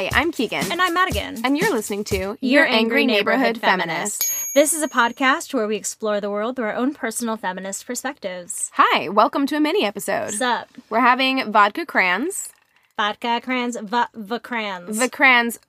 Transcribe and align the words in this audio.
Hi, 0.00 0.08
I'm 0.14 0.32
Keegan. 0.32 0.72
And 0.72 0.80
I'm 0.80 0.94
Madigan. 0.94 1.44
And 1.44 1.58
you're 1.58 1.74
listening 1.74 2.04
to 2.04 2.38
Your 2.40 2.64
Angry 2.64 3.04
Neighborhood 3.04 3.58
Feminist. 3.58 4.32
This 4.54 4.72
is 4.72 4.82
a 4.82 4.88
podcast 4.88 5.52
where 5.52 5.66
we 5.66 5.76
explore 5.76 6.22
the 6.22 6.30
world 6.30 6.56
through 6.56 6.64
our 6.68 6.74
own 6.74 6.94
personal 6.94 7.36
feminist 7.36 7.86
perspectives. 7.86 8.70
Hi, 8.72 9.10
welcome 9.10 9.46
to 9.48 9.56
a 9.56 9.60
mini 9.60 9.84
episode. 9.84 10.28
What's 10.28 10.40
up? 10.40 10.70
We're 10.88 11.00
having 11.00 11.52
vodka 11.52 11.84
crayons. 11.84 12.48
Vodka 12.96 13.42
crayons, 13.44 13.76
va-. 13.78 14.08
The 14.14 14.40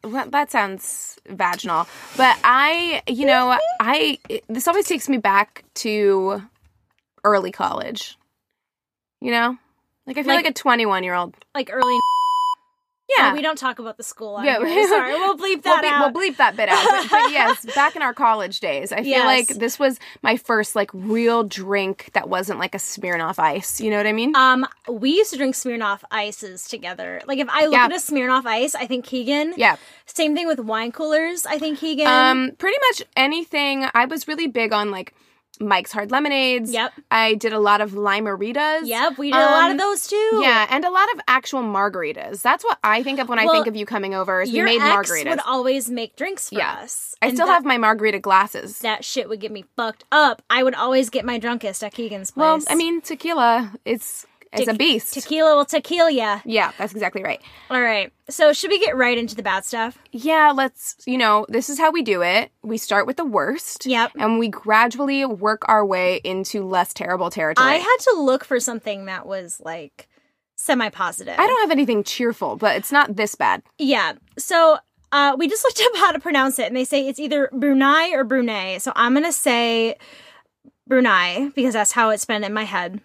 well, 0.02 0.30
that 0.30 0.50
sounds 0.50 1.20
vaginal. 1.28 1.86
But 2.16 2.38
I, 2.42 3.04
you 3.08 3.26
know, 3.26 3.58
I, 3.82 4.18
this 4.48 4.66
always 4.66 4.88
takes 4.88 5.10
me 5.10 5.18
back 5.18 5.66
to 5.84 6.42
early 7.26 7.52
college. 7.52 8.18
You 9.20 9.32
know? 9.32 9.58
Like, 10.08 10.18
I 10.18 10.24
feel 10.24 10.34
like, 10.34 10.46
Like- 10.46 10.52
a 10.52 10.54
21 10.54 11.04
year 11.04 11.16
old. 11.16 11.36
like 11.54 11.70
early. 11.70 12.00
Yeah. 13.18 13.32
Oh, 13.32 13.36
we 13.36 13.42
don't 13.42 13.58
talk 13.58 13.80
about 13.80 13.98
the 13.98 14.04
school. 14.04 14.36
On 14.36 14.46
Yeah, 14.46 14.64
here. 14.66 14.88
Sorry, 14.90 15.14
we'll 15.14 15.36
bleep 15.38 15.64
We'll, 15.64 15.76
that 15.76 15.82
be- 15.82 15.88
out. 15.88 16.14
we'll 16.14 16.24
bleep 16.32 16.38
that 16.38 16.56
bit 16.56 16.70
out. 16.70 16.84
But, 16.90 17.10
but 17.10 17.32
yes, 17.32 17.66
back 17.76 17.96
in 17.96 18.02
our 18.02 18.14
college 18.14 18.60
days, 18.60 18.92
I 18.92 18.98
feel 18.98 19.08
Yes. 19.08 19.26
like 19.50 19.58
this 19.60 19.78
was 19.78 20.00
my 20.22 20.38
first 20.38 20.76
like 20.76 20.90
real 20.94 21.44
drink 21.44 22.10
that 22.14 22.30
wasn't 22.30 22.60
like 22.60 22.74
a 22.74 22.78
Smirnoff 22.78 23.38
Ice. 23.40 23.82
You 23.82 23.92
know 23.92 23.98
what 23.98 24.08
I 24.08 24.14
mean? 24.14 24.36
um, 24.36 24.66
we 24.90 25.12
used 25.12 25.32
to 25.32 25.38
drink 25.38 25.56
Smirnoff 25.56 26.02
ices 26.12 26.68
together. 26.68 27.22
Like 27.28 27.40
if 27.40 27.48
I 27.50 27.66
look 27.66 27.74
Yeah. 27.74 27.86
at 27.86 27.92
a 27.92 27.96
Smirnoff 27.96 28.46
ice, 28.46 28.76
I 28.76 28.86
think 28.88 29.06
Keegan. 29.06 29.54
yeah. 29.58 29.76
Same 30.06 30.36
thing 30.36 30.48
with 30.48 30.60
wine 30.60 30.92
coolers. 30.92 31.46
I 31.46 31.58
think 31.58 31.80
Keegan. 31.80 32.08
Um, 32.08 32.52
pretty 32.58 32.78
much 32.90 33.04
anything. 33.16 33.86
I 33.94 34.06
was 34.06 34.28
really 34.28 34.48
big 34.48 34.74
on 34.74 34.92
like 34.92 35.14
Mike's 35.60 35.92
Hard 35.92 36.12
Lemonades. 36.12 36.72
Yep. 36.72 36.94
I 37.12 37.36
did 37.36 37.54
a 37.54 37.60
lot 37.60 37.82
of 37.82 37.94
Lime-A-Ritas. 37.94 38.82
Yep, 38.86 39.18
we 39.18 39.32
did 39.32 39.38
a 39.38 39.46
lot 39.46 39.66
Um, 39.66 39.72
of 39.74 39.78
those 39.78 40.08
too. 40.08 40.40
Yeah, 40.42 40.66
and 40.70 40.84
a 40.86 40.90
lot 40.90 41.12
of 41.14 41.22
actual 41.28 41.62
margaritas. 41.62 42.42
That's 42.42 42.64
what 42.64 42.80
I 42.84 43.04
think 43.04 43.20
of 43.20 43.30
when 43.30 43.38
I 43.38 43.48
think 43.48 43.68
of 43.68 43.76
you 43.76 43.86
coming 43.86 44.16
over. 44.16 44.42
Is 44.42 44.52
we 44.52 44.62
made 44.62 44.82
margaritas. 44.82 45.30
would 45.30 45.40
always 45.42 45.90
make 45.90 46.16
drinks 46.16 46.50
for 46.50 46.56
Yeah. 46.56 46.80
us. 46.82 47.16
I 47.22 47.32
still 47.34 47.46
that- 47.46 47.54
have 47.54 47.66
my 47.66 47.78
margarita 47.78 48.20
glasses. 48.20 48.80
that 48.80 49.06
shit 49.06 49.30
would 49.30 49.40
get 49.40 49.52
me 49.52 49.66
fucked 49.76 50.06
up. 50.12 50.42
I 50.50 50.64
would 50.64 50.74
always 50.76 51.10
get 51.10 51.26
my 51.26 51.38
drunkest 51.38 51.84
at 51.84 51.94
Keegan's 51.94 52.32
place. 52.32 52.42
well, 52.42 52.60
I 52.68 52.76
mean, 52.76 53.02
tequila. 53.02 53.74
It's 53.86 54.26
it's 54.54 54.68
a 54.68 54.74
beast. 54.74 55.14
Tequila 55.14 55.56
will 55.56 55.66
tequila 55.66 56.12
ya. 56.12 56.40
yeah, 56.46 56.72
that's 56.78 56.94
exactly 56.94 57.24
right. 57.24 57.42
All 57.70 57.82
right. 57.82 58.12
So 58.30 58.54
should 58.54 58.70
we 58.70 58.80
get 58.80 58.96
right 58.98 59.18
into 59.18 59.36
the 59.36 59.44
bad 59.44 59.66
stuff? 59.66 59.98
Yeah, 60.12 60.52
let's, 60.56 60.96
you 61.06 61.18
know, 61.18 61.46
this 61.50 61.70
is 61.70 61.80
how 61.80 61.92
we 61.92 62.02
do 62.02 62.22
it. 62.22 62.52
We 62.62 62.78
start 62.78 63.08
with 63.08 63.18
the 63.18 63.26
worst. 63.26 63.86
Yep. 63.86 64.12
And 64.20 64.40
we 64.40 64.50
gradually 64.50 65.26
work 65.26 65.64
our 65.68 65.86
way 65.86 66.22
into 66.24 66.66
less 66.66 66.94
terrible 66.94 67.30
territory. 67.30 67.68
I 67.68 67.76
had 67.76 67.98
to 68.10 68.16
look 68.20 68.44
for 68.44 68.60
something 68.60 69.06
that 69.06 69.26
was 69.26 69.62
like 69.64 70.10
semi 70.56 70.90
positive. 70.90 71.36
I 71.38 71.48
don't 71.48 71.62
have 71.62 71.72
anything 71.72 72.04
cheerful, 72.04 72.56
but 72.56 72.76
it's 72.76 72.92
not 72.92 73.16
this 73.16 73.36
bad. 73.36 73.64
Yeah. 73.78 74.14
So 74.38 74.78
uh, 75.12 75.36
we 75.38 75.48
just 75.48 75.64
looked 75.66 75.82
up 75.82 76.00
how 76.00 76.12
to 76.12 76.20
pronounce 76.20 76.60
it, 76.60 76.68
and 76.68 76.76
they 76.76 76.86
say 76.86 77.08
it's 77.08 77.20
either 77.20 77.50
Brunei 77.54 78.12
or 78.14 78.24
Brunei. 78.24 78.78
So 78.78 78.92
I'm 78.96 79.14
gonna 79.14 79.32
say 79.32 79.96
Brunei 80.88 81.50
because 81.56 81.74
that's 81.74 81.94
how 81.94 82.10
it's 82.10 82.26
been 82.26 82.44
in 82.44 82.54
my 82.54 82.64
head. 82.64 83.02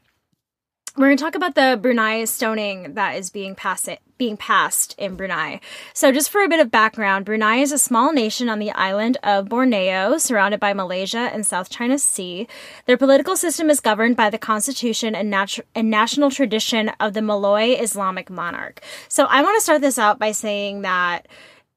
We're 0.96 1.08
going 1.08 1.18
to 1.18 1.24
talk 1.24 1.34
about 1.34 1.54
the 1.54 1.78
Brunei 1.78 2.24
stoning 2.24 2.94
that 2.94 3.16
is 3.16 3.28
being 3.28 3.54
passed 3.54 3.90
being 4.16 4.38
passed 4.38 4.94
in 4.96 5.14
Brunei. 5.14 5.60
So 5.92 6.10
just 6.10 6.30
for 6.30 6.42
a 6.42 6.48
bit 6.48 6.58
of 6.58 6.70
background, 6.70 7.26
Brunei 7.26 7.56
is 7.56 7.70
a 7.70 7.76
small 7.76 8.14
nation 8.14 8.48
on 8.48 8.60
the 8.60 8.70
island 8.70 9.18
of 9.22 9.50
Borneo, 9.50 10.16
surrounded 10.16 10.58
by 10.58 10.72
Malaysia 10.72 11.18
and 11.18 11.46
South 11.46 11.68
China 11.68 11.98
Sea. 11.98 12.48
Their 12.86 12.96
political 12.96 13.36
system 13.36 13.68
is 13.68 13.78
governed 13.78 14.16
by 14.16 14.30
the 14.30 14.38
constitution 14.38 15.14
and, 15.14 15.30
natu- 15.30 15.60
and 15.74 15.90
national 15.90 16.30
tradition 16.30 16.88
of 16.98 17.12
the 17.12 17.20
Malay 17.20 17.72
Islamic 17.72 18.30
monarch. 18.30 18.80
So 19.08 19.26
I 19.26 19.42
want 19.42 19.54
to 19.58 19.62
start 19.62 19.82
this 19.82 19.98
out 19.98 20.18
by 20.18 20.32
saying 20.32 20.80
that 20.80 21.28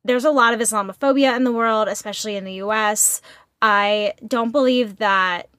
there's 0.05 0.23
a 0.23 0.31
lot 0.31 0.53
of 0.53 0.61
Islamophobia 0.61 1.35
in 1.35 1.43
the 1.43 1.51
world, 1.51 1.89
especially 1.89 2.37
in 2.37 2.45
the 2.45 2.53
US. 2.53 3.21
I 3.61 4.13
don't 4.25 4.53
believe 4.53 4.95
that 4.97 5.49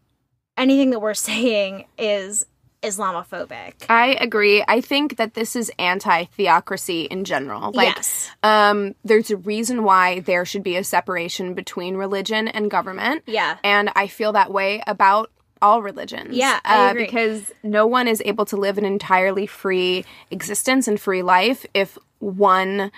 anything 0.56 0.88
that 0.90 1.00
we're 1.00 1.12
saying 1.30 1.84
is 1.98 2.46
Islamophobic. 2.82 3.74
I 3.88 4.16
agree. 4.20 4.64
I 4.66 4.80
think 4.80 5.16
that 5.16 5.34
this 5.34 5.54
is 5.54 5.70
anti 5.78 6.24
theocracy 6.24 7.02
in 7.02 7.24
general. 7.24 7.72
Like, 7.72 7.96
yes. 7.96 8.30
um, 8.42 8.94
there's 9.04 9.30
a 9.30 9.36
reason 9.36 9.84
why 9.84 10.20
there 10.20 10.44
should 10.44 10.62
be 10.62 10.76
a 10.76 10.84
separation 10.84 11.54
between 11.54 11.96
religion 11.96 12.48
and 12.48 12.70
government. 12.70 13.22
Yeah. 13.26 13.58
And 13.62 13.90
I 13.94 14.06
feel 14.06 14.32
that 14.32 14.52
way 14.52 14.82
about 14.86 15.30
all 15.62 15.82
religions. 15.82 16.34
Yeah, 16.34 16.58
I 16.64 16.88
uh, 16.88 16.90
agree. 16.90 17.04
because 17.04 17.52
no 17.62 17.86
one 17.86 18.08
is 18.08 18.22
able 18.24 18.46
to 18.46 18.56
live 18.56 18.78
an 18.78 18.84
entirely 18.84 19.46
free 19.46 20.04
existence 20.30 20.88
and 20.88 20.98
free 20.98 21.22
life 21.22 21.66
if 21.74 21.98
one 22.18 22.90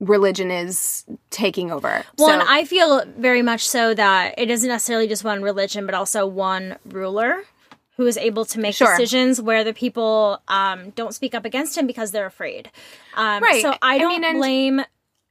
religion 0.00 0.50
is 0.50 1.04
taking 1.28 1.70
over. 1.70 2.04
Well, 2.16 2.28
so, 2.28 2.32
and 2.32 2.42
I 2.42 2.64
feel 2.64 3.04
very 3.18 3.42
much 3.42 3.68
so 3.68 3.92
that 3.92 4.38
it 4.38 4.50
isn't 4.50 4.68
necessarily 4.68 5.08
just 5.08 5.24
one 5.24 5.42
religion, 5.42 5.84
but 5.84 5.94
also 5.94 6.26
one 6.26 6.78
ruler 6.86 7.44
who 8.00 8.06
is 8.06 8.16
able 8.16 8.46
to 8.46 8.58
make 8.58 8.74
Sure. 8.74 8.96
decisions 8.96 9.42
where 9.42 9.62
the 9.62 9.74
people 9.74 10.40
um, 10.48 10.88
don't 10.96 11.12
speak 11.14 11.34
up 11.34 11.44
against 11.44 11.76
him 11.76 11.86
because 11.86 12.12
they're 12.12 12.24
afraid. 12.24 12.70
Um, 13.14 13.42
Right. 13.42 13.60
So 13.60 13.72
I 13.82 13.96
I 13.96 13.98
don't 13.98 14.22
mean, 14.22 14.36
blame 14.38 14.80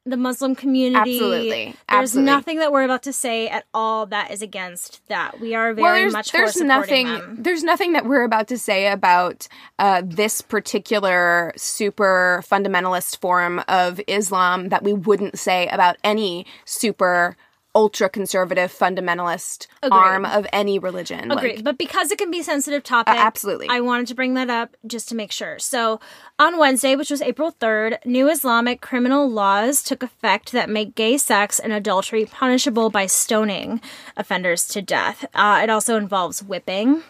the 0.05 0.17
Muslim 0.17 0.53
community. 0.53 1.15
Absolutely. 1.15 1.49
There's 1.65 1.75
Absolutely. 1.89 2.25
nothing 2.31 2.59
that 2.59 2.71
we're 2.71 2.83
about 2.83 3.01
to 3.03 3.13
say 3.13 3.47
at 3.49 3.65
all 3.73 4.05
that 4.05 4.29
is 4.29 4.43
against 4.43 5.01
that. 5.07 5.39
We 5.39 5.55
are 5.55 5.73
very 5.73 5.81
well, 5.83 5.95
there's, 5.95 6.13
much 6.13 6.31
there's 6.31 6.61
nothing 6.61 7.07
them. 7.07 7.37
there's 7.39 7.63
nothing 7.63 7.93
that 7.93 8.05
we're 8.05 8.23
about 8.23 8.47
to 8.49 8.57
say 8.59 8.87
about 8.91 9.47
uh, 9.79 10.03
this 10.05 10.41
particular 10.41 11.51
super 11.57 12.43
fundamentalist 12.47 13.17
form 13.19 13.63
of 13.67 13.99
Islam 14.07 14.69
that 14.69 14.83
we 14.83 14.93
wouldn't 14.93 15.39
say 15.39 15.65
about 15.69 15.97
any 16.03 16.45
super 16.65 17.35
ultra 17.75 18.09
conservative 18.09 18.73
fundamentalist 18.73 19.67
Agreed. 19.83 19.97
arm 19.97 20.25
of 20.25 20.47
any 20.51 20.79
religion. 20.79 21.31
Agreed. 21.31 21.57
Like, 21.57 21.63
but 21.63 21.77
because 21.77 22.11
it 22.11 22.17
can 22.17 22.31
be 22.31 22.39
a 22.39 22.43
sensitive 22.43 22.83
topic, 22.83 23.13
Uh, 23.13 23.17
absolutely. 23.17 23.67
I 23.69 23.79
wanted 23.81 24.07
to 24.07 24.15
bring 24.15 24.33
that 24.33 24.49
up 24.49 24.75
just 24.87 25.07
to 25.09 25.15
make 25.15 25.31
sure. 25.31 25.59
So, 25.59 25.99
on 26.39 26.57
Wednesday, 26.57 26.95
which 26.95 27.11
was 27.11 27.21
April 27.21 27.51
3rd, 27.51 28.03
new 28.05 28.27
Islamic 28.29 28.81
criminal 28.81 29.29
laws 29.29 29.83
took 29.83 30.01
effect 30.01 30.51
that 30.51 30.69
make 30.69 30.95
gay 30.95 31.17
sex 31.17 31.59
and 31.59 31.71
adultery 31.71 32.25
punishable 32.25 32.89
by 32.89 33.05
stoning 33.05 33.81
offenders 34.17 34.67
to 34.69 34.81
death. 34.81 35.25
Uh, 35.35 35.59
it 35.63 35.69
also 35.69 35.95
involves 35.95 36.41
whipping. 36.41 37.03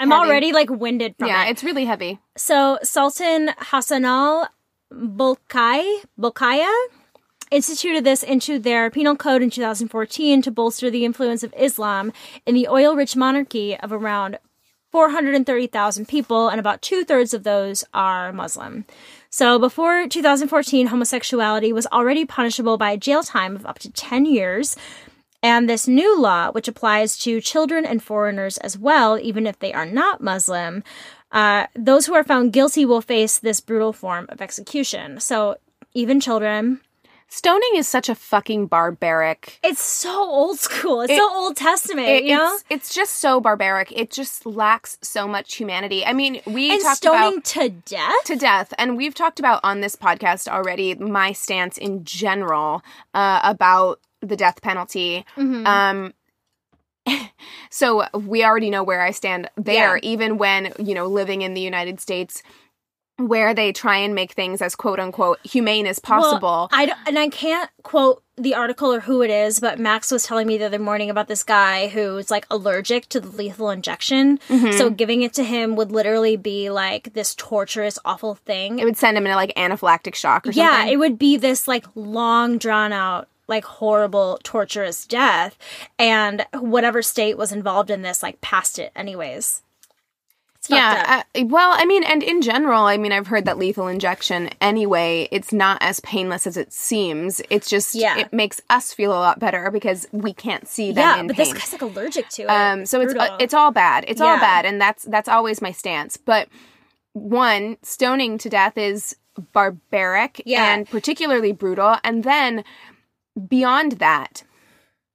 I'm 0.00 0.10
Heavy. 0.10 0.12
already 0.12 0.52
like 0.52 0.70
winded 0.70 1.14
from 1.18 1.28
yeah, 1.28 1.46
it. 1.46 1.50
it's 1.50 1.64
really 1.64 1.84
heavy. 1.84 2.18
So 2.36 2.78
Sultan 2.82 3.50
Hassanal 3.58 4.46
Bolkai 4.92 6.04
Bolkiah 6.18 6.72
instituted 7.50 8.04
this 8.04 8.22
into 8.22 8.58
their 8.58 8.90
penal 8.90 9.16
code 9.16 9.42
in 9.42 9.50
2014 9.50 10.42
to 10.42 10.50
bolster 10.50 10.90
the 10.90 11.04
influence 11.04 11.42
of 11.42 11.54
Islam 11.56 12.12
in 12.46 12.54
the 12.54 12.68
oil-rich 12.68 13.16
monarchy 13.16 13.76
of 13.78 13.92
around 13.92 14.38
430,000 14.90 16.08
people, 16.08 16.48
and 16.48 16.58
about 16.58 16.80
two 16.80 17.04
thirds 17.04 17.34
of 17.34 17.42
those 17.44 17.84
are 17.92 18.32
Muslim. 18.32 18.86
So 19.28 19.58
before 19.58 20.08
2014, 20.08 20.86
homosexuality 20.86 21.72
was 21.72 21.86
already 21.88 22.24
punishable 22.24 22.78
by 22.78 22.96
jail 22.96 23.22
time 23.22 23.54
of 23.54 23.66
up 23.66 23.78
to 23.80 23.90
10 23.90 24.24
years. 24.24 24.76
And 25.42 25.68
this 25.68 25.86
new 25.86 26.18
law, 26.18 26.50
which 26.50 26.68
applies 26.68 27.16
to 27.18 27.40
children 27.40 27.84
and 27.84 28.02
foreigners 28.02 28.56
as 28.58 28.78
well, 28.78 29.18
even 29.18 29.46
if 29.46 29.58
they 29.58 29.72
are 29.72 29.86
not 29.86 30.22
Muslim, 30.22 30.82
uh, 31.30 31.66
those 31.76 32.06
who 32.06 32.14
are 32.14 32.24
found 32.24 32.52
guilty 32.52 32.84
will 32.84 33.02
face 33.02 33.38
this 33.38 33.60
brutal 33.60 33.92
form 33.92 34.26
of 34.30 34.40
execution. 34.40 35.20
So 35.20 35.56
even 35.94 36.18
children. 36.20 36.80
Stoning 37.30 37.70
is 37.74 37.86
such 37.86 38.08
a 38.08 38.14
fucking 38.14 38.66
barbaric. 38.68 39.58
It's 39.62 39.82
so 39.82 40.10
old 40.18 40.58
school. 40.58 41.02
It's 41.02 41.12
It- 41.12 41.18
so 41.18 41.30
Old 41.34 41.56
Testament, 41.56 42.08
It- 42.08 42.24
you 42.24 42.34
know? 42.36 42.54
it's, 42.54 42.64
it's 42.70 42.94
just 42.94 43.16
so 43.16 43.38
barbaric. 43.38 43.92
It 43.92 44.10
just 44.10 44.46
lacks 44.46 44.96
so 45.02 45.28
much 45.28 45.56
humanity. 45.56 46.06
I 46.06 46.14
mean, 46.14 46.40
we 46.46 46.72
And 46.72 46.80
talked 46.82 46.96
stoning 46.98 47.34
about 47.34 47.44
to 47.44 47.68
death? 47.68 48.24
to 48.24 48.36
death 48.36 48.72
and 48.78 48.96
we've 48.96 49.14
talked 49.14 49.38
about 49.38 49.60
on 49.62 49.80
this 49.80 49.94
podcast 49.94 50.48
already 50.48 50.94
my 50.94 51.32
stance 51.32 51.76
in 51.76 52.02
general 52.04 52.82
uh, 53.12 53.40
about 53.44 54.00
the 54.22 54.36
death 54.36 54.62
penalty 54.62 55.24
Mm-hmm. 55.36 55.66
um 55.66 56.14
so 57.70 58.04
we 58.14 58.44
already 58.44 58.68
know 58.68 58.82
where 58.82 59.00
i 59.00 59.10
stand 59.12 59.48
there 59.56 59.96
Yeah. 59.96 60.00
even 60.10 60.36
when 60.38 60.72
you 60.78 60.94
know 60.94 61.06
living 61.06 61.42
in 61.42 61.54
the 61.54 61.60
united 61.60 62.00
states 62.00 62.42
where 63.18 63.52
they 63.52 63.72
try 63.72 63.96
and 63.98 64.14
make 64.14 64.32
things 64.32 64.62
as 64.62 64.74
quote 64.74 65.00
unquote 65.00 65.38
humane 65.44 65.86
as 65.86 65.98
possible 65.98 66.48
Well, 66.48 66.68
I 66.72 66.86
don't, 66.86 66.98
and 67.06 67.18
I 67.18 67.28
can't 67.28 67.68
quote 67.82 68.22
the 68.36 68.54
article 68.54 68.92
or 68.94 69.00
who 69.00 69.22
it 69.22 69.30
is, 69.30 69.58
but 69.58 69.80
Max 69.80 70.12
was 70.12 70.24
telling 70.24 70.46
me 70.46 70.56
the 70.56 70.66
other 70.66 70.78
morning 70.78 71.10
about 71.10 71.26
this 71.26 71.42
guy 71.42 71.88
who's 71.88 72.30
like 72.30 72.46
allergic 72.50 73.08
to 73.08 73.20
the 73.20 73.28
lethal 73.28 73.70
injection. 73.70 74.38
Mm-hmm. 74.48 74.78
So 74.78 74.90
giving 74.90 75.22
it 75.22 75.34
to 75.34 75.44
him 75.44 75.74
would 75.74 75.90
literally 75.90 76.36
be 76.36 76.70
like 76.70 77.12
this 77.14 77.34
torturous, 77.34 77.98
awful 78.04 78.36
thing. 78.36 78.78
it 78.78 78.84
would 78.84 78.96
send 78.96 79.16
him 79.16 79.26
into 79.26 79.36
like 79.36 79.52
anaphylactic 79.56 80.14
shock 80.14 80.46
or 80.46 80.52
something 80.52 80.62
yeah, 80.62 80.86
it 80.86 80.98
would 80.98 81.18
be 81.18 81.36
this 81.36 81.66
like 81.66 81.84
long 81.96 82.58
drawn 82.58 82.92
out, 82.92 83.26
like 83.48 83.64
horrible, 83.64 84.38
torturous 84.44 85.04
death. 85.06 85.58
And 85.98 86.46
whatever 86.54 87.02
state 87.02 87.36
was 87.36 87.50
involved 87.50 87.90
in 87.90 88.02
this, 88.02 88.22
like 88.22 88.40
passed 88.40 88.78
it 88.78 88.92
anyways. 88.94 89.62
It's 90.70 90.78
fucked 90.78 91.08
up. 91.08 91.26
yeah 91.34 91.40
uh, 91.42 91.44
well 91.46 91.70
i 91.74 91.84
mean 91.84 92.04
and 92.04 92.22
in 92.22 92.42
general 92.42 92.82
i 92.84 92.96
mean 92.96 93.12
i've 93.12 93.26
heard 93.26 93.44
that 93.46 93.58
lethal 93.58 93.88
injection 93.88 94.50
anyway 94.60 95.28
it's 95.32 95.52
not 95.52 95.78
as 95.80 96.00
painless 96.00 96.46
as 96.46 96.56
it 96.56 96.72
seems 96.72 97.40
it's 97.50 97.68
just 97.68 97.94
Yeah. 97.94 98.18
it 98.18 98.32
makes 98.32 98.60
us 98.70 98.92
feel 98.92 99.12
a 99.12 99.20
lot 99.20 99.38
better 99.40 99.70
because 99.70 100.06
we 100.12 100.32
can't 100.32 100.66
see 100.68 100.92
them 100.92 101.02
yeah, 101.16 101.20
in 101.20 101.26
but 101.26 101.36
pain 101.36 101.44
this 101.52 101.54
guy's 101.54 101.72
like 101.72 101.82
allergic 101.82 102.28
to 102.30 102.42
it. 102.42 102.48
um 102.48 102.86
so 102.86 103.00
it's 103.00 103.14
uh, 103.14 103.36
it's 103.40 103.54
all 103.54 103.70
bad 103.70 104.04
it's 104.08 104.20
all 104.20 104.38
bad 104.38 104.64
and 104.66 104.80
that's 104.80 105.04
that's 105.04 105.28
always 105.28 105.60
my 105.62 105.72
stance 105.72 106.16
but 106.16 106.48
one 107.14 107.76
stoning 107.82 108.38
to 108.38 108.48
death 108.48 108.76
is 108.78 109.16
barbaric 109.52 110.42
Yeah. 110.44 110.74
and 110.74 110.88
particularly 110.88 111.52
brutal 111.52 111.96
and 112.04 112.24
then 112.24 112.64
beyond 113.48 113.92
that 113.92 114.42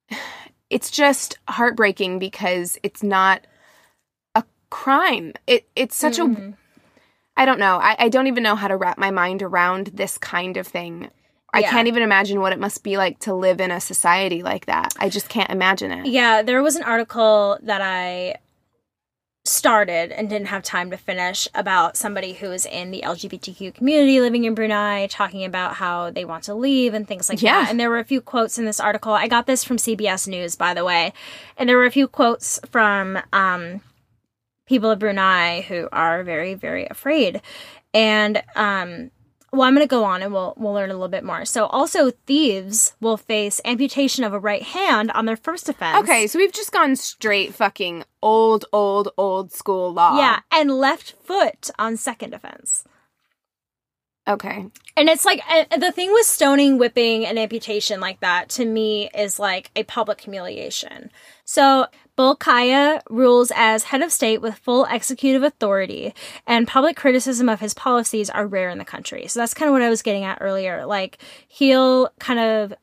it's 0.70 0.90
just 0.90 1.38
heartbreaking 1.48 2.20
because 2.20 2.78
it's 2.84 3.04
not 3.04 3.46
crime 4.82 5.34
it 5.48 5.62
it's 5.76 5.96
such 5.96 6.18
Mm-hmm. 6.18 6.50
a 6.52 7.42
i 7.42 7.46
don't 7.46 7.60
know 7.60 7.76
I, 7.90 7.96
I 8.06 8.10
don't 8.10 8.28
even 8.28 8.44
know 8.48 8.56
how 8.56 8.68
to 8.68 8.76
wrap 8.78 8.98
my 8.98 9.12
mind 9.12 9.42
around 9.44 9.88
this 10.02 10.18
kind 10.18 10.58
of 10.58 10.66
thing 10.68 11.10
I 11.56 11.60
Yeah. 11.60 11.70
can't 11.70 11.88
even 11.88 12.02
imagine 12.02 12.42
what 12.42 12.52
it 12.52 12.60
must 12.60 12.84
be 12.84 12.98
like 12.98 13.20
to 13.26 13.34
live 13.36 13.62
in 13.62 13.70
a 13.70 13.80
society 13.80 14.42
like 14.42 14.66
that. 14.66 14.96
I 14.98 15.08
just 15.18 15.30
can't 15.30 15.52
imagine 15.52 15.92
it. 15.92 16.08
Yeah, 16.08 16.42
there 16.42 16.64
was 16.64 16.76
an 16.76 16.82
article 16.82 17.60
that 17.62 17.80
I 17.80 18.38
started 19.46 20.12
and 20.18 20.30
didn't 20.30 20.48
have 20.48 20.64
time 20.64 20.90
to 20.90 20.98
finish 20.98 21.48
about 21.54 21.98
somebody 21.98 22.34
who 22.34 22.52
is 22.52 22.66
in 22.66 22.90
the 22.90 23.02
LGBTQ 23.06 23.76
community 23.76 24.20
living 24.22 24.46
in 24.46 24.56
Brunei 24.56 25.06
talking 25.08 25.44
about 25.44 25.76
how 25.76 26.10
they 26.10 26.26
want 26.26 26.46
to 26.46 26.56
leave 26.56 26.94
and 26.96 27.08
things 27.08 27.30
like 27.30 27.40
Yeah. 27.42 27.62
that. 27.62 27.70
And 27.70 27.80
there 27.80 27.90
were 27.92 28.00
a 28.00 28.06
few 28.06 28.22
quotes 28.22 28.58
in 28.58 28.66
this 28.66 28.80
article. 28.80 29.14
I 29.14 29.28
got 29.28 29.46
this 29.46 29.64
from 29.64 29.78
CBS 29.78 30.28
News, 30.28 30.56
by 30.56 30.74
the 30.74 30.84
way. 30.86 31.14
And 31.58 31.70
there 31.70 31.78
were 31.78 31.86
a 31.86 31.92
few 31.92 32.08
quotes 32.08 32.60
from 32.72 33.20
um, 33.34 33.82
people 34.74 34.90
of 34.90 34.98
Brunei 34.98 35.62
who 35.62 35.88
are 35.92 36.24
very, 36.24 36.56
very 36.56 36.88
afraid. 36.88 37.44
And 37.94 38.42
um, 38.56 39.12
well, 39.52 39.62
I'm 39.62 39.76
going 39.76 39.86
to 39.86 39.90
go 39.90 40.04
on 40.04 40.24
and 40.24 40.34
we'll 40.34 40.56
we'll 40.58 40.74
learn 40.74 40.90
a 40.90 40.94
little 40.94 41.10
bit 41.10 41.24
more. 41.24 41.46
So, 41.46 41.68
also 41.68 42.10
thieves 42.26 42.96
will 43.00 43.18
face 43.18 43.62
amputation 43.66 44.24
of 44.24 44.34
a 44.34 44.40
right 44.40 44.64
hand 44.64 45.12
on 45.12 45.26
their 45.26 45.38
first 45.38 45.70
offense. 45.70 46.00
Okay, 46.00 46.26
so 46.26 46.40
we've 46.40 46.52
just 46.52 46.72
gone 46.72 46.96
straight 46.96 47.54
fucking 47.54 48.04
old, 48.24 48.66
old, 48.74 49.10
old 49.16 49.52
school 49.52 49.94
law. 49.94 50.18
Yeah, 50.18 50.40
and 50.52 50.72
left 50.72 51.14
foot 51.24 51.70
on 51.78 51.98
second 51.98 52.34
offense. 52.34 52.84
Okay. 54.28 54.66
And 54.96 55.10
it's 55.10 55.26
like 55.26 55.42
uh, 55.48 55.78
the 55.78 55.92
thing 55.92 56.12
with 56.14 56.26
stoning, 56.26 56.80
whipping, 56.80 57.26
and 57.26 57.38
amputation 57.38 58.00
like 58.00 58.22
that 58.22 58.50
to 58.52 58.66
me 58.66 59.10
is 59.14 59.38
like 59.38 59.70
a 59.76 59.84
public 59.84 60.22
humiliation. 60.22 61.12
So 61.46 61.88
Bolkiah 62.18 63.02
rules 63.10 63.52
as 63.56 63.86
head 63.86 64.02
of 64.02 64.12
state 64.12 64.42
with 64.42 64.56
full 64.56 64.86
executive 64.86 65.44
authority, 65.44 66.14
and 66.46 66.68
public 66.68 66.96
criticism 66.96 67.50
of 67.50 67.60
his 67.60 67.74
policies 67.74 68.30
are 68.30 68.46
rare 68.46 68.70
in 68.70 68.78
the 68.78 68.86
country. 68.86 69.28
So 69.28 69.40
that's 69.40 69.54
kind 69.54 69.68
of 69.68 69.74
what 69.74 69.82
I 69.82 69.90
was 69.90 70.02
getting 70.02 70.24
at 70.24 70.38
earlier. 70.42 70.86
Like 70.86 71.18
he'll 71.48 72.10
kind 72.20 72.40
of 72.40 72.74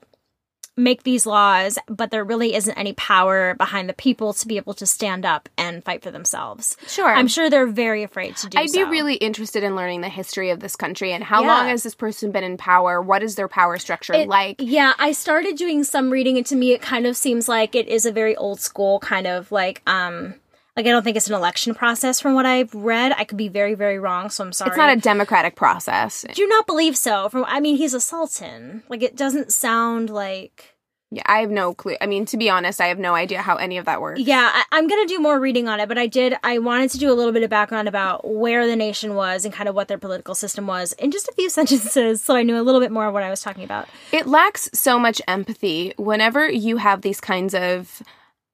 make 0.82 1.02
these 1.04 1.26
laws, 1.26 1.78
but 1.88 2.10
there 2.10 2.24
really 2.24 2.54
isn't 2.54 2.76
any 2.78 2.92
power 2.94 3.54
behind 3.54 3.88
the 3.88 3.92
people 3.94 4.32
to 4.34 4.48
be 4.48 4.56
able 4.56 4.74
to 4.74 4.86
stand 4.86 5.24
up 5.24 5.48
and 5.56 5.84
fight 5.84 6.02
for 6.02 6.10
themselves. 6.10 6.76
Sure. 6.86 7.08
I'm 7.08 7.28
sure 7.28 7.48
they're 7.50 7.66
very 7.66 8.02
afraid 8.02 8.36
to 8.38 8.48
do 8.48 8.56
so. 8.58 8.62
I'd 8.62 8.72
be 8.72 8.84
really 8.84 9.14
interested 9.14 9.62
in 9.62 9.76
learning 9.76 10.00
the 10.00 10.08
history 10.08 10.50
of 10.50 10.60
this 10.60 10.76
country 10.76 11.12
and 11.12 11.22
how 11.22 11.42
Yeah. 11.42 11.48
long 11.48 11.66
has 11.68 11.82
this 11.82 11.94
person 11.94 12.32
been 12.32 12.44
in 12.44 12.56
power? 12.56 13.00
What 13.00 13.22
is 13.22 13.34
their 13.36 13.48
power 13.48 13.78
structure 13.78 14.14
It- 14.14 14.28
like? 14.28 14.56
Yeah, 14.58 14.94
I 14.98 15.12
started 15.12 15.56
doing 15.56 15.84
some 15.84 16.10
reading, 16.10 16.36
and 16.36 16.46
to 16.46 16.56
me, 16.56 16.72
it 16.72 16.82
kind 16.82 17.06
of 17.06 17.16
seems 17.16 17.48
like 17.48 17.74
it 17.74 17.88
is 17.88 18.06
a 18.06 18.12
very 18.12 18.34
old 18.36 18.60
school 18.60 18.98
kind 19.00 19.26
of 19.26 19.50
like, 19.52 19.82
um, 19.86 20.34
like 20.76 20.86
I 20.86 20.90
don't 20.90 21.02
think 21.02 21.16
it's 21.16 21.28
an 21.28 21.34
election 21.34 21.74
process 21.74 22.20
from 22.20 22.34
what 22.34 22.46
I've 22.46 22.72
read. 22.74 23.12
I 23.16 23.24
could 23.24 23.36
be 23.36 23.48
very, 23.48 23.74
very 23.74 23.98
wrong, 23.98 24.30
so 24.30 24.44
I'm 24.44 24.52
sorry. 24.52 24.70
It's 24.70 24.78
not 24.78 24.88
a 24.96 24.96
democratic 24.96 25.56
process. 25.56 26.24
do 26.32 26.46
not 26.46 26.66
believe 26.66 26.96
so. 26.96 27.28
From 27.28 27.44
I 27.46 27.60
mean, 27.60 27.76
he's 27.76 27.92
a 27.92 28.00
sultan. 28.00 28.82
Like 28.88 29.02
it 29.02 29.16
doesn't 29.16 29.52
sound 29.52 30.08
like. 30.10 30.69
Yeah, 31.12 31.22
I 31.26 31.40
have 31.40 31.50
no 31.50 31.74
clue. 31.74 31.96
I 32.00 32.06
mean, 32.06 32.24
to 32.26 32.36
be 32.36 32.48
honest, 32.48 32.80
I 32.80 32.86
have 32.86 32.98
no 32.98 33.14
idea 33.16 33.42
how 33.42 33.56
any 33.56 33.78
of 33.78 33.86
that 33.86 34.00
works. 34.00 34.20
Yeah, 34.20 34.48
I, 34.52 34.62
I'm 34.70 34.86
gonna 34.86 35.06
do 35.06 35.18
more 35.18 35.40
reading 35.40 35.66
on 35.66 35.80
it, 35.80 35.88
but 35.88 35.98
I 35.98 36.06
did. 36.06 36.34
I 36.44 36.58
wanted 36.58 36.90
to 36.90 36.98
do 36.98 37.10
a 37.12 37.14
little 37.14 37.32
bit 37.32 37.42
of 37.42 37.50
background 37.50 37.88
about 37.88 38.28
where 38.30 38.64
the 38.66 38.76
nation 38.76 39.16
was 39.16 39.44
and 39.44 39.52
kind 39.52 39.68
of 39.68 39.74
what 39.74 39.88
their 39.88 39.98
political 39.98 40.36
system 40.36 40.68
was 40.68 40.92
in 40.94 41.10
just 41.10 41.26
a 41.28 41.32
few 41.32 41.50
sentences, 41.58 42.22
so 42.22 42.36
I 42.36 42.44
knew 42.44 42.56
a 42.60 42.62
little 42.62 42.80
bit 42.80 42.92
more 42.92 43.06
of 43.06 43.12
what 43.14 43.24
I 43.24 43.30
was 43.30 43.40
talking 43.42 43.64
about. 43.64 43.88
It 44.12 44.28
lacks 44.28 44.70
so 44.72 45.00
much 45.00 45.20
empathy 45.26 45.94
whenever 45.96 46.48
you 46.48 46.76
have 46.76 47.02
these 47.02 47.20
kinds 47.20 47.54
of 47.56 48.02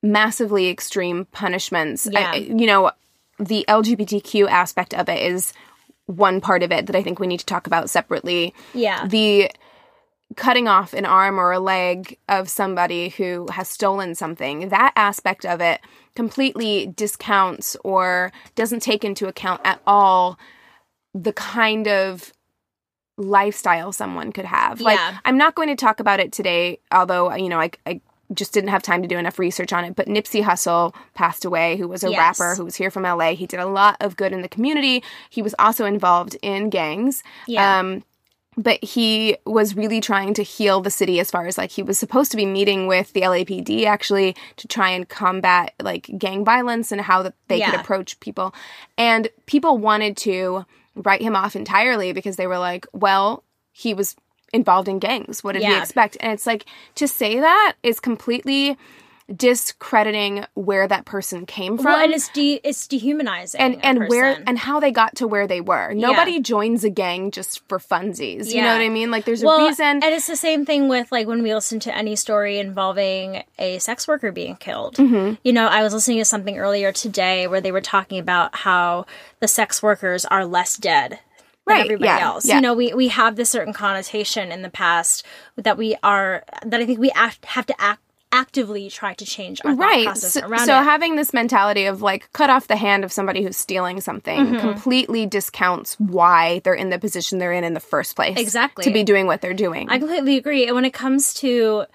massively 0.03 0.69
extreme 0.69 1.27
punishments. 1.33 2.07
I- 2.07 2.11
Yeah. 2.11 2.35
you 2.37 2.67
know, 2.67 2.91
the 3.39 3.65
LGBTQ 3.69 4.49
aspect 4.49 4.95
of 4.95 5.09
it 5.11 5.23
is 5.23 5.53
one 6.07 6.41
part 6.41 6.63
of 6.63 6.71
it 6.73 6.87
that 6.87 6.97
I 6.97 7.03
think 7.03 7.19
we 7.19 7.27
need 7.27 7.41
to 7.41 7.47
talk 7.47 7.67
about 7.67 7.91
separately. 7.91 8.55
Yeah. 8.73 9.07
The 9.09 9.51
cutting 10.37 10.69
off 10.69 10.93
an 10.93 11.05
arm 11.07 11.39
or 11.41 11.51
a 11.53 11.59
leg 11.59 12.19
of 12.29 12.49
somebody 12.49 13.09
who 13.09 13.47
has 13.53 13.69
stolen 13.69 14.15
something, 14.15 14.69
that 14.69 14.93
aspect 14.95 15.45
of 15.47 15.61
it 15.61 15.81
completely 16.15 16.87
discounts 16.87 17.77
or 17.85 18.31
doesn't 18.55 18.81
take 18.81 19.05
into 19.05 19.27
account 19.29 19.61
at 19.65 19.81
all 19.87 20.39
the 21.15 21.33
kind 21.33 21.89
of 21.89 22.33
lifestyle 23.19 23.93
someone 23.93 24.33
could 24.33 24.45
have. 24.45 24.81
Like, 24.81 24.99
Yeah. 24.99 25.19
I'm 25.25 25.39
not 25.39 25.55
going 25.55 25.69
to 25.69 25.77
talk 25.77 26.01
about 26.01 26.21
it 26.21 26.33
today, 26.33 26.81
although, 26.93 27.35
you 27.35 27.49
know, 27.49 27.59
I, 27.61 27.71
I 27.87 28.01
just 28.35 28.53
didn't 28.53 28.71
have 28.71 28.83
time 28.83 29.03
to 29.03 29.09
do 29.09 29.17
enough 29.17 29.39
research 29.39 29.73
on 29.73 29.85
it. 29.85 29.97
But 29.97 30.07
Nipsey 30.07 30.43
Hussle 30.43 30.95
passed 31.15 31.45
away, 31.45 31.77
who 31.77 31.89
was 31.89 32.05
a 32.05 32.11
Yes. 32.11 32.39
rapper 32.39 32.55
who 32.57 32.65
was 32.65 32.77
here 32.77 32.91
from 32.91 33.05
LA. 33.05 33.35
He 33.35 33.47
did 33.47 33.61
a 33.61 33.67
lot 33.67 33.97
of 34.01 34.17
good 34.17 34.33
in 34.33 34.43
the 34.43 34.49
community. 34.49 35.03
He 35.31 35.41
was 35.43 35.55
also 35.59 35.87
involved 35.87 36.37
in 36.43 36.69
gangs. 36.69 37.23
Yeah. 37.47 37.79
Um, 37.79 38.05
but 38.57 38.83
he 38.83 39.37
was 39.45 39.77
really 39.77 40.01
trying 40.01 40.33
to 40.35 40.43
heal 40.43 40.81
the 40.81 40.91
city 40.91 41.21
as 41.21 41.31
far 41.31 41.47
as 41.47 41.59
like 41.59 41.71
he 41.71 41.83
was 41.83 41.99
supposed 41.99 42.31
to 42.31 42.37
be 42.37 42.47
meeting 42.47 42.87
with 42.87 43.13
the 43.13 43.21
LAPD 43.21 43.85
actually 43.85 44.35
to 44.57 44.67
try 44.67 44.89
and 44.91 45.09
combat 45.09 45.75
like 45.81 46.11
gang 46.17 46.45
violence 46.45 46.91
and 46.91 47.01
how 47.03 47.23
that 47.23 47.35
they 47.49 47.59
could 47.61 47.81
approach 47.81 48.19
people. 48.21 48.55
And 48.97 49.29
people 49.45 49.77
wanted 49.77 50.17
to 50.19 50.65
write 50.95 51.21
him 51.21 51.37
off 51.37 51.55
entirely 51.55 52.13
because 52.15 52.37
they 52.37 52.47
were 52.47 52.59
like, 52.59 52.87
well, 52.93 53.45
he 53.73 53.93
was 53.93 54.17
involved 54.55 54.89
in 54.89 54.99
gangs. 54.99 55.45
What 55.45 55.53
did 55.53 55.63
he 55.63 55.69
Yeah. 55.69 55.81
expect? 55.83 56.17
And 56.21 56.33
it's 56.33 56.47
like 56.47 56.65
to 56.95 57.07
say 57.07 57.39
that 57.41 57.75
is 57.83 58.01
completely 58.01 58.79
discrediting 59.35 60.45
where 60.55 60.87
that 60.87 61.05
person 61.05 61.47
came 61.47 61.77
from 61.77 61.87
well, 61.87 62.03
and 62.03 62.13
it's 62.13 62.29
de- 62.29 62.61
it's 62.63 62.87
dehumanizing. 62.87 63.61
and 63.61 63.85
and 63.85 64.09
where 64.09 64.41
and 64.47 64.59
how 64.59 64.79
they 64.81 64.93
got 64.93 65.17
to 65.17 65.27
where 65.27 65.47
they 65.47 65.61
were. 65.61 65.93
Nobody 65.95 66.41
joins 66.41 66.85
a 66.85 66.91
gang 66.91 67.31
just 67.31 67.67
for 67.69 67.79
funsies. 67.79 68.53
You 68.53 68.63
know 68.63 68.73
what 68.73 68.81
I 68.81 68.89
mean? 68.89 69.11
Like 69.11 69.25
there's 69.25 69.43
a 69.43 69.47
reason. 69.47 69.87
and 69.87 70.05
it's 70.05 70.27
the 70.27 70.37
same 70.37 70.65
thing 70.65 70.89
with 70.89 71.11
like 71.11 71.27
when 71.27 71.43
we 71.43 71.55
listen 71.55 71.81
to 71.81 71.97
any 71.97 72.15
story 72.17 72.59
involving 72.59 73.43
a 73.59 73.79
sex 73.79 74.07
worker 74.07 74.31
being 74.31 74.57
killed. 74.57 74.97
Mm-hmm. 74.97 75.35
You 75.43 75.53
know, 75.53 75.67
I 75.67 75.83
was 75.83 75.93
listening 75.93 76.19
to 76.19 76.25
something 76.25 76.57
earlier 76.59 76.93
today 76.93 77.47
where 77.47 77.61
they 77.61 77.73
were 77.73 77.81
talking 77.81 78.19
about 78.19 78.55
how 78.55 79.07
the 79.41 79.49
sex 79.49 79.83
workers 79.83 80.25
are 80.25 80.45
less 80.45 80.77
dead. 80.77 81.19
Than 81.67 81.75
Right, 81.79 81.85
everybody 81.87 82.05
yeah, 82.07 82.21
else. 82.21 82.47
yeah. 82.47 82.55
You 82.55 82.61
know, 82.61 82.75
we, 82.75 82.95
we 82.95 83.09
have 83.09 83.35
this 83.35 83.51
certain 83.51 83.73
connotation 83.73 84.53
in 84.53 84.63
the 84.63 84.71
past 84.71 85.27
that 85.57 85.77
we 85.77 85.97
are 86.01 86.45
that 86.65 86.81
I 86.81 86.87
think 86.87 87.01
we 87.01 87.11
act, 87.11 87.45
have 87.45 87.67
to 87.67 87.75
act 87.81 88.01
actively 88.37 88.91
try 88.91 89.15
to 89.15 89.25
change 89.25 89.61
our 89.65 89.73
thought 89.75 89.81
right. 89.81 90.05
process 90.07 90.35
So, 90.35 90.47
around 90.47 90.67
so 90.67 90.79
it. 90.79 90.85
having 90.85 91.17
this 91.17 91.33
mentality 91.33 91.87
of 91.87 92.03
like 92.03 92.31
cut 92.33 92.51
off 92.51 92.67
the 92.69 92.77
hand 92.77 93.05
of 93.05 93.11
somebody 93.13 93.43
who's 93.43 93.57
stealing 93.57 94.01
something 94.01 94.39
Mm-hmm. 94.47 94.59
completely 94.61 95.27
discounts 95.27 95.95
why 95.99 96.61
they're 96.65 96.75
in 96.75 96.91
the 96.91 96.99
position 96.99 97.39
they're 97.39 97.53
in 97.53 97.65
in 97.65 97.75
the 97.75 97.81
first 97.81 98.17
place. 98.17 98.39
Exactly. 98.39 98.85
To 98.85 98.91
be 98.91 99.03
doing 99.05 99.27
what 99.27 99.41
they're 99.41 99.55
doing. 99.55 99.89
I 99.91 99.99
completely 99.99 100.37
agree. 100.37 100.67
And 100.67 100.75
when 100.75 100.85
it 100.85 100.93
comes 100.93 101.33
to 101.35 101.87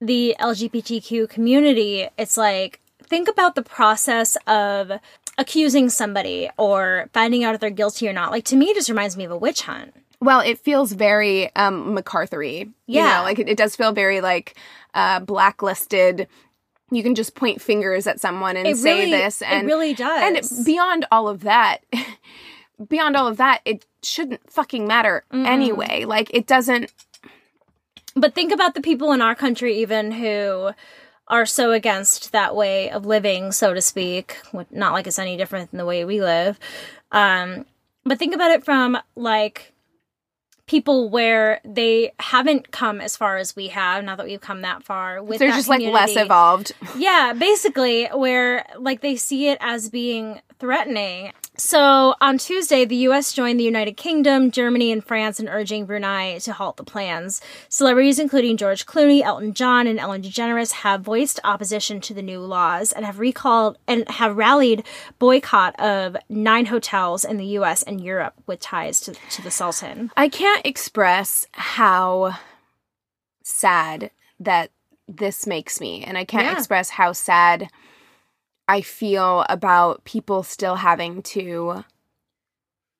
the 0.00 0.34
LGBTQ 0.40 1.28
community, 1.28 2.08
it's 2.18 2.36
like 2.36 2.80
think 3.02 3.28
about 3.28 3.54
the 3.54 3.62
process 3.62 4.36
of 4.46 4.90
accusing 5.38 5.88
somebody 5.90 6.48
or 6.56 7.08
finding 7.12 7.44
out 7.44 7.54
if 7.54 7.60
they're 7.60 7.70
guilty 7.70 8.08
or 8.08 8.12
not. 8.12 8.30
Like 8.30 8.44
to 8.46 8.56
me, 8.56 8.66
it 8.70 8.74
just 8.74 8.88
reminds 8.88 9.16
me 9.16 9.24
of 9.24 9.30
a 9.30 9.36
witch 9.36 9.62
hunt. 9.62 9.94
Well, 10.20 10.40
it 10.40 10.58
feels 10.58 10.92
very 10.92 11.54
um 11.56 11.94
MacArthury. 11.96 12.60
You 12.64 12.72
Yeah. 12.86 13.18
know, 13.18 13.22
like 13.24 13.38
it, 13.38 13.48
it 13.48 13.56
does 13.56 13.76
feel 13.76 13.92
very 13.92 14.20
like 14.20 14.56
uh 14.94 15.20
blacklisted. 15.20 16.28
You 16.90 17.02
can 17.02 17.14
just 17.16 17.34
point 17.34 17.60
fingers 17.60 18.06
at 18.06 18.20
someone 18.20 18.56
and 18.56 18.66
It 18.66 18.76
say 18.76 19.00
really- 19.00 19.10
this 19.10 19.42
it 19.42 19.48
and 19.48 19.66
really 19.66 19.92
does. 19.94 20.22
And 20.58 20.64
beyond 20.66 21.06
all 21.10 21.28
of 21.28 21.40
that, 21.40 21.78
beyond 22.88 23.16
all 23.16 23.26
of 23.26 23.36
that, 23.38 23.60
it 23.64 23.84
shouldn't 24.02 24.50
fucking 24.50 24.86
matter 24.86 25.24
anyway. 25.32 26.04
Like 26.04 26.30
it 26.32 26.46
doesn't 26.46 26.92
But 28.14 28.34
think 28.34 28.52
about 28.52 28.74
the 28.74 28.80
people 28.80 29.12
in 29.12 29.20
our 29.20 29.34
country, 29.34 29.78
even 29.78 30.12
who 30.12 30.70
are 31.28 31.44
so 31.44 31.72
against 31.72 32.30
that 32.32 32.54
way 32.54 32.88
of 32.90 33.04
living, 33.04 33.50
so 33.52 33.74
to 33.74 33.80
speak. 33.82 34.38
Not 34.70 34.92
like 34.92 35.06
it's 35.08 35.18
any 35.18 35.36
different 35.36 35.70
than 35.70 35.78
the 35.78 35.84
way 35.84 36.04
we 36.04 36.22
live. 36.22 36.58
Um, 37.12 37.66
but 38.04 38.18
think 38.18 38.32
about 38.34 38.52
it 38.52 38.64
from 38.64 38.96
like 39.16 39.72
people 40.66 41.08
where 41.08 41.60
they 41.64 42.12
haven't 42.18 42.70
come 42.72 43.00
as 43.00 43.16
far 43.16 43.36
as 43.36 43.54
we 43.54 43.68
have. 43.68 44.04
now 44.04 44.16
that 44.16 44.26
we've 44.26 44.40
come 44.40 44.62
that 44.62 44.82
far. 44.82 45.22
With 45.22 45.38
they're 45.38 45.50
just 45.50 45.68
like 45.68 45.82
less 45.82 46.16
evolved. 46.16 46.72
Yeah, 46.96 47.32
basically, 47.32 48.06
where 48.06 48.66
like 48.78 49.00
they 49.00 49.16
see 49.16 49.48
it 49.48 49.58
as 49.60 49.88
being 49.90 50.40
threatening. 50.58 51.32
So 51.58 52.14
on 52.20 52.38
Tuesday, 52.38 52.84
the 52.84 52.96
U.S. 52.96 53.32
joined 53.32 53.58
the 53.58 53.64
United 53.64 53.96
Kingdom, 53.96 54.50
Germany, 54.50 54.92
and 54.92 55.02
France 55.04 55.40
in 55.40 55.48
urging 55.48 55.86
Brunei 55.86 56.38
to 56.40 56.52
halt 56.52 56.76
the 56.76 56.84
plans. 56.84 57.40
Celebrities 57.68 58.18
including 58.18 58.56
George 58.56 58.84
Clooney, 58.86 59.22
Elton 59.22 59.54
John, 59.54 59.86
and 59.86 59.98
Ellen 59.98 60.22
DeGeneres 60.22 60.72
have 60.72 61.00
voiced 61.00 61.40
opposition 61.44 62.00
to 62.02 62.14
the 62.14 62.22
new 62.22 62.40
laws 62.40 62.92
and 62.92 63.04
have 63.06 63.18
recalled 63.18 63.78
and 63.88 64.08
have 64.10 64.36
rallied 64.36 64.84
boycott 65.18 65.78
of 65.80 66.16
nine 66.28 66.66
hotels 66.66 67.24
in 67.24 67.36
the 67.38 67.46
U.S. 67.46 67.82
and 67.82 68.00
Europe 68.02 68.34
with 68.46 68.60
ties 68.60 69.00
to, 69.00 69.14
to 69.30 69.42
the 69.42 69.50
Sultan. 69.50 70.10
I 70.16 70.28
can't 70.28 70.64
express 70.66 71.46
how 71.52 72.36
sad 73.42 74.10
that 74.40 74.70
this 75.08 75.46
makes 75.46 75.80
me. 75.80 76.04
And 76.04 76.18
I 76.18 76.24
can't 76.24 76.44
Yeah. 76.46 76.52
express 76.58 76.90
how 76.90 77.12
sad 77.12 77.68
I 78.68 78.80
feel 78.80 79.44
about 79.48 80.04
people 80.04 80.42
still 80.42 80.76
having 80.76 81.22
to 81.22 81.84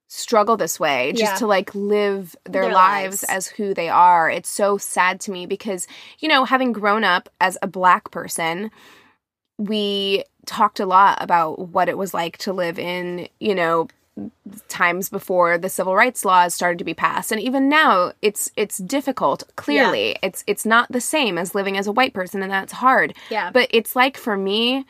struggle 0.09 0.57
this 0.57 0.79
way 0.79 1.13
just 1.13 1.33
Yeah. 1.33 1.39
to 1.39 1.47
like 1.47 1.75
live 1.75 2.37
their, 2.45 2.63
Their 2.63 2.73
lives 2.73 3.23
lives. 3.23 3.25
as 3.25 3.47
who 3.49 3.75
they 3.75 3.89
are. 3.89 4.31
It's 4.31 4.49
so 4.49 4.79
sad 4.79 5.21
to 5.23 5.33
me 5.33 5.47
because, 5.47 5.89
you 6.21 6.29
know, 6.29 6.45
having 6.45 6.73
grown 6.73 7.03
up 7.03 7.29
as 7.41 7.59
a 7.61 7.67
black 7.67 8.11
person, 8.13 8.71
we 9.59 10.23
talked 10.47 10.79
a 10.79 10.87
lot 10.87 11.19
about 11.21 11.59
what 11.71 11.89
it 11.89 11.99
was 11.99 12.15
like 12.15 12.39
to 12.39 12.53
live 12.53 12.79
in, 12.79 13.29
you 13.41 13.55
know, 13.55 13.89
times 14.69 15.09
before 15.09 15.59
the 15.59 15.69
civil 15.69 15.95
rights 15.97 16.25
laws 16.25 16.55
started 16.55 16.79
to 16.79 16.85
be 16.85 16.95
passed 16.95 17.31
and 17.31 17.39
even 17.39 17.69
now 17.69 18.13
it's 18.23 18.51
it's 18.57 18.79
difficult 18.79 19.43
clearly 19.57 20.17
it's 20.23 20.43
it's 20.47 20.65
not 20.65 20.91
the 20.91 21.03
same 21.03 21.37
as 21.37 21.55
living 21.55 21.77
as 21.77 21.87
a 21.87 21.93
white 21.93 22.15
person 22.15 22.43
and 22.43 22.51
that's 22.51 22.73
hard 22.73 23.13
Yeah. 23.29 23.51
but 23.51 23.69
it's 23.73 23.95
like 23.95 24.17
for 24.17 24.35
me 24.35 24.87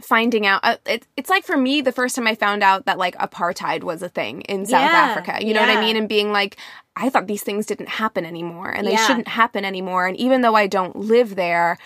finding 0.00 0.46
out 0.46 0.60
uh, 0.62 0.76
it, 0.86 1.06
it's 1.16 1.28
like 1.28 1.44
for 1.44 1.56
me 1.56 1.80
the 1.80 1.90
first 1.92 2.14
time 2.14 2.26
i 2.26 2.34
found 2.34 2.62
out 2.62 2.86
that 2.86 2.98
like 2.98 3.16
apartheid 3.16 3.82
was 3.82 4.00
a 4.02 4.08
thing 4.08 4.42
in 4.42 4.64
south 4.64 4.92
Yeah, 4.92 5.16
africa 5.16 5.44
you 5.44 5.52
know 5.52 5.60
what 5.60 5.70
i 5.70 5.80
mean 5.80 5.96
and 5.96 6.08
being 6.08 6.30
like 6.32 6.56
i 6.94 7.08
thought 7.08 7.26
these 7.26 7.42
things 7.42 7.66
didn't 7.66 7.88
happen 7.88 8.24
anymore 8.24 8.70
and 8.70 8.86
they 8.86 8.92
Yeah. 8.92 9.06
shouldn't 9.06 9.28
happen 9.28 9.64
anymore 9.64 10.06
and 10.06 10.16
even 10.16 10.40
though 10.42 10.54
i 10.54 10.68
don't 10.68 10.94
live 10.94 11.34
there 11.34 11.78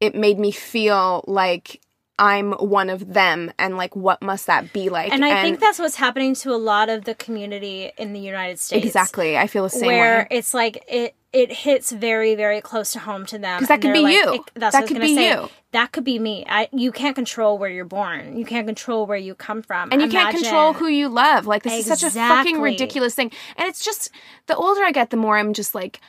it 0.00 0.14
made 0.14 0.38
me 0.38 0.50
feel 0.50 1.24
like 1.26 1.80
i'm 2.18 2.52
one 2.52 2.88
of 2.90 3.12
them 3.14 3.52
and 3.58 3.76
like 3.76 3.94
what 3.96 4.22
must 4.22 4.46
that 4.46 4.72
be 4.72 4.88
like 4.88 5.12
and 5.12 5.24
I 5.24 5.42
think 5.42 5.58
that's 5.60 5.78
what's 5.78 5.96
happening 5.96 6.34
to 6.36 6.52
a 6.52 6.56
lot 6.56 6.88
of 6.88 7.04
the 7.04 7.14
community 7.14 7.90
in 7.98 8.12
the 8.12 8.20
United 8.20 8.58
States. 8.60 8.86
exactly 8.86 9.36
i 9.36 9.46
feel 9.48 9.64
the 9.64 9.70
same 9.70 9.86
where 9.88 10.18
way 10.20 10.26
it's 10.30 10.54
like 10.54 10.84
it 10.88 11.14
it 11.32 11.50
hits 11.50 11.90
very 11.90 12.36
very 12.36 12.60
close 12.60 12.92
to 12.92 13.00
home 13.00 13.26
to 13.26 13.38
them 13.38 13.58
'Cause 13.58 13.66
that 13.68 13.80
could 13.82 13.92
be 13.92 14.00
like, 14.02 14.14
you. 14.14 14.34
it- 14.34 14.40
that's 14.54 14.74
That 14.74 14.74
what 14.74 14.74
I 14.76 14.80
was 14.82 14.88
could 14.90 15.00
be 15.00 15.14
say. 15.16 15.30
you. 15.32 15.48
that 15.72 15.90
could 15.90 16.04
be 16.04 16.20
me 16.20 16.44
I, 16.48 16.68
you 16.72 16.92
can't 16.92 17.16
control 17.16 17.58
where 17.58 17.68
you're 17.70 17.84
born 17.84 18.36
you 18.38 18.44
can't 18.44 18.66
control 18.68 19.06
where 19.06 19.18
you 19.18 19.34
come 19.34 19.60
from 19.62 19.88
and 19.90 20.00
you 20.00 20.08
can't 20.08 20.32
control 20.32 20.72
who 20.74 20.86
you 20.86 21.08
love. 21.08 21.46
Like 21.48 21.64
this 21.64 21.80
is 21.80 21.86
such 21.86 22.04
a 22.04 22.10
fucking 22.10 22.60
ridiculous 22.60 23.16
thing. 23.16 23.32
And 23.56 23.68
it's 23.68 23.84
just 23.84 24.10
the 24.46 24.54
older 24.54 24.82
I 24.84 24.92
get, 24.92 25.10
the 25.10 25.16
more 25.16 25.36
I'm 25.36 25.52
just 25.52 25.74
like, 25.74 26.00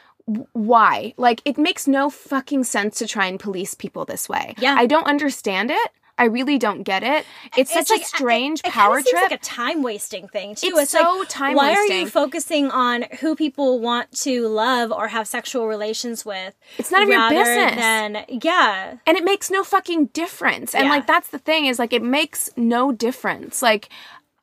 why? 0.53 1.13
Like 1.17 1.41
it 1.45 1.57
makes 1.57 1.87
no 1.87 2.09
fucking 2.09 2.63
sense 2.63 2.97
to 2.99 3.07
try 3.07 3.27
and 3.27 3.39
police 3.39 3.73
people 3.73 4.05
this 4.05 4.27
way. 4.27 4.55
Yeah. 4.59 4.75
I 4.77 4.85
don't 4.85 5.07
understand 5.07 5.71
it. 5.71 5.91
I 6.17 6.25
really 6.27 6.57
don't 6.57 6.83
get 6.83 7.03
it. 7.03 7.25
It's, 7.57 7.73
such 7.73 7.89
like- 7.89 8.01
a 8.01 8.05
strange 8.05 8.61
it, 8.61 8.67
it 8.67 8.71
power 8.71 9.01
trip. 9.01 9.21
like 9.23 9.31
a 9.33 9.37
time 9.37 9.83
wasting 9.83 10.29
thing 10.29 10.55
too. 10.55 10.67
It's 10.67 10.79
It's, 10.83 10.91
so 10.91 11.17
like, 11.19 11.27
time 11.27 11.55
Why 11.55 11.73
are 11.73 11.83
you 11.87 12.07
focusing 12.07 12.71
on 12.71 13.03
who 13.19 13.35
people 13.35 13.81
want 13.81 14.13
to 14.21 14.47
love 14.47 14.93
or 14.93 15.09
have 15.09 15.27
sexual 15.27 15.67
relations 15.67 16.25
with? 16.25 16.55
It's 16.77 16.89
none 16.89 17.03
of 17.03 17.09
your 17.09 17.29
business. 17.29 17.75
Than 17.75 18.25
yeah, 18.29 18.95
and 19.05 19.17
it 19.17 19.25
makes 19.25 19.51
no 19.51 19.65
fucking 19.65 20.05
difference. 20.07 20.73
And 20.73 20.85
Yeah. 20.85 20.91
like 20.91 21.05
that's 21.05 21.27
the 21.27 21.37
thing 21.39 21.65
is 21.65 21.79
like 21.79 21.91
it 21.91 22.01
makes 22.01 22.49
no 22.55 22.93
difference. 22.93 23.61
Like 23.61 23.89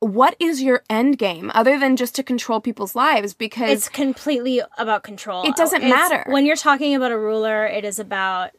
what 0.02 0.35
is 0.40 0.61
your 0.61 0.82
end 0.90 1.16
game 1.16 1.50
other 1.54 1.78
than 1.78 1.97
just 1.97 2.14
to 2.16 2.23
control 2.25 2.61
people's 2.61 2.97
lives 2.97 3.35
because 3.35 3.71
it's 3.71 3.88
completely 3.88 4.61
about 4.76 5.04
control. 5.04 5.44
It 5.44 5.54
doesn't 5.54 5.82
It's- 5.82 5.90
matter. 6.11 6.25
when 6.30 6.44
you're 6.44 6.56
talking 6.56 6.94
about 6.97 7.12
a 7.12 7.18
ruler. 7.18 7.64
It 7.66 7.85
is 7.85 8.00
about 8.00 8.50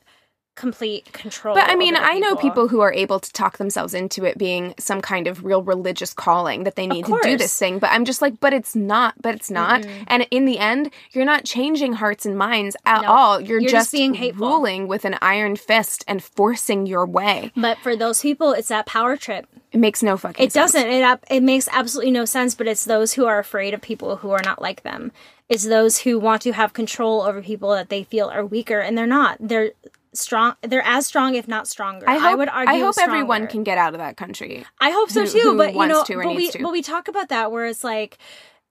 complete 0.56 1.12
control. 1.14 1.56
But 1.56 1.70
I 1.70 1.76
mean, 1.76 1.96
I 1.96 2.20
know 2.20 2.36
people 2.36 2.68
who 2.68 2.82
are 2.82 2.94
able 2.94 3.20
to 3.20 3.32
talk 3.34 3.58
themselves 3.58 3.94
into 3.94 4.24
it 4.26 4.38
being 4.38 4.74
some 4.78 5.02
kind 5.02 5.28
of 5.28 5.44
real 5.44 5.64
religious 5.64 6.14
calling 6.14 6.64
that 6.64 6.76
they 6.76 6.86
need 6.88 7.06
to 7.06 7.20
do 7.24 7.38
this 7.38 7.58
thing. 7.58 7.80
But 7.80 7.90
I'm 7.92 8.06
just 8.06 8.22
like, 8.22 8.40
but 8.40 8.54
it's 8.54 8.76
not. 8.76 9.16
But 9.22 9.36
it's 9.36 9.50
not. 9.50 9.86
And 10.08 10.28
in 10.32 10.46
the 10.46 10.60
end, 10.60 10.92
you're 11.12 11.26
not 11.26 11.44
changing 11.46 11.94
hearts 11.94 12.26
and 12.26 12.38
minds 12.38 12.76
at 12.86 13.02
No. 13.02 13.08
all. 13.10 13.42
You're, 13.42 13.60
You're 13.60 13.70
just, 13.72 13.86
just 13.86 13.92
being 13.94 14.14
hateful. 14.14 14.48
ruling 14.48 14.88
with 14.88 15.06
an 15.06 15.18
iron 15.22 15.56
fist 15.56 16.04
and 16.08 16.24
forcing 16.24 16.86
your 16.86 17.06
way. 17.06 17.52
But 17.56 17.78
for 17.80 17.96
those 17.96 18.22
people, 18.22 18.52
it's 18.54 18.68
that 18.68 18.86
power 18.86 19.18
trip. 19.18 19.48
It 19.72 19.80
makes 19.80 20.04
no 20.04 20.18
fucking 20.18 20.46
It 20.46 20.52
sense. 20.52 20.74
doesn't. 20.74 20.88
It 20.90 21.20
it 21.32 21.42
makes 21.42 21.68
absolutely 21.72 22.12
no 22.12 22.26
sense. 22.26 22.54
But 22.54 22.68
it's 22.68 22.86
those 22.86 23.14
who 23.14 23.26
are 23.26 23.40
afraid 23.40 23.74
of 23.74 23.82
people 23.82 24.18
who 24.18 24.30
are 24.30 24.42
not 24.44 24.62
like 24.62 24.84
them. 24.84 25.12
It's 25.50 25.66
those 25.66 26.00
who 26.00 26.20
want 26.20 26.42
to 26.44 26.54
have 26.54 26.74
control 26.74 27.22
over 27.22 27.42
people 27.42 27.72
that 27.72 27.90
they 27.90 28.04
feel 28.04 28.30
are 28.30 28.46
weaker, 28.46 28.80
and 28.80 28.96
they're 28.98 29.08
not. 29.08 29.38
They're 29.40 29.72
strong. 30.14 30.56
They're 30.62 30.86
as 30.86 31.06
strong, 31.06 31.36
if 31.36 31.48
not 31.48 31.68
stronger. 31.68 32.10
I, 32.10 32.18
hope, 32.18 32.38
would 32.38 32.50
argue. 32.50 32.74
I 32.74 32.80
hope 32.80 32.96
everyone 33.00 33.48
can 33.48 33.64
get 33.64 33.78
out 33.78 33.94
of 33.94 34.00
that 34.00 34.18
country. 34.18 34.66
I 34.80 34.92
hope 34.92 35.10
so 35.10 35.22
who- 35.22 35.28
too. 35.28 35.40
who 35.40 35.58
but 35.58 35.74
you 35.74 35.88
know, 35.88 36.04
but 36.08 36.36
we 36.36 36.52
but 36.52 36.72
we 36.72 36.82
talk 36.82 37.08
about 37.08 37.30
that 37.30 37.52
where 37.52 37.66
it's 37.66 37.84
like 37.84 38.18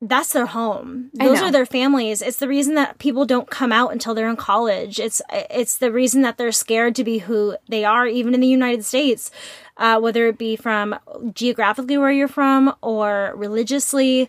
that's 0.04 0.32
their 0.32 0.46
home. 0.46 1.10
Those 1.14 1.40
are 1.40 1.52
their 1.52 1.64
families. 1.64 2.22
It's 2.22 2.38
the 2.38 2.48
reason 2.48 2.74
that 2.74 2.98
people 2.98 3.24
don't 3.24 3.48
come 3.48 3.70
out 3.70 3.92
until 3.92 4.14
they're 4.14 4.28
in 4.28 4.36
college. 4.36 4.98
It's 4.98 5.22
it's 5.30 5.78
the 5.78 5.92
reason 5.92 6.22
that 6.22 6.38
they're 6.38 6.50
scared 6.50 6.96
to 6.96 7.04
be 7.04 7.18
who 7.18 7.56
they 7.68 7.84
are, 7.84 8.08
even 8.08 8.34
in 8.34 8.40
the 8.40 8.48
United 8.48 8.84
States, 8.84 9.30
uh, 9.76 10.00
whether 10.00 10.26
it 10.26 10.38
be 10.38 10.56
from 10.56 10.98
geographically 11.32 11.96
where 11.96 12.10
you're 12.10 12.26
from 12.26 12.74
or 12.82 13.32
religiously. 13.36 14.28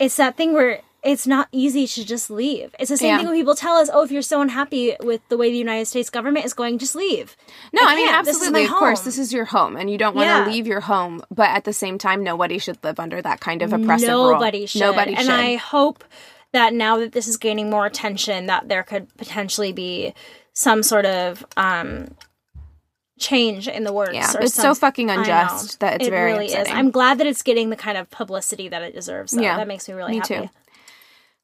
It's 0.00 0.16
that 0.16 0.38
thing 0.38 0.54
where 0.54 0.80
it's 1.04 1.26
not 1.26 1.48
easy 1.52 1.86
to 1.86 2.04
just 2.04 2.30
leave. 2.30 2.74
It's 2.78 2.88
the 2.90 2.96
same 2.96 3.08
Yeah. 3.08 3.18
thing 3.18 3.26
when 3.28 3.36
people 3.36 3.54
tell 3.54 3.76
us, 3.76 3.90
"Oh, 3.92 4.02
if 4.02 4.10
you're 4.10 4.22
so 4.22 4.40
unhappy 4.40 4.96
with 5.00 5.20
the 5.28 5.36
way 5.36 5.50
the 5.50 5.58
United 5.58 5.86
States 5.86 6.08
government 6.10 6.46
is 6.46 6.54
going, 6.54 6.78
just 6.78 6.94
leave." 6.94 7.36
No, 7.72 7.82
I, 7.84 7.94
mean. 7.94 8.06
This 8.06 8.36
is 8.36 8.42
absolutely. 8.42 8.64
Of 8.64 8.70
course, 8.70 9.00
this 9.02 9.18
is 9.18 9.32
your 9.32 9.44
home, 9.44 9.76
and 9.76 9.90
you 9.90 9.98
don't 9.98 10.16
want 10.16 10.28
Yeah. 10.28 10.44
to 10.44 10.50
leave 10.50 10.66
your 10.66 10.80
home. 10.80 11.22
But 11.30 11.50
at 11.50 11.64
the 11.64 11.72
same 11.74 11.98
time, 11.98 12.22
nobody 12.24 12.58
should 12.58 12.78
live 12.82 12.98
under 12.98 13.20
that 13.22 13.40
kind 13.40 13.62
of 13.62 13.72
oppressive 13.72 14.08
rule. 14.08 14.32
Nobody 14.32 14.66
should. 14.66 14.80
Nobody 14.80 15.14
and 15.14 15.26
should. 15.26 15.30
I 15.34 15.56
hope 15.56 16.04
that 16.52 16.72
now 16.72 16.96
that 16.98 17.12
this 17.12 17.28
is 17.28 17.36
gaining 17.36 17.68
more 17.68 17.84
attention, 17.84 18.46
that 18.46 18.68
there 18.68 18.82
could 18.82 19.14
potentially 19.16 19.72
be 19.72 20.14
some 20.54 20.82
sort 20.82 21.04
of 21.04 21.44
um 21.56 22.08
change 23.18 23.68
in 23.68 23.84
the 23.84 23.92
works. 23.92 24.12
Yeah, 24.14 24.32
it's 24.40 24.54
some- 24.54 24.74
so 24.74 24.74
fucking 24.74 25.08
unjust 25.10 25.80
that 25.80 25.94
it's 25.96 26.08
it 26.08 26.10
very 26.10 26.32
really 26.32 26.46
upsetting. 26.46 26.72
is. 26.72 26.78
I'm 26.78 26.90
glad 26.90 27.18
that 27.18 27.26
it's 27.26 27.42
getting 27.42 27.70
the 27.70 27.76
kind 27.76 27.96
of 27.96 28.10
publicity 28.10 28.68
that 28.68 28.82
it 28.82 28.92
deserves. 28.94 29.32
Though. 29.32 29.42
Yeah, 29.42 29.56
that 29.56 29.68
makes 29.68 29.88
me 29.88 29.94
really 29.94 30.12
me 30.12 30.16
happy. 30.18 30.34
too. 30.34 30.50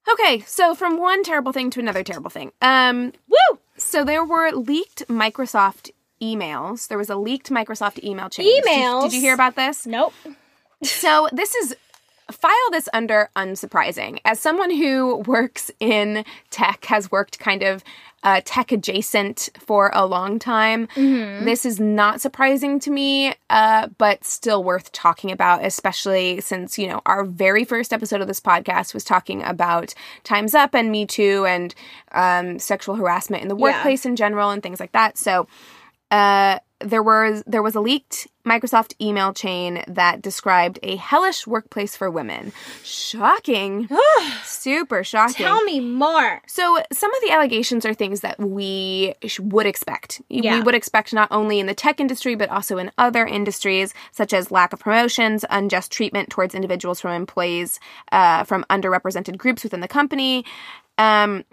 Okay, 0.08 0.40
so 0.46 0.74
from 0.74 0.98
one 0.98 1.22
terrible 1.22 1.52
thing 1.52 1.70
to 1.70 1.80
another 1.80 2.02
terrible 2.02 2.30
thing. 2.30 2.52
Um, 2.62 3.12
Woo! 3.28 3.58
so 3.76 4.04
there 4.04 4.24
were 4.24 4.50
leaked 4.52 5.06
Microsoft 5.08 5.90
emails. 6.20 6.88
There 6.88 6.98
was 6.98 7.10
a 7.10 7.16
leaked 7.16 7.50
Microsoft 7.50 8.02
email 8.04 8.28
chain. 8.28 8.46
Did 8.46 8.64
Emails? 8.64 9.02
Did 9.04 9.12
you 9.14 9.20
hear 9.20 9.34
about 9.34 9.56
this? 9.56 9.86
Nope. 9.86 10.12
So 10.82 11.28
this 11.30 11.54
is 11.56 11.76
file 12.32 12.70
this 12.70 12.88
under 12.94 13.28
unsurprising. 13.36 14.18
As 14.24 14.40
someone 14.40 14.70
who 14.70 15.16
works 15.26 15.70
in 15.78 16.24
tech, 16.48 16.86
has 16.86 17.10
worked 17.10 17.38
kind 17.38 17.62
of 17.62 17.84
uh, 18.22 18.40
tech 18.44 18.70
adjacent 18.70 19.48
for 19.58 19.90
a 19.94 20.04
long 20.04 20.38
time, 20.38 20.88
this 21.44 21.64
is 21.64 21.80
not 21.80 22.20
surprising 22.20 22.78
to 22.80 22.90
me, 22.90 23.34
uh, 23.48 23.88
but 23.96 24.24
still 24.24 24.62
worth 24.62 24.92
talking 24.92 25.30
about, 25.30 25.64
especially 25.64 26.40
since, 26.40 26.78
you 26.78 26.86
know, 26.86 27.00
our 27.06 27.24
very 27.24 27.64
first 27.64 27.92
episode 27.92 28.20
of 28.20 28.26
this 28.26 28.40
podcast 28.40 28.92
was 28.92 29.04
talking 29.04 29.42
about 29.42 29.94
Time's 30.22 30.54
Up 30.54 30.74
and 30.74 30.90
Me 30.92 31.06
Too 31.06 31.46
and 31.46 31.74
um, 32.12 32.58
sexual 32.58 32.94
harassment 32.94 33.42
in 33.42 33.48
the 33.48 33.56
workplace 33.56 34.04
in 34.04 34.16
general 34.16 34.50
and 34.50 34.62
things 34.62 34.80
like 34.80 34.92
that. 34.92 35.16
So, 35.16 35.46
uh, 36.10 36.58
there 36.80 37.02
was 37.02 37.42
there 37.46 37.62
was 37.62 37.74
a 37.74 37.80
leaked 37.80 38.26
Microsoft 38.50 38.94
email 39.00 39.32
chain 39.32 39.84
that 39.86 40.20
described 40.20 40.78
a 40.82 40.96
hellish 40.96 41.46
workplace 41.46 41.96
for 41.96 42.10
women. 42.10 42.52
Shocking, 42.82 43.88
super 44.44 45.04
shocking. 45.04 45.46
Tell 45.46 45.62
me 45.62 45.78
more. 45.78 46.42
So 46.46 46.78
some 46.92 47.14
of 47.14 47.20
the 47.22 47.30
allegations 47.30 47.86
are 47.86 47.94
things 47.94 48.20
that 48.20 48.38
we 48.40 49.14
sh- 49.26 49.38
would 49.40 49.66
expect. 49.66 50.20
We 50.28 50.60
would 50.60 50.74
expect 50.74 51.12
not 51.12 51.28
only 51.30 51.60
in 51.60 51.66
the 51.66 51.74
tech 51.74 52.00
industry 52.00 52.34
but 52.34 52.48
also 52.50 52.78
in 52.78 52.90
other 52.98 53.24
industries, 53.24 53.94
such 54.10 54.32
as 54.32 54.50
lack 54.50 54.72
of 54.72 54.80
promotions, 54.80 55.44
unjust 55.50 55.92
treatment 55.92 56.30
towards 56.30 56.54
individuals 56.54 57.00
from 57.00 57.12
employees 57.12 57.78
uh, 58.10 58.44
from 58.44 58.64
underrepresented 58.68 59.36
groups 59.38 59.62
within 59.62 59.80
the 59.80 59.88
company. 59.88 60.44
Um, 60.98 61.44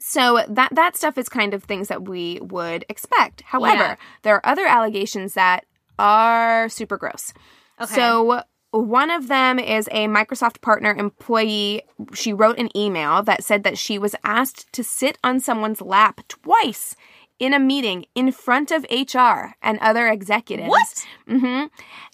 so 0.00 0.44
that 0.48 0.74
that 0.74 0.96
stuff 0.96 1.16
is 1.18 1.28
kind 1.28 1.54
of 1.54 1.62
things 1.62 1.88
that 1.88 2.08
we 2.08 2.38
would 2.40 2.84
expect. 2.88 3.42
However, 3.42 3.82
Yeah. 3.82 3.96
there 4.22 4.34
are 4.36 4.46
other 4.46 4.66
allegations 4.66 5.34
that 5.34 5.64
are 5.98 6.68
super 6.68 6.96
gross. 6.96 7.32
Okay. 7.80 7.94
So 7.94 8.42
one 8.70 9.10
of 9.10 9.28
them 9.28 9.58
is 9.58 9.88
a 9.92 10.06
Microsoft 10.06 10.60
partner 10.60 10.94
employee. 10.94 11.82
She 12.14 12.32
wrote 12.32 12.58
an 12.58 12.74
email 12.76 13.22
that 13.22 13.44
said 13.44 13.64
that 13.64 13.76
she 13.78 13.98
was 13.98 14.14
asked 14.24 14.72
to 14.72 14.82
sit 14.82 15.18
on 15.22 15.40
someone's 15.40 15.80
lap 15.82 16.20
twice 16.28 16.96
in 17.38 17.52
a 17.52 17.58
meeting 17.58 18.06
in 18.14 18.30
front 18.32 18.70
of 18.70 18.86
HR 18.90 19.54
and 19.62 19.78
other 19.80 20.06
executives. 20.08 20.68
What? 20.68 21.06
hmm 21.28 21.64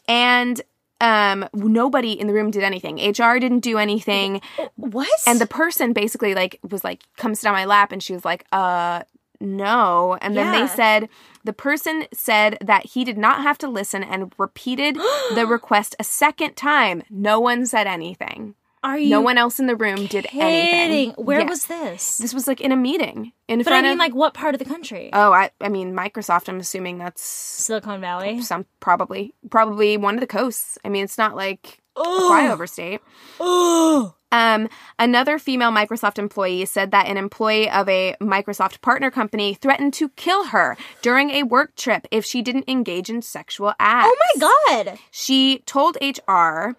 And 0.08 0.60
um, 1.00 1.48
nobody 1.54 2.12
in 2.12 2.26
the 2.26 2.32
room 2.32 2.50
did 2.50 2.64
anything. 2.64 2.96
HR 2.96 3.38
didn't 3.38 3.60
do 3.60 3.78
anything. 3.78 4.40
What? 4.74 5.08
And 5.26 5.40
the 5.40 5.46
person 5.46 5.92
basically 5.92 6.34
like 6.34 6.58
was 6.68 6.82
like, 6.82 7.04
come 7.16 7.34
sit 7.36 7.46
on 7.46 7.54
my 7.54 7.66
lap, 7.66 7.92
and 7.92 8.02
she 8.02 8.12
was 8.14 8.24
like, 8.24 8.44
uh, 8.50 9.02
no. 9.40 10.18
And 10.20 10.36
then 10.36 10.52
Yeah. 10.52 10.62
they 10.62 10.66
said 10.74 11.08
the 11.48 11.52
person 11.54 12.06
said 12.12 12.58
that 12.61 12.84
he 12.92 13.04
did 13.04 13.18
not 13.18 13.42
have 13.42 13.58
to 13.58 13.68
listen 13.68 14.02
and 14.04 14.32
repeated 14.38 14.96
the 15.34 15.46
request 15.46 15.96
a 15.98 16.04
second 16.04 16.54
time. 16.56 17.02
No 17.11 17.40
one 17.40 17.64
said 17.66 17.87
anything. 17.87 18.54
are 18.84 18.98
you 18.98 19.08
No 19.11 19.20
one 19.20 19.38
else 19.38 19.58
in 19.58 19.66
the 19.66 19.74
room 19.74 20.06
did 20.06 20.24
kidding? 20.26 20.40
anything. 20.42 21.11
Where 21.24 21.40
Yes. 21.40 21.48
was 21.50 21.66
this? 21.66 22.18
this? 22.18 22.34
Was 22.34 22.46
like 22.46 22.61
in 22.61 22.70
a 22.70 22.76
meeting 22.76 23.32
in 23.48 23.62
But 23.62 23.72
I 23.72 23.82
mean, 23.82 23.92
of. 23.92 23.98
like, 23.98 24.14
what 24.14 24.34
part 24.34 24.54
of 24.54 24.58
the 24.61 24.64
country? 24.74 25.11
oh, 25.12 25.32
I 25.32 25.50
I 25.61 25.68
mean 25.68 25.94
Microsoft. 25.94 26.48
I'm 26.48 26.61
assuming 26.61 26.98
that's 26.98 27.22
Silicon 27.22 28.00
Valley. 28.00 28.40
some 28.42 28.66
probably 28.80 29.34
probably 29.50 29.96
one 29.96 30.14
of 30.14 30.20
the 30.20 30.26
coasts. 30.38 30.78
I 30.84 30.88
mean, 30.90 31.02
it's 31.04 31.18
not 31.18 31.34
like 31.34 31.80
Oh. 31.98 32.28
flyover 32.32 32.68
state. 32.68 33.00
Oh. 33.40 34.14
Um, 34.30 34.68
another 34.98 35.38
female 35.38 35.70
Microsoft 35.70 36.18
employee 36.18 36.66
said 36.66 36.90
that 36.90 37.06
an 37.06 37.16
employee 37.16 37.70
of 37.70 37.88
a 37.88 38.14
Microsoft 38.20 38.82
partner 38.82 39.11
company 39.11 39.54
threatened 39.54 39.94
to 39.94 40.11
kill 40.11 40.46
her 40.48 40.76
during 41.00 41.30
a 41.30 41.44
work 41.44 41.74
trip 41.76 42.06
if 42.11 42.24
she 42.26 42.42
didn't 42.42 42.68
engage 42.68 43.08
in 43.08 43.22
sexual 43.22 43.72
acts. 43.80 44.08
Oh 44.11 44.16
my 44.34 44.84
god! 44.84 44.98
She 45.11 45.61
told 45.64 45.96
HR, 46.02 46.76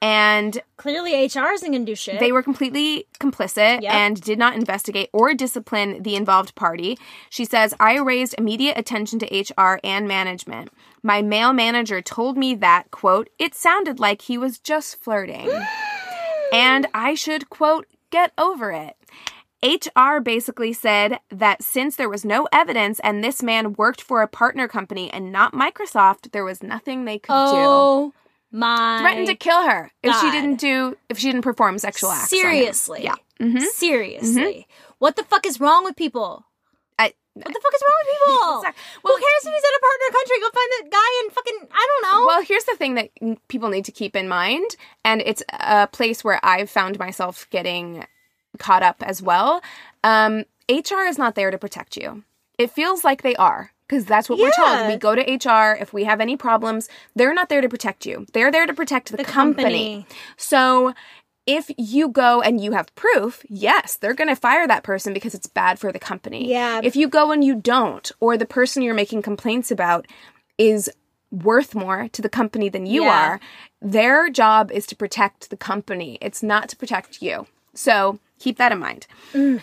and 0.00 0.60
Clearly, 0.76 1.12
HR 1.26 1.52
isn't 1.52 1.70
gonna 1.72 1.84
do 1.84 1.94
shit. 1.96 2.18
they 2.20 2.30
were 2.32 2.42
completely 2.42 3.06
complicit 3.20 3.82
Yep. 3.82 3.92
and 3.92 4.20
did 4.20 4.38
not 4.38 4.54
investigate 4.54 5.10
or 5.12 5.34
discipline 5.34 6.02
the 6.02 6.14
involved 6.16 6.54
party. 6.54 6.98
She 7.30 7.44
says, 7.44 7.74
I 7.80 7.98
raised 7.98 8.34
immediate 8.38 8.78
attention 8.78 9.18
to 9.20 9.26
HR 9.26 9.80
and 9.84 10.06
management. 10.08 10.70
My 11.02 11.20
male 11.22 11.52
manager 11.52 12.00
told 12.00 12.36
me 12.36 12.54
that, 12.56 12.90
quote, 12.90 13.28
it 13.38 13.54
sounded 13.54 13.98
like 13.98 14.22
he 14.22 14.38
was 14.38 14.58
just 14.58 14.96
flirting. 15.02 15.50
and 16.52 16.86
I 16.94 17.14
should, 17.14 17.50
quote, 17.50 17.86
get 18.10 18.32
over 18.38 18.70
it. 18.72 18.96
HR 19.64 20.18
basically 20.20 20.72
said 20.72 21.18
that 21.30 21.62
since 21.62 21.94
there 21.96 22.08
was 22.08 22.24
no 22.24 22.48
evidence 22.52 22.98
and 23.00 23.22
this 23.22 23.42
man 23.42 23.74
worked 23.74 24.00
for 24.00 24.20
a 24.22 24.26
partner 24.28 24.66
company 24.66 25.08
and 25.12 25.30
not 25.30 25.52
Microsoft, 25.54 26.32
there 26.32 26.44
was 26.44 26.62
nothing 26.62 27.04
they 27.04 27.18
could 27.18 27.28
do. 27.32 27.34
oh 27.34 28.12
my! 28.50 28.98
Threatened 29.00 29.28
to 29.28 29.34
kill 29.36 29.62
her 29.62 29.92
if 30.02 30.14
she 30.20 30.30
didn't 30.32 30.56
do 30.56 30.96
if 31.08 31.18
she 31.18 31.28
didn't 31.28 31.42
perform 31.42 31.78
sexual 31.78 32.10
acts. 32.10 32.28
Seriously. 32.30 33.04
Yeah. 33.04 33.14
Mhm. 33.40 33.62
Seriously. 33.62 34.66
What 34.98 35.14
the 35.16 35.22
fuck 35.24 35.46
is 35.46 35.60
wrong 35.60 35.84
with 35.84 35.94
people? 35.96 36.44
What 37.34 37.46
the 37.46 37.60
fuck 37.62 37.74
is 37.74 37.82
wrong 37.82 37.98
with 38.02 38.12
people? 38.12 38.58
Exact- 38.60 38.78
well- 39.02 39.14
Who 39.16 39.20
cares 39.20 39.44
if 39.46 39.52
he's 39.54 39.64
in 39.64 39.74
a 39.76 39.82
partner 39.86 40.08
country? 40.18 40.36
Go 40.40 40.50
find 40.50 40.70
that 40.78 40.90
guy 40.90 41.10
and 41.22 41.32
fucking 41.32 41.68
I 41.72 41.86
don't 41.88 42.12
know. 42.12 42.26
well, 42.26 42.42
here's 42.42 42.64
the 42.64 42.76
thing 42.76 42.94
that 42.96 43.48
people 43.48 43.68
need 43.68 43.84
to 43.86 43.92
keep 43.92 44.14
in 44.16 44.28
mind, 44.28 44.76
and 45.04 45.22
it's 45.24 45.42
a 45.50 45.86
place 45.86 46.22
where 46.22 46.40
I've 46.44 46.68
found 46.70 46.98
myself 46.98 47.46
getting 47.50 48.04
caught 48.58 48.82
up 48.82 49.02
as 49.02 49.22
well. 49.22 49.62
Um, 50.04 50.44
HR 50.68 51.06
is 51.08 51.16
not 51.18 51.34
there 51.34 51.50
to 51.50 51.58
protect 51.58 51.96
you. 51.96 52.22
It 52.58 52.70
feels 52.70 53.02
like 53.04 53.22
they 53.22 53.34
are. 53.36 53.72
Because 53.88 54.06
that's 54.06 54.26
what 54.30 54.38
we're 54.38 54.50
told. 54.52 54.88
We 54.88 54.96
go 54.96 55.14
to 55.14 55.20
HR 55.20 55.76
if 55.78 55.92
we 55.92 56.04
have 56.04 56.18
any 56.18 56.34
problems. 56.34 56.88
They're 57.14 57.34
not 57.34 57.50
there 57.50 57.60
to 57.60 57.68
protect 57.68 58.06
you. 58.06 58.24
They're 58.32 58.50
there 58.50 58.64
to 58.66 58.72
protect 58.72 59.10
the, 59.10 59.18
The 59.18 59.24
company. 59.24 59.64
company. 59.64 60.06
So 60.38 60.94
if 61.46 61.70
you 61.76 62.08
go 62.08 62.40
and 62.40 62.60
you 62.62 62.72
have 62.72 62.94
proof, 62.94 63.44
yes, 63.48 63.96
they're 63.96 64.14
going 64.14 64.28
to 64.28 64.36
fire 64.36 64.66
that 64.66 64.84
person 64.84 65.12
because 65.12 65.34
it's 65.34 65.46
bad 65.46 65.78
for 65.78 65.90
the 65.92 65.98
company. 65.98 66.48
Yeah. 66.48 66.80
If 66.82 66.94
you 66.96 67.08
go 67.08 67.32
and 67.32 67.42
you 67.42 67.54
don't, 67.56 68.10
or 68.20 68.36
the 68.36 68.46
person 68.46 68.82
you're 68.82 68.94
making 68.94 69.22
complaints 69.22 69.70
about 69.70 70.06
is 70.58 70.90
worth 71.30 71.74
more 71.74 72.08
to 72.08 72.22
the 72.22 72.28
company 72.28 72.68
than 72.68 72.86
you 72.86 73.04
Yeah. 73.04 73.10
are, 73.10 73.40
their 73.80 74.28
job 74.30 74.70
is 74.70 74.86
to 74.86 74.96
protect 74.96 75.50
the 75.50 75.56
company. 75.56 76.18
It's 76.20 76.42
not 76.42 76.68
to 76.68 76.76
protect 76.76 77.22
you. 77.22 77.46
So 77.74 78.18
keep 78.42 78.58
that 78.58 78.72
in 78.72 78.78
mind. 78.80 79.06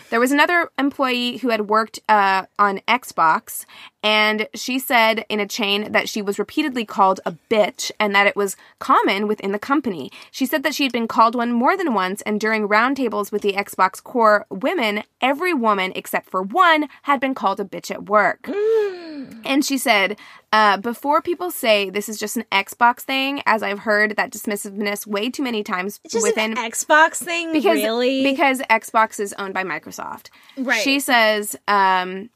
There 0.08 0.20
was 0.20 0.32
another 0.32 0.70
employee 0.78 1.36
who 1.38 1.50
had 1.50 1.68
worked 1.68 2.00
uh, 2.08 2.46
on 2.58 2.80
Xbox, 2.88 3.66
and 4.02 4.48
she 4.54 4.78
said 4.78 5.26
in 5.28 5.38
a 5.38 5.46
chain 5.46 5.92
that 5.92 6.08
she 6.08 6.22
was 6.22 6.38
repeatedly 6.38 6.86
called 6.86 7.20
a 7.26 7.32
bitch 7.50 7.90
and 8.00 8.14
that 8.14 8.26
it 8.26 8.34
was 8.34 8.56
common 8.78 9.28
within 9.28 9.52
the 9.52 9.58
company. 9.58 10.10
She 10.30 10.46
said 10.46 10.62
that 10.62 10.74
she 10.74 10.84
had 10.84 10.92
been 10.92 11.08
called 11.08 11.34
one 11.34 11.52
more 11.52 11.76
than 11.76 11.92
once, 11.92 12.22
and 12.22 12.40
during 12.40 12.68
roundtables 12.68 13.30
with 13.30 13.42
the 13.42 13.52
Xbox 13.52 14.02
core 14.02 14.46
women, 14.48 15.02
every 15.20 15.52
woman 15.52 15.92
except 15.94 16.30
for 16.30 16.42
one 16.42 16.88
had 17.02 17.20
been 17.20 17.34
called 17.34 17.60
a 17.60 17.64
bitch 17.64 17.90
at 17.90 18.08
work. 18.08 18.48
And 19.44 19.64
she 19.64 19.78
said, 19.78 20.18
uh, 20.52 20.76
before 20.78 21.22
people 21.22 21.50
say 21.50 21.90
this 21.90 22.08
is 22.08 22.18
just 22.18 22.36
an 22.36 22.44
Xbox 22.52 23.00
thing, 23.00 23.42
as 23.46 23.62
I've 23.62 23.80
heard 23.80 24.16
that 24.16 24.30
dismissiveness 24.32 25.06
way 25.06 25.30
too 25.30 25.42
many 25.42 25.62
times 25.62 26.00
It's 26.04 26.12
just 26.14 26.26
within 26.26 26.52
an 26.58 26.70
Xbox 26.70 27.16
thing, 27.22 27.52
because 27.52 27.82
really. 27.82 28.22
because 28.22 28.60
Xbox 28.62 29.20
is 29.20 29.32
owned 29.34 29.54
by 29.54 29.64
Microsoft. 29.64 30.28
Right. 30.56 30.82
She 30.82 31.00
says, 31.00 31.56
um, 31.68 32.30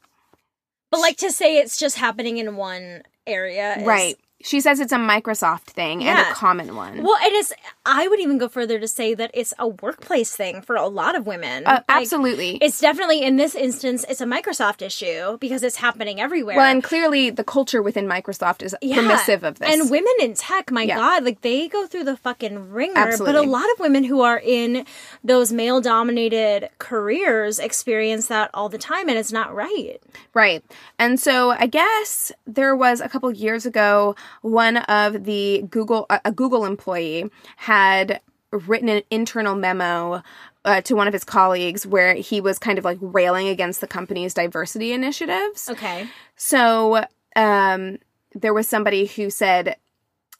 but 0.91 0.99
like 1.01 1.17
to 1.17 1.31
say 1.31 1.57
it's 1.57 1.77
just 1.77 1.97
happening 1.97 2.37
in 2.37 2.55
one 2.55 3.03
area, 3.27 3.77
is- 3.79 3.85
right. 3.85 4.15
She 4.45 4.61
says 4.61 4.79
it's 4.79 4.91
a 4.93 4.97
Microsoft 4.97 5.61
thing 5.63 6.03
and 6.03 6.19
a 6.19 6.31
common 6.33 6.75
one. 6.75 7.01
Well, 7.01 7.17
it 7.23 7.33
is. 7.33 7.51
I 7.83 8.07
would 8.07 8.19
even 8.19 8.37
go 8.37 8.47
further 8.47 8.79
to 8.79 8.87
say 8.87 9.15
that 9.15 9.31
it's 9.33 9.55
a 9.57 9.67
workplace 9.67 10.35
thing 10.35 10.61
for 10.61 10.75
a 10.75 10.85
lot 10.87 11.15
of 11.15 11.25
women. 11.25 11.65
Uh, 11.65 11.71
Like, 11.71 11.83
absolutely. 11.89 12.57
It's 12.61 12.79
definitely 12.79 13.23
in 13.23 13.37
this 13.37 13.55
instance, 13.55 14.05
it's 14.07 14.21
a 14.21 14.25
Microsoft 14.25 14.83
issue 14.83 15.39
because 15.39 15.63
it's 15.63 15.77
happening 15.77 16.21
everywhere. 16.21 16.57
well, 16.57 16.71
and 16.71 16.83
clearly 16.83 17.31
the 17.31 17.43
culture 17.43 17.81
within 17.81 18.05
Microsoft 18.07 18.61
is 18.61 18.75
Yeah. 18.83 18.97
permissive 18.97 19.43
of 19.43 19.57
this. 19.57 19.73
And 19.73 19.89
women 19.89 20.13
in 20.19 20.35
tech, 20.35 20.69
my 20.71 20.83
Yeah. 20.83 20.97
God, 20.97 21.23
like 21.23 21.41
they 21.41 21.67
go 21.67 21.87
through 21.87 22.03
the 22.03 22.15
fucking 22.17 22.71
ringer. 22.71 23.17
But 23.17 23.35
a 23.35 23.41
lot 23.41 23.65
of 23.73 23.79
women 23.79 24.03
who 24.03 24.21
are 24.21 24.39
in 24.43 24.85
those 25.23 25.51
male 25.51 25.81
dominated 25.81 26.69
careers 26.77 27.57
experience 27.57 28.27
that 28.27 28.51
all 28.53 28.69
the 28.69 28.77
time, 28.77 29.09
and 29.09 29.17
it's 29.17 29.31
not 29.31 29.53
right. 29.55 29.99
Right. 30.35 30.63
And 30.99 31.19
so 31.19 31.49
I 31.51 31.65
guess 31.65 32.31
there 32.45 32.75
was 32.75 33.01
a 33.01 33.09
couple 33.09 33.31
years 33.31 33.65
ago, 33.65 34.15
one 34.41 34.77
of 34.77 35.23
the 35.23 35.65
Google, 35.69 36.05
a 36.09 36.31
Google 36.31 36.65
employee 36.65 37.29
had 37.57 38.21
written 38.51 38.89
an 38.89 39.03
internal 39.09 39.55
memo 39.55 40.21
uh, 40.63 40.81
to 40.81 40.95
one 40.95 41.07
of 41.07 41.13
his 41.13 41.23
colleagues 41.23 41.85
where 41.85 42.15
he 42.15 42.41
was 42.41 42.57
kind 42.57 42.77
of 42.77 42.85
like 42.85 42.97
railing 43.01 43.47
against 43.47 43.81
the 43.81 43.87
company's 43.87 44.33
diversity 44.33 44.91
initiatives. 44.93 45.69
Okay. 45.69 46.07
So 46.35 47.05
um, 47.35 47.99
there 48.33 48.53
was 48.53 48.67
somebody 48.67 49.05
who 49.05 49.29
said, 49.29 49.77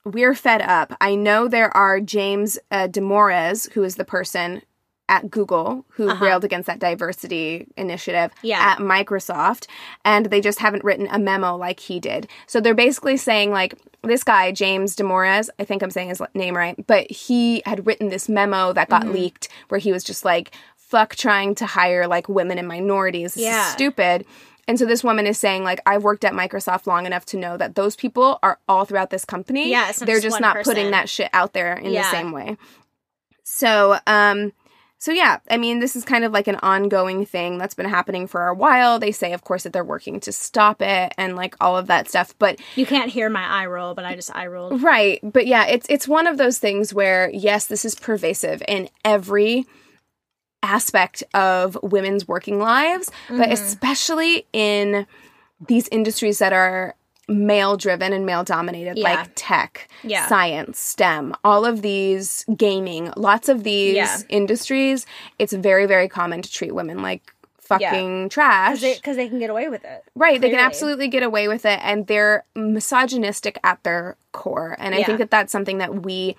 We're 0.03 0.35
fed 0.35 0.61
up. 0.61 0.95
I 0.99 1.15
know 1.15 1.47
there 1.47 1.75
are 1.75 1.99
James 1.99 2.57
uh, 2.71 2.87
Damores, 2.87 3.71
who 3.73 3.83
is 3.83 3.95
the 3.95 4.05
person 4.05 4.63
at 5.07 5.29
Google 5.29 5.85
who 5.89 6.13
railed 6.15 6.43
against 6.43 6.67
that 6.67 6.79
diversity 6.79 7.67
initiative 7.77 8.31
Uh-huh. 8.31 8.39
Yeah. 8.43 8.59
at 8.59 8.77
Microsoft, 8.79 9.67
and 10.03 10.27
they 10.27 10.41
just 10.41 10.59
haven't 10.59 10.83
written 10.83 11.07
a 11.11 11.19
memo 11.19 11.55
like 11.55 11.79
he 11.79 11.99
did. 11.99 12.27
So 12.47 12.59
they're 12.59 12.73
basically 12.73 13.17
saying, 13.17 13.51
like, 13.51 13.75
this 14.03 14.23
guy, 14.23 14.51
James 14.51 14.95
Damores, 14.95 15.49
I 15.59 15.63
think 15.63 15.81
I'm 15.83 15.91
saying 15.91 16.09
his 16.09 16.21
name 16.33 16.55
right, 16.55 16.75
but 16.87 17.09
he 17.11 17.61
had 17.65 17.85
written 17.85 18.09
this 18.09 18.27
memo 18.29 18.73
that 18.73 18.89
Mm-hmm. 18.89 19.05
got 19.07 19.13
leaked 19.13 19.47
where 19.69 19.79
he 19.79 19.91
was 19.91 20.03
just 20.03 20.25
like, 20.25 20.51
fuck 20.75 21.15
trying 21.15 21.55
to 21.55 21.65
hire 21.65 22.07
like 22.07 22.29
women 22.29 22.57
and 22.59 22.67
minorities. 22.67 23.33
This 23.33 23.41
is 23.43 23.47
Yeah. 23.49 23.65
stupid. 23.71 24.25
And 24.67 24.79
so 24.79 24.85
this 24.85 25.03
woman 25.03 25.27
is 25.27 25.37
saying, 25.37 25.63
like, 25.63 25.79
I've 25.85 26.03
worked 26.03 26.25
at 26.25 26.33
Microsoft 26.33 26.87
long 26.87 27.05
enough 27.05 27.25
to 27.27 27.37
know 27.37 27.57
that 27.57 27.75
those 27.75 27.95
people 27.95 28.39
are 28.41 28.57
all 28.67 28.85
throughout 28.85 29.11
this 29.11 29.23
company. 29.25 29.69
Yeah, 29.69 29.91
they're 29.91 30.15
just 30.15 30.23
just 30.23 30.41
not 30.41 30.55
person. 30.55 30.73
putting 30.73 30.91
that 30.91 31.07
shit 31.09 31.29
out 31.33 31.53
there 31.53 31.73
in 31.73 31.91
Yeah. 31.91 32.01
the 32.03 32.09
same 32.09 32.31
way. 32.31 32.57
So, 33.43 33.99
um, 34.07 34.53
so 34.97 35.11
yeah, 35.11 35.37
I 35.49 35.57
mean, 35.57 35.79
this 35.79 35.95
is 35.95 36.03
kind 36.05 36.23
of 36.23 36.31
like 36.31 36.47
an 36.47 36.55
ongoing 36.63 37.25
thing 37.25 37.57
that's 37.57 37.75
been 37.75 37.87
happening 37.89 38.27
for 38.27 38.47
a 38.47 38.55
while. 38.55 38.97
They 38.97 39.11
say, 39.11 39.33
of 39.33 39.43
course, 39.43 39.63
that 39.63 39.73
they're 39.73 39.83
working 39.83 40.19
to 40.21 40.31
stop 40.31 40.81
it 40.81 41.13
and 41.17 41.35
like 41.35 41.55
all 41.61 41.77
of 41.77 41.87
that 41.87 42.07
stuff. 42.09 42.33
But 42.39 42.59
You 42.75 42.85
can't 42.85 43.11
hear 43.11 43.29
my 43.29 43.43
eye 43.45 43.65
roll, 43.67 43.93
but 43.93 44.05
I 44.05 44.15
just 44.15 44.35
eye 44.35 44.47
rolled. 44.47 44.81
Right. 44.81 45.19
But 45.21 45.45
yeah, 45.47 45.65
it's 45.67 45.85
it's 45.89 46.07
one 46.07 46.27
of 46.27 46.37
those 46.37 46.57
things 46.59 46.93
where 46.93 47.29
yes, 47.31 47.67
this 47.67 47.85
is 47.85 47.93
pervasive 47.93 48.63
in 48.67 48.89
every 49.03 49.65
aspect 50.63 51.23
of 51.33 51.77
women's 51.83 52.27
working 52.27 52.59
lives, 52.59 53.11
Mm-hmm. 53.27 53.37
but 53.37 53.51
especially 53.51 54.47
in 54.53 55.05
these 55.67 55.87
industries 55.89 56.39
that 56.39 56.53
are 56.53 56.95
male 57.27 57.75
driven 57.77 58.13
and 58.13 58.25
male 58.25 58.43
dominated 58.43 58.97
Yeah. 58.97 59.03
like 59.03 59.29
tech, 59.35 59.87
Yeah. 60.03 60.27
science, 60.27 60.79
STEM, 60.79 61.33
all 61.43 61.65
of 61.65 61.81
these 61.81 62.45
gaming, 62.55 63.11
lots 63.17 63.49
of 63.49 63.63
these 63.63 63.95
Yeah. 63.95 64.17
industries, 64.29 65.05
it's 65.39 65.53
very 65.53 65.85
very 65.85 66.07
common 66.07 66.41
to 66.41 66.51
treat 66.51 66.73
women 66.73 67.01
like 67.01 67.33
fucking 67.59 68.29
trash. 68.29 68.81
Because 68.81 69.15
they, 69.15 69.27
can 69.27 69.39
get 69.39 69.49
away 69.49 69.69
with 69.69 69.83
it. 69.83 70.03
Right, 70.13 70.39
they 70.39 70.51
can 70.51 70.59
absolutely 70.59 71.07
get 71.07 71.23
away 71.23 71.47
with 71.47 71.65
it, 71.65 71.79
and 71.81 72.05
they're 72.05 72.43
misogynistic 72.55 73.57
at 73.63 73.81
their 73.83 74.17
core. 74.33 74.75
And 74.79 74.93
I 74.93 74.99
Yeah. 74.99 75.05
think 75.07 75.17
that 75.17 75.31
that's 75.31 75.51
something 75.51 75.79
that 75.79 76.03
we 76.03 76.35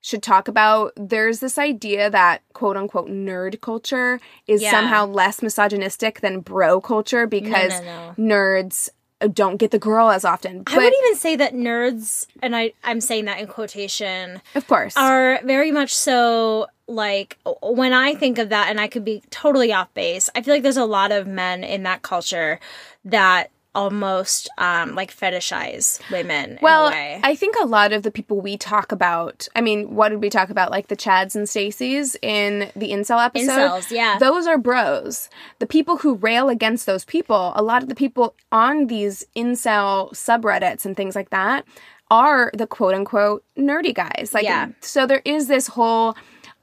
should 0.00 0.22
talk 0.22 0.46
about. 0.46 0.92
There's 0.96 1.40
this 1.40 1.58
idea 1.58 2.08
that 2.10 2.42
quote 2.52 2.76
unquote 2.76 3.08
nerd 3.08 3.60
culture 3.60 4.20
is 4.46 4.62
Yeah. 4.62 4.70
somehow 4.70 5.06
less 5.06 5.42
misogynistic 5.42 6.20
than 6.20 6.38
bro 6.38 6.80
culture 6.80 7.26
because 7.26 7.80
no. 7.80 8.14
nerds 8.16 8.88
don't 9.26 9.56
get 9.56 9.70
the 9.70 9.78
girl 9.78 10.10
as 10.10 10.24
often. 10.24 10.62
But 10.62 10.74
I 10.74 10.78
would 10.78 10.94
even 11.04 11.16
say 11.16 11.36
that 11.36 11.54
nerds, 11.54 12.26
and 12.42 12.54
I, 12.54 12.72
I'm 12.84 13.00
saying 13.00 13.24
that 13.24 13.40
in 13.40 13.46
quotation, 13.46 14.40
of 14.54 14.66
course, 14.66 14.96
are 14.96 15.40
very 15.44 15.72
much 15.72 15.94
so 15.94 16.68
like 16.86 17.36
when 17.62 17.92
I 17.92 18.14
think 18.14 18.38
of 18.38 18.50
that, 18.50 18.68
and 18.68 18.80
I 18.80 18.88
could 18.88 19.04
be 19.04 19.22
totally 19.30 19.72
off 19.72 19.92
base. 19.94 20.30
I 20.34 20.42
feel 20.42 20.54
like 20.54 20.62
there's 20.62 20.76
a 20.76 20.84
lot 20.84 21.10
of 21.12 21.26
men 21.26 21.64
in 21.64 21.82
that 21.82 22.02
culture 22.02 22.60
that 23.04 23.50
almost 23.74 24.48
um 24.58 24.94
like 24.94 25.14
fetishize 25.14 26.00
women 26.10 26.58
well, 26.62 26.86
in 26.88 26.92
a 26.92 26.96
way. 26.96 27.20
I 27.22 27.34
think 27.34 27.54
a 27.60 27.66
lot 27.66 27.92
of 27.92 28.02
the 28.02 28.10
people 28.10 28.40
we 28.40 28.56
talk 28.56 28.92
about, 28.92 29.46
I 29.54 29.60
mean, 29.60 29.94
what 29.94 30.08
did 30.08 30.20
we 30.22 30.30
talk 30.30 30.50
about? 30.50 30.70
Like 30.70 30.88
the 30.88 30.96
Chads 30.96 31.36
and 31.36 31.46
Stacys 31.46 32.16
in 32.22 32.70
the 32.74 32.90
Incel 32.90 33.24
episode? 33.24 33.50
Incels, 33.52 33.90
yeah. 33.90 34.18
Those 34.18 34.46
are 34.46 34.58
bros. 34.58 35.28
The 35.58 35.66
people 35.66 35.98
who 35.98 36.14
rail 36.14 36.48
against 36.48 36.86
those 36.86 37.04
people, 37.04 37.52
a 37.54 37.62
lot 37.62 37.82
of 37.82 37.88
the 37.88 37.94
people 37.94 38.34
on 38.50 38.86
these 38.86 39.24
incel 39.36 40.12
subreddits 40.12 40.84
and 40.84 40.96
things 40.96 41.14
like 41.14 41.30
that 41.30 41.64
are 42.10 42.50
the 42.54 42.66
quote 42.66 42.94
unquote 42.94 43.44
nerdy 43.56 43.94
guys. 43.94 44.30
Like, 44.32 44.44
Yeah. 44.44 44.68
so 44.80 45.06
there 45.06 45.22
is 45.24 45.46
this 45.46 45.66
whole 45.66 46.16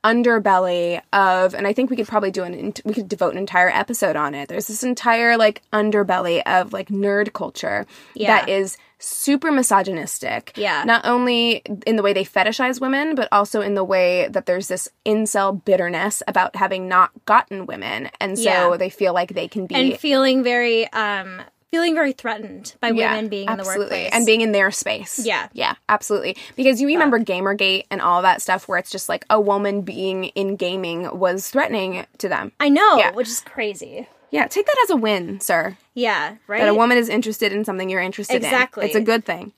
underbelly 0.05 1.01
of, 1.13 1.53
and 1.55 1.65
I 1.67 1.73
think 1.73 1.89
we 1.89 1.95
could 1.95 2.07
probably 2.07 2.31
do 2.31 2.43
an, 2.43 2.73
we 2.85 2.93
could 2.93 3.09
devote 3.09 3.33
an 3.33 3.39
entire 3.39 3.69
episode 3.69 4.15
on 4.15 4.35
it. 4.35 4.47
There's 4.49 4.67
this 4.67 4.83
entire 4.83 5.35
like 5.37 5.61
underbelly 5.73 6.41
of 6.45 6.73
like 6.73 6.89
nerd 6.89 7.33
culture 7.33 7.85
Yeah. 8.13 8.27
that 8.41 8.49
is 8.49 8.77
super 8.99 9.51
misogynistic. 9.51 10.53
Yeah. 10.55 10.83
Not 10.85 11.05
only 11.05 11.61
in 11.85 11.95
the 11.95 12.03
way 12.03 12.13
they 12.13 12.23
fetishize 12.23 12.79
women, 12.79 13.15
but 13.15 13.27
also 13.31 13.61
in 13.61 13.73
the 13.75 13.83
way 13.83 14.27
that 14.29 14.45
there's 14.45 14.67
this 14.67 14.87
incel 15.05 15.63
bitterness 15.65 16.23
about 16.27 16.55
having 16.55 16.87
not 16.87 17.11
gotten 17.25 17.65
women. 17.65 18.09
And 18.21 18.37
so 18.37 18.43
Yeah. 18.71 18.77
they 18.77 18.89
feel 18.89 19.13
like 19.13 19.33
they 19.33 19.47
can 19.47 19.65
be 19.67 19.75
and 19.75 19.97
feeling 19.99 20.43
very 20.43 20.91
um 20.93 21.41
feeling 21.75 21.93
very 21.93 22.13
threatened 22.13 22.73
by 22.79 22.87
Yeah, 22.91 23.11
women 23.11 23.27
being 23.27 23.49
in 23.49 23.57
the 23.57 23.59
absolutely. 23.59 23.83
workplace 23.83 24.09
and 24.13 24.25
being 24.25 24.39
in 24.39 24.53
their 24.53 24.71
space. 24.71 25.19
Yeah. 25.25 25.49
yeah, 25.51 25.75
absolutely. 25.89 26.37
Because 26.55 26.79
you 26.79 26.87
remember 26.87 27.19
Gamergate 27.19 27.83
and 27.91 28.01
all 28.01 28.21
that 28.21 28.41
stuff, 28.41 28.67
where 28.69 28.77
it's 28.77 28.89
just 28.89 29.09
like 29.09 29.25
a 29.29 29.41
woman 29.41 29.81
being 29.81 30.25
in 30.35 30.55
gaming 30.55 31.19
was 31.19 31.49
threatening 31.49 32.05
to 32.19 32.29
them. 32.29 32.53
I 32.61 32.69
know, 32.69 32.97
Yeah. 32.97 33.11
which 33.11 33.27
is 33.27 33.41
crazy. 33.41 34.07
Yeah, 34.31 34.47
take 34.47 34.65
that 34.65 34.77
as 34.85 34.89
a 34.89 34.95
win, 34.95 35.39
sir. 35.41 35.77
Yeah, 35.93 36.35
right. 36.47 36.59
That 36.61 36.69
a 36.69 36.73
woman 36.73 36.97
is 36.97 37.09
interested 37.09 37.51
in 37.51 37.65
something 37.65 37.89
you're 37.89 38.01
interested 38.01 38.37
Exactly. 38.37 38.51
in. 38.53 38.61
Exactly. 38.61 38.85
It's 38.87 38.95
a 38.95 39.01
good 39.01 39.25
thing. 39.25 39.51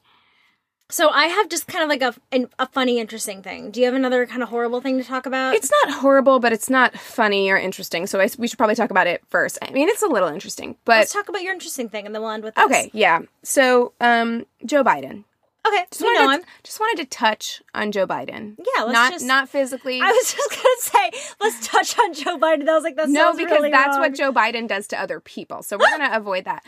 So 0.90 1.10
I 1.10 1.26
have 1.26 1.50
just 1.50 1.68
kind 1.68 1.84
of 1.84 1.90
like 1.90 2.02
a 2.02 2.16
an, 2.32 2.48
a 2.60 2.68
funny, 2.68 3.00
interesting 3.00 3.42
thing. 3.44 3.72
Do 3.72 3.80
you 3.80 3.86
have 3.86 3.96
another 3.96 4.26
kind 4.26 4.42
of 4.44 4.50
horrible 4.50 4.80
thing 4.82 4.98
to 4.98 5.04
talk 5.04 5.26
about? 5.26 5.54
It's 5.56 5.72
not 5.86 5.96
horrible, 6.00 6.40
but 6.40 6.54
it's 6.54 6.70
not 6.70 6.98
funny 6.98 7.50
or 7.50 7.58
interesting. 7.58 8.08
So 8.08 8.20
I, 8.20 8.30
we 8.38 8.48
should 8.48 8.58
probably 8.58 8.76
talk 8.76 8.90
about 8.92 9.08
it 9.08 9.22
first. 9.30 9.58
I 9.62 9.72
mean, 9.72 9.90
it's 9.90 10.02
a 10.04 10.08
little 10.08 10.30
interesting, 10.30 10.78
but 10.86 10.98
Let's 11.00 11.14
talk 11.14 11.30
about 11.30 11.42
your 11.42 11.54
interesting 11.54 11.90
thing, 11.90 12.06
and 12.06 12.16
then 12.16 12.22
we'll 12.22 12.32
end 12.32 12.44
with 12.44 12.56
this. 12.56 12.66
okay, 12.66 12.90
yeah. 12.94 13.20
So, 13.44 13.94
um, 14.00 14.46
Joe 14.66 14.84
Biden. 14.84 15.24
Okay, 15.68 15.84
Just 15.92 16.02
wanted, 16.02 16.20
know 16.24 16.28
to, 16.32 16.38
him. 16.38 16.44
just 16.64 16.80
wanted 16.80 17.04
to 17.04 17.10
touch 17.10 17.62
on 17.76 17.92
Joe 17.92 18.08
Biden. 18.08 18.56
Yeah, 18.58 18.84
let's 18.84 18.94
not 18.94 19.12
just- 19.12 19.26
not 19.26 19.50
physically. 19.50 20.00
I 20.02 20.10
was 20.10 20.34
just 20.34 20.50
gonna 20.50 21.12
say, 21.12 21.20
let's 21.42 21.68
touch 21.68 22.00
on 22.00 22.14
Joe 22.14 22.38
Biden. 22.38 22.70
I 22.70 22.74
was 22.76 22.86
like, 22.86 22.96
that 22.96 23.10
no, 23.10 23.34
because 23.36 23.52
really 23.52 23.72
that's 23.72 23.90
wrong. 23.98 24.00
what 24.00 24.14
Joe 24.16 24.32
Biden 24.32 24.70
does 24.70 24.88
to 24.88 25.02
other 25.02 25.20
people. 25.20 25.64
So 25.64 25.78
we're 25.78 25.90
gonna 25.90 26.12
avoid 26.16 26.46
that. 26.46 26.64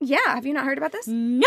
Yeah, 0.00 0.18
have 0.26 0.44
you 0.44 0.52
not 0.52 0.66
heard 0.66 0.76
about 0.76 0.92
this? 0.92 1.08
No. 1.08 1.46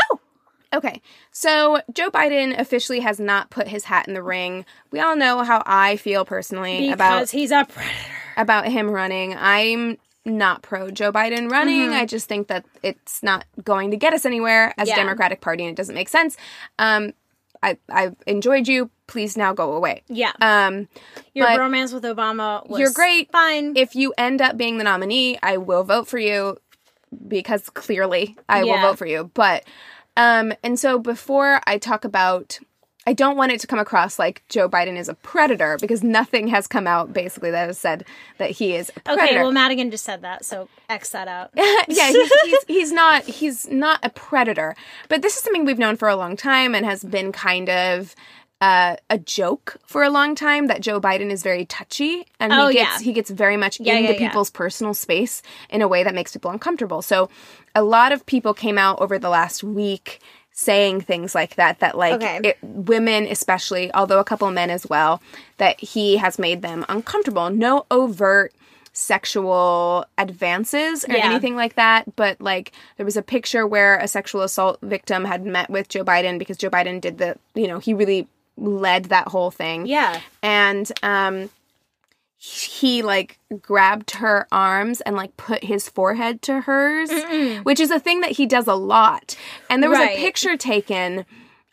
Okay, 0.73 1.01
so 1.31 1.79
Joe 1.93 2.09
Biden 2.09 2.57
officially 2.59 2.99
has 3.01 3.19
not 3.19 3.49
put 3.51 3.67
his 3.67 3.83
hat 3.85 4.07
in 4.07 4.13
the 4.15 4.23
ring. 4.23 4.65
We 4.91 4.99
all 4.99 5.15
know 5.15 5.43
how 5.43 5.61
I 5.65 5.97
feel 5.97 6.25
personally 6.25 6.79
Because 6.81 6.93
about 6.95 7.29
he's 7.31 7.51
a 7.51 7.65
predator. 7.65 7.95
about 8.37 8.67
him 8.67 8.89
running. 8.89 9.35
I'm 9.37 9.97
not 10.25 10.61
pro 10.63 10.89
Joe 10.89 11.11
Biden 11.11 11.51
running. 11.51 11.89
I 11.89 12.05
just 12.05 12.27
think 12.27 12.47
that 12.47 12.65
it's 12.81 13.21
not 13.21 13.45
going 13.63 13.91
to 13.91 13.97
get 13.97 14.13
us 14.13 14.25
anywhere 14.25 14.73
as 14.77 14.87
Yeah. 14.87 14.95
a 14.95 14.97
Democratic 14.97 15.41
Party, 15.41 15.63
and 15.63 15.71
it 15.71 15.75
doesn't 15.77 15.95
make 15.95 16.09
sense. 16.09 16.37
Um, 16.79 17.13
I 17.61 17.77
I've 17.89 18.15
enjoyed 18.25 18.67
you 18.67 18.89
please 19.05 19.37
now 19.37 19.53
go 19.53 19.73
away. 19.73 20.01
Yeah. 20.07 20.31
Um, 20.41 20.87
Your 21.33 21.47
romance 21.59 21.91
with 21.93 22.03
Obama 22.03 22.67
was 22.67 22.79
You're 22.79 22.91
great. 22.93 23.31
Fine. 23.31 23.73
if 23.75 23.95
you 23.95 24.13
end 24.17 24.41
up 24.41 24.57
being 24.57 24.77
the 24.77 24.83
nominee, 24.85 25.37
I 25.43 25.57
will 25.57 25.83
vote 25.83 26.07
for 26.07 26.17
you 26.17 26.57
because 27.27 27.69
clearly 27.69 28.35
I 28.49 28.63
will 28.63 28.79
vote 28.81 28.97
for 28.97 29.05
you. 29.05 29.29
But 29.33 29.65
um 30.17 30.53
and 30.63 30.79
so 30.79 30.99
before 30.99 31.61
I 31.65 31.77
talk 31.77 32.05
about 32.05 32.59
I 33.05 33.11
don't 33.11 33.35
want 33.35 33.51
it 33.51 33.59
to 33.59 33.67
come 33.67 33.79
across 33.79 34.17
like 34.17 34.43
Joe 34.47 34.69
Biden 34.69 34.97
is 34.97 35.09
a 35.09 35.13
predator 35.13 35.77
because 35.81 36.03
nothing 36.03 36.47
has 36.47 36.67
come 36.67 36.87
out 36.87 37.11
basically 37.11 37.51
that 37.51 37.67
has 37.67 37.77
said 37.77 38.05
that 38.37 38.51
he 38.51 38.75
is 38.75 38.89
a 38.95 38.99
predator. 39.01 39.25
okay, 39.25 39.41
well 39.41 39.51
Madigan 39.51 39.91
just 39.91 40.05
said 40.05 40.21
that, 40.21 40.45
so 40.45 40.69
X 40.89 41.09
that 41.09 41.27
out. 41.27 41.51
yeah, 41.55 42.11
he's, 42.11 42.31
he's, 42.45 42.63
he's 42.67 42.91
not 42.91 43.23
he's 43.23 43.67
not 43.69 43.99
a 44.03 44.09
predator, 44.09 44.75
but 45.09 45.21
this 45.21 45.35
is 45.35 45.43
something 45.43 45.65
we've 45.65 45.79
known 45.79 45.97
for 45.97 46.07
a 46.07 46.15
long 46.15 46.37
time 46.37 46.73
and 46.73 46.85
has 46.85 47.03
been 47.03 47.31
kind 47.31 47.69
of 47.69 48.15
uh, 48.67 48.95
a 49.09 49.17
joke 49.17 49.67
for 49.85 50.01
a 50.03 50.09
long 50.09 50.35
time 50.35 50.67
that 50.67 50.79
Joe 50.87 50.99
Biden 51.07 51.29
is 51.35 51.41
very 51.43 51.65
touchy 51.65 52.25
and 52.39 52.53
Oh, 52.53 52.67
he 52.69 52.75
gets 52.75 52.99
yeah. 52.99 53.05
he 53.07 53.11
gets 53.13 53.29
very 53.43 53.57
much 53.63 53.75
Yeah, 53.79 53.95
into 53.97 54.13
yeah, 54.13 54.19
people's 54.23 54.49
personal 54.51 54.93
space 54.93 55.41
in 55.69 55.81
a 55.81 55.87
way 55.93 56.01
that 56.03 56.13
makes 56.19 56.31
people 56.31 56.51
uncomfortable. 56.51 57.01
So 57.01 57.29
a 57.75 57.83
lot 57.83 58.11
of 58.15 58.19
people 58.25 58.53
came 58.53 58.77
out 58.85 59.01
over 59.03 59.15
the 59.19 59.29
last 59.39 59.63
week 59.63 60.07
saying 60.55 61.01
things 61.01 61.33
like 61.39 61.55
that 61.55 61.79
that 61.79 61.97
like 61.97 62.13
Okay. 62.13 62.39
it, 62.49 62.57
women 62.61 63.25
especially 63.37 63.85
although 63.93 64.19
a 64.19 64.23
couple 64.31 64.47
of 64.47 64.53
men 64.53 64.69
as 64.69 64.83
well 64.93 65.19
that 65.57 65.75
he 65.81 66.17
has 66.17 66.37
made 66.37 66.61
them 66.61 66.85
uncomfortable 66.87 67.49
no 67.49 67.85
overt 67.89 68.53
sexual 69.17 70.05
advances 70.17 71.03
or 71.05 71.13
Yeah. 71.15 71.25
anything 71.25 71.55
like 71.55 71.75
that 71.75 72.15
but 72.15 72.39
like 72.39 72.71
there 72.97 73.05
was 73.05 73.17
a 73.17 73.21
picture 73.21 73.65
where 73.65 73.97
a 73.97 74.07
sexual 74.07 74.41
assault 74.41 74.77
victim 74.83 75.25
had 75.25 75.45
met 75.45 75.69
with 75.69 75.87
Joe 75.89 76.03
Biden 76.03 76.37
because 76.37 76.57
Joe 76.57 76.69
Biden 76.69 77.01
did 77.01 77.17
the 77.17 77.35
you 77.55 77.67
know 77.67 77.79
he 77.79 77.93
really 77.93 78.27
led 78.57 79.05
that 79.05 79.27
whole 79.29 79.51
thing 79.51 79.85
Yeah. 79.85 80.19
and 80.41 80.91
um 81.01 81.49
he 82.37 83.01
like 83.01 83.39
grabbed 83.61 84.11
her 84.11 84.47
arms 84.51 84.99
and 85.01 85.15
like 85.15 85.35
put 85.37 85.63
his 85.63 85.87
forehead 85.87 86.41
to 86.43 86.61
hers 86.61 87.09
which 87.63 87.79
is 87.79 87.89
a 87.89 87.99
thing 87.99 88.21
that 88.21 88.31
he 88.31 88.45
does 88.45 88.67
a 88.67 88.75
lot 88.75 89.35
and 89.69 89.81
there 89.81 89.89
was 89.89 89.99
Right. 89.99 90.17
a 90.17 90.21
picture 90.21 90.57
taken 90.57 91.25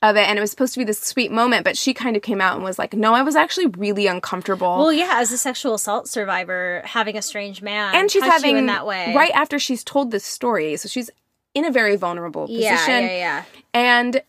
of 0.02 0.16
it 0.16 0.28
and 0.28 0.38
it 0.38 0.40
was 0.40 0.50
supposed 0.50 0.72
to 0.74 0.78
be 0.78 0.84
this 0.84 1.00
sweet 1.00 1.32
moment 1.32 1.64
but 1.64 1.76
she 1.76 1.92
kind 1.92 2.16
of 2.16 2.22
came 2.22 2.40
out 2.40 2.54
and 2.54 2.62
was 2.64 2.78
like 2.78 2.94
no 2.94 3.14
i 3.14 3.22
was 3.22 3.34
actually 3.34 3.66
really 3.66 4.06
uncomfortable 4.06 4.78
Well, 4.78 4.92
yeah, 4.92 5.14
as 5.20 5.32
a 5.32 5.38
sexual 5.38 5.74
assault 5.74 6.08
survivor, 6.08 6.82
having 6.84 7.16
a 7.18 7.22
strange 7.22 7.60
man 7.62 7.94
and 7.94 8.10
she's 8.10 8.22
having 8.22 8.52
you 8.52 8.56
in 8.58 8.66
that 8.66 8.86
way, 8.86 9.12
right 9.14 9.32
after 9.34 9.58
she's 9.58 9.82
told 9.84 10.10
this 10.12 10.24
story 10.24 10.76
so 10.76 10.88
she's 10.88 11.10
in 11.52 11.64
a 11.64 11.70
very 11.72 11.96
vulnerable 11.96 12.46
Yeah, 12.48 12.76
position 12.76 13.02
yeah, 13.02 13.10
yeah. 13.16 13.44
and 13.74 14.22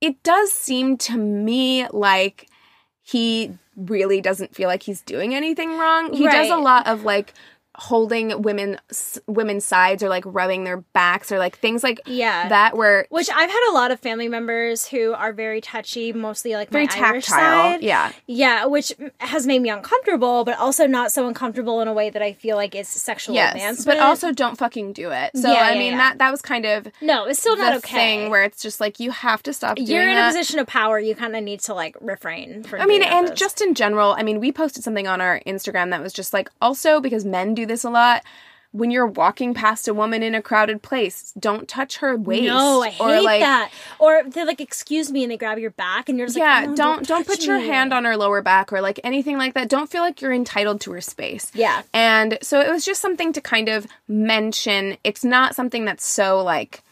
it 0.00 0.22
does 0.22 0.52
seem 0.52 0.96
to 0.98 1.16
me 1.16 1.86
like 1.88 2.48
he 3.02 3.52
really 3.76 4.20
doesn't 4.20 4.54
feel 4.54 4.68
like 4.68 4.82
he's 4.82 5.02
doing 5.02 5.34
anything 5.34 5.78
wrong. 5.78 6.12
He 6.12 6.26
does 6.26 6.50
a 6.50 6.56
lot 6.56 6.86
of 6.86 7.04
like 7.04 7.34
holding 7.80 8.42
women 8.42 8.78
women's 9.26 9.64
sides 9.64 10.02
or 10.02 10.08
like 10.10 10.22
rubbing 10.26 10.64
their 10.64 10.76
backs 10.92 11.32
or 11.32 11.38
like 11.38 11.56
things 11.58 11.82
like 11.82 11.98
Yeah. 12.04 12.46
that 12.50 12.76
where 12.76 13.06
Which 13.08 13.30
I've 13.30 13.48
had 13.50 13.70
a 13.70 13.72
lot 13.72 13.90
of 13.90 13.98
family 14.00 14.28
members 14.28 14.86
who 14.88 15.14
are 15.14 15.32
very 15.32 15.62
touchy, 15.62 16.12
mostly 16.12 16.52
like 16.52 16.68
very 16.68 16.86
my 16.86 16.92
Irish 17.08 17.24
tactile. 17.26 17.72
side. 17.72 17.82
Yeah. 17.82 18.12
Yeah, 18.26 18.66
which 18.66 18.92
has 19.18 19.46
made 19.46 19.60
me 19.62 19.70
uncomfortable, 19.70 20.44
but 20.44 20.58
also 20.58 20.86
not 20.86 21.10
so 21.10 21.26
uncomfortable 21.26 21.80
in 21.80 21.88
a 21.88 21.92
way 21.94 22.10
that 22.10 22.20
I 22.20 22.34
feel 22.34 22.56
like 22.56 22.74
it's 22.74 22.90
sexual 22.90 23.34
Yes. 23.34 23.54
advancement. 23.54 23.98
But 23.98 24.04
also 24.04 24.30
don't 24.30 24.58
fucking 24.58 24.92
do 24.92 25.10
it. 25.10 25.30
So 25.34 25.50
Yeah, 25.50 25.60
I 25.64 25.72
yeah, 25.72 25.78
mean 25.78 25.92
yeah. 25.92 25.98
that 25.98 26.18
that 26.18 26.30
was 26.30 26.42
kind 26.42 26.66
of 26.66 26.86
no, 27.00 27.24
it's 27.24 27.40
still 27.40 27.56
not 27.56 27.74
okay. 27.76 27.94
thing 27.94 28.30
where 28.30 28.44
it's 28.44 28.60
just 28.62 28.78
like 28.78 29.00
you 29.00 29.10
have 29.10 29.42
to 29.44 29.54
stop 29.54 29.78
You're 29.80 30.02
in 30.08 30.16
that. 30.16 30.28
a 30.28 30.32
position 30.36 30.58
of 30.58 30.66
power. 30.66 30.98
You 30.98 31.14
kind 31.14 31.34
of 31.34 31.42
need 31.42 31.60
to 31.60 31.72
like 31.72 31.96
refrain 32.02 32.62
from. 32.62 32.82
I 32.82 32.86
mean, 32.86 33.02
and 33.02 33.28
those. 33.28 33.38
just 33.38 33.62
in 33.62 33.74
general, 33.74 34.12
I 34.18 34.22
mean, 34.22 34.38
we 34.38 34.52
posted 34.52 34.84
something 34.84 35.06
on 35.06 35.22
our 35.22 35.40
Instagram 35.46 35.90
that 35.92 36.02
was 36.02 36.12
just 36.12 36.34
like, 36.34 36.50
also 36.60 37.00
because 37.00 37.24
men 37.24 37.54
do 37.54 37.64
this 37.70 37.84
a 37.84 37.90
lot. 37.90 38.22
When 38.72 38.92
you're 38.92 39.06
walking 39.06 39.52
past 39.52 39.88
a 39.88 39.94
woman 39.94 40.22
in 40.22 40.36
a 40.36 40.40
crowded 40.40 40.80
place, 40.80 41.32
don't 41.36 41.66
touch 41.66 41.96
her 41.96 42.16
waist. 42.16 42.44
No, 42.44 42.82
I 42.82 42.90
hate 42.90 43.00
or 43.00 43.20
like, 43.20 43.40
that. 43.40 43.72
Or 43.98 44.22
they're 44.28 44.46
like, 44.46 44.60
"Excuse 44.60 45.10
me," 45.10 45.24
and 45.24 45.32
they 45.32 45.36
grab 45.36 45.58
your 45.58 45.72
back, 45.72 46.08
and 46.08 46.16
you're 46.16 46.28
just 46.28 46.38
Yeah, 46.38 46.60
like, 46.60 46.68
"No, 46.68 46.76
don't 46.76 47.06
don't 47.08 47.26
put 47.26 47.38
touch 47.38 47.46
your 47.46 47.58
hand 47.58 47.92
on 47.92 48.04
her 48.04 48.16
lower 48.16 48.42
back 48.42 48.72
or 48.72 48.80
like 48.80 49.00
anything 49.02 49.38
like 49.38 49.54
that. 49.54 49.68
Don't 49.68 49.90
feel 49.90 50.02
like 50.02 50.20
you're 50.20 50.32
entitled 50.32 50.80
to 50.82 50.92
her 50.92 51.00
space. 51.00 51.50
Yeah. 51.52 51.82
And 51.92 52.38
so 52.42 52.60
it 52.60 52.70
was 52.70 52.84
just 52.84 53.00
something 53.00 53.32
to 53.32 53.40
kind 53.40 53.68
of 53.68 53.88
mention. 54.06 54.98
It's 55.02 55.24
not 55.24 55.56
something 55.56 55.84
that's 55.84 56.06
so 56.06 56.40
like 56.40 56.84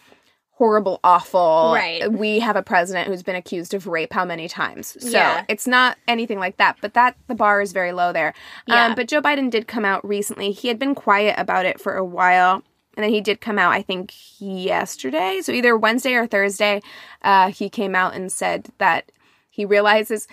horrible, 0.59 0.99
awful. 1.05 1.71
Right. 1.73 2.11
We 2.11 2.41
have 2.41 2.57
a 2.57 2.65
president 2.65 3.07
who's 3.07 3.23
been 3.23 3.37
accused 3.37 3.75
of 3.75 3.87
rape 3.87 4.13
how 4.13 4.25
many 4.25 4.49
times? 4.49 4.97
So 5.01 5.09
Yeah. 5.09 5.45
it's 5.49 5.69
not 5.69 5.97
anything 6.09 6.41
like 6.41 6.57
that. 6.57 6.79
But 6.81 6.95
that 6.95 7.15
the 7.29 7.37
bar 7.37 7.63
is 7.63 7.73
very 7.73 7.93
low 7.93 8.13
there. 8.13 8.35
Yeah. 8.67 8.87
Um, 8.87 8.97
but 8.97 9.07
Joe 9.07 9.23
Biden 9.23 9.51
did 9.51 9.69
come 9.69 9.85
out 9.85 10.05
recently. 10.07 10.51
He 10.51 10.67
had 10.67 10.77
been 10.77 10.97
quiet 10.97 11.37
about 11.39 11.65
it 11.65 11.81
for 11.81 11.95
a 11.95 12.05
while. 12.05 12.65
And 12.97 13.05
then 13.05 13.11
he 13.11 13.21
did 13.21 13.41
come 13.41 13.57
out, 13.61 13.73
I 13.73 13.83
think, 13.83 14.13
yesterday. 14.41 15.41
So 15.45 15.53
either 15.53 15.77
Wednesday 15.77 16.15
or 16.15 16.27
Thursday, 16.27 16.83
uh, 17.23 17.53
he 17.53 17.71
came 17.71 17.95
out 17.95 18.15
and 18.17 18.33
said 18.33 18.71
that 18.79 19.13
he 19.49 19.65
realizes 19.65 20.27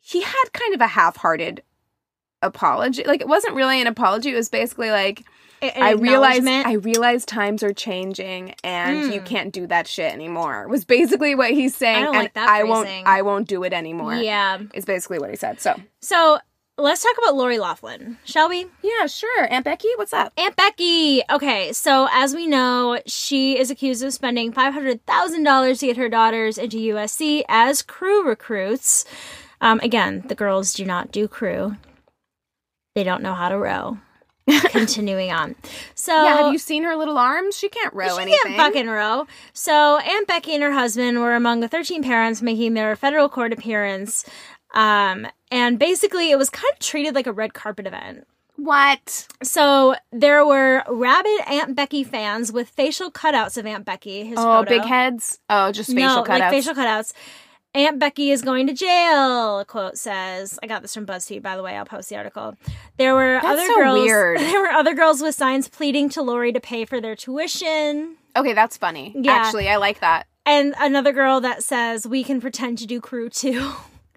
he 0.00 0.22
had 0.22 0.44
kind 0.52 0.72
of 0.72 0.80
a 0.80 0.86
half-hearted 0.86 1.64
apology. 2.42 3.02
Like 3.02 3.20
it 3.20 3.26
wasn't 3.26 3.56
really 3.56 3.80
an 3.80 3.88
apology. 3.88 4.30
It 4.30 4.36
was 4.36 4.48
basically 4.48 4.92
like 4.92 5.24
I 5.70 5.92
realize. 5.92 6.46
I 6.46 6.72
realize 6.74 7.24
times 7.24 7.62
are 7.62 7.72
changing 7.72 8.54
and 8.64 9.12
you 9.12 9.20
can't 9.20 9.52
do 9.52 9.66
that 9.68 9.86
shit 9.86 10.12
anymore. 10.12 10.66
Was 10.68 10.84
basically 10.84 11.34
what 11.34 11.50
he's 11.50 11.74
saying. 11.76 11.98
Hmm. 11.98 12.04
don't 12.04 12.14
and 12.16 12.24
like 12.24 12.34
that 12.34 12.48
I 12.48 12.64
won't. 12.64 12.88
I 13.06 13.22
won't 13.22 13.48
do 13.48 13.62
it 13.64 13.72
anymore. 13.72 14.14
yeah. 14.14 14.58
Is 14.74 14.84
basically 14.84 15.18
what 15.18 15.30
he 15.30 15.36
said. 15.36 15.60
So 15.60 15.80
So 16.00 16.38
let's 16.76 17.02
talk 17.02 17.14
about 17.18 17.36
Lori 17.36 17.58
Loughlin, 17.58 18.18
shall 18.24 18.48
we? 18.48 18.66
yeah, 18.82 19.06
sure. 19.06 19.52
Aunt 19.52 19.64
Becky, 19.64 19.88
what's 19.96 20.12
up? 20.12 20.32
Aunt 20.36 20.56
Becky. 20.56 21.22
Okay, 21.30 21.72
so 21.72 22.08
as 22.12 22.34
we 22.34 22.46
know, 22.48 23.00
she 23.06 23.58
is 23.58 23.70
accused 23.70 24.02
of 24.02 24.12
spending 24.12 24.52
five 24.52 24.74
hundred 24.74 25.04
thousand 25.06 25.44
dollars 25.44 25.78
to 25.80 25.86
get 25.86 25.96
her 25.96 26.08
daughters 26.08 26.58
into 26.58 26.76
USC 26.78 27.44
as 27.48 27.82
crew 27.82 28.26
recruits. 28.26 29.04
Um, 29.60 29.78
again, 29.84 30.24
the 30.26 30.34
girls 30.34 30.74
do 30.74 30.84
not 30.84 31.12
do 31.12 31.28
crew; 31.28 31.76
they 32.94 33.04
don't 33.04 33.22
know 33.22 33.34
how 33.34 33.48
to 33.48 33.56
row. 33.58 33.98
Continuing 34.70 35.32
on, 35.32 35.54
so 35.94 36.12
yeah, 36.12 36.36
have 36.42 36.52
you 36.52 36.58
seen 36.58 36.82
her 36.84 36.96
little 36.96 37.16
arms? 37.16 37.56
She 37.56 37.68
can't 37.70 37.94
row 37.94 38.16
she 38.16 38.22
anything. 38.22 38.38
can't 38.44 38.56
fucking 38.56 38.88
row. 38.88 39.26
So 39.54 39.98
Aunt 39.98 40.26
Becky 40.26 40.52
and 40.54 40.62
her 40.62 40.72
husband 40.72 41.18
were 41.20 41.34
among 41.34 41.60
the 41.60 41.68
13 41.68 42.02
parents 42.02 42.42
making 42.42 42.74
their 42.74 42.94
federal 42.94 43.28
court 43.30 43.52
appearance. 43.54 44.24
Um, 44.74 45.26
and 45.50 45.78
basically, 45.78 46.30
it 46.30 46.36
was 46.36 46.50
kind 46.50 46.70
of 46.72 46.78
treated 46.80 47.14
like 47.14 47.26
a 47.26 47.32
red 47.32 47.54
carpet 47.54 47.86
event. 47.86 48.26
what? 48.56 49.26
So 49.42 49.94
there 50.12 50.44
were 50.44 50.82
rabid 50.88 51.40
Aunt 51.46 51.74
Becky 51.74 52.04
fans 52.04 52.52
with 52.52 52.68
facial 52.68 53.10
cutouts 53.10 53.56
of 53.56 53.64
Aunt 53.66 53.84
Becky. 53.84 54.24
His 54.24 54.36
Oh, 54.38 54.60
photo. 54.60 54.68
big 54.68 54.82
heads? 54.82 55.38
Oh, 55.48 55.72
just 55.72 55.90
facial 55.90 56.16
no, 56.16 56.22
cutouts. 56.22 56.38
like 56.40 56.50
facial 56.50 56.74
cutouts. 56.74 57.12
Aunt 57.74 57.98
Becky 57.98 58.30
is 58.30 58.42
going 58.42 58.66
to 58.68 58.72
jail. 58.72 59.58
A 59.58 59.64
quote 59.64 59.98
says, 59.98 60.58
"I 60.62 60.66
got 60.68 60.82
this 60.82 60.94
from 60.94 61.06
BuzzFeed, 61.06 61.42
by 61.42 61.56
the 61.56 61.62
way. 61.62 61.76
I'll 61.76 61.84
post 61.84 62.08
the 62.08 62.16
article." 62.16 62.56
There 62.98 63.14
were 63.14 63.40
That's 63.42 63.46
other 63.46 63.66
so 63.66 63.74
girls. 63.74 63.98
weird. 64.00 64.38
There 64.54 64.60
were 64.60 64.68
other 64.68 64.94
girls 64.94 65.20
with 65.20 65.34
signs 65.34 65.68
pleading 65.68 66.08
to 66.10 66.22
Lori 66.22 66.52
to 66.52 66.60
pay 66.60 66.84
for 66.84 67.00
their 67.00 67.16
tuition, 67.16 68.16
okay, 68.36 68.52
that's 68.52 68.76
funny. 68.76 69.12
Yeah. 69.18 69.32
Actually, 69.32 69.68
I 69.68 69.76
like 69.76 70.00
that. 70.00 70.26
and 70.46 70.74
another 70.78 71.12
girl 71.12 71.40
that 71.40 71.64
says, 71.64 72.06
"We 72.06 72.22
can 72.22 72.40
pretend 72.40 72.78
to 72.78 72.86
do 72.86 73.00
crew 73.00 73.28
too." 73.28 73.72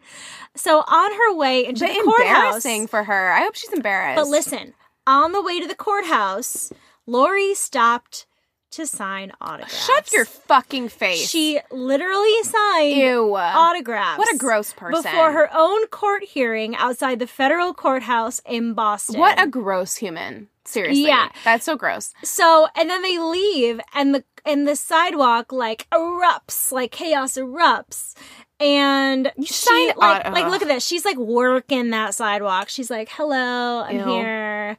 so 0.55 0.79
on 0.87 1.11
her 1.13 1.35
way 1.35 1.65
into 1.65 1.85
But 1.85 1.93
the 1.93 2.03
courthouse, 2.03 2.35
embarrassing 2.35 2.87
for 2.87 3.03
her. 3.05 3.31
I 3.31 3.39
hope 3.41 3.55
she's 3.55 3.73
embarrassed. 3.73 4.17
But 4.21 4.27
listen, 4.27 4.75
on 5.07 5.31
the 5.31 5.41
way 5.41 5.59
to 5.59 5.67
the 5.67 5.75
courthouse, 5.75 6.71
Lori 7.07 7.55
stopped 7.55 8.26
to 8.71 8.85
sign 8.85 9.31
autographs. 9.41 9.85
Shut 9.85 10.11
your 10.13 10.25
fucking 10.25 10.89
face. 10.89 11.29
She 11.29 11.59
literally 11.71 12.43
signed 12.43 12.97
Ew. 12.97 13.35
autographs. 13.35 14.17
What 14.17 14.33
a 14.33 14.37
gross 14.37 14.73
person. 14.73 15.03
Before 15.03 15.31
her 15.31 15.49
own 15.53 15.87
court 15.87 16.23
hearing 16.23 16.75
outside 16.75 17.19
the 17.19 17.27
federal 17.27 17.73
courthouse 17.73 18.41
in 18.45 18.73
Boston. 18.73 19.19
What 19.19 19.41
a 19.41 19.47
gross 19.47 19.95
human. 19.95 20.49
Seriously. 20.65 21.07
Yeah. 21.07 21.29
That's 21.45 21.65
so 21.65 21.77
gross. 21.77 22.13
So, 22.23 22.67
and 22.75 22.89
then 22.89 23.01
they 23.01 23.17
leave, 23.19 23.79
and 23.93 24.13
the 24.13 24.23
and 24.45 24.67
the 24.67 24.75
sidewalk 24.75 25.51
like 25.51 25.87
erupts, 25.91 26.71
like 26.71 26.91
chaos 26.91 27.35
erupts. 27.35 28.15
And 28.59 29.31
she 29.39 29.53
signed 29.53 29.93
like 29.97 30.25
like 30.31 30.45
uh, 30.45 30.49
look 30.49 30.61
at 30.63 30.67
this. 30.67 30.85
She's 30.85 31.05
like 31.05 31.17
working 31.17 31.91
that 31.91 32.15
sidewalk. 32.15 32.69
She's 32.69 32.89
like, 32.89 33.07
"Hello, 33.09 33.83
I'm 33.83 33.97
Ew. 33.99 34.05
here." 34.05 34.77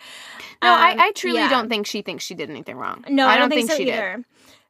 No, 0.62 0.72
Um, 0.72 0.80
I, 0.80 0.96
I 0.98 1.12
truly 1.12 1.38
yeah. 1.38 1.48
don't 1.48 1.68
think 1.68 1.86
she 1.86 2.02
thinks 2.02 2.24
she 2.24 2.34
did 2.34 2.50
anything 2.50 2.76
wrong. 2.76 3.04
No, 3.08 3.26
I, 3.26 3.36
don't, 3.38 3.48
think, 3.50 3.70
so 3.70 3.76
she 3.76 3.84
did. 3.84 4.24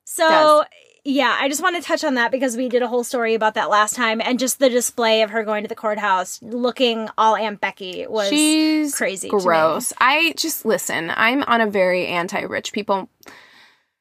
So 0.04 0.28
Does. 0.28 0.64
yeah, 1.04 1.36
I 1.40 1.48
just 1.48 1.62
want 1.62 1.76
to 1.76 1.82
touch 1.82 2.04
on 2.04 2.14
that 2.14 2.30
because 2.30 2.56
we 2.56 2.68
did 2.68 2.82
a 2.82 2.88
whole 2.88 3.04
story 3.04 3.34
about 3.34 3.54
that 3.54 3.70
last 3.70 3.94
time, 3.94 4.20
and 4.22 4.38
just 4.38 4.58
the 4.58 4.68
display 4.68 5.22
of 5.22 5.30
her 5.30 5.42
going 5.44 5.62
to 5.64 5.68
the 5.68 5.74
courthouse 5.74 6.40
looking 6.42 7.08
all 7.16 7.36
Aunt 7.36 7.60
Becky 7.60 8.06
was 8.08 8.28
She's 8.28 8.94
crazy. 8.94 9.28
gross. 9.28 9.92
I 10.00 10.34
just 10.36 10.64
listen. 10.64 11.10
I'm 11.14 11.42
on 11.44 11.60
a 11.60 11.66
very 11.70 12.06
anti-rich 12.06 12.72
people 12.72 13.08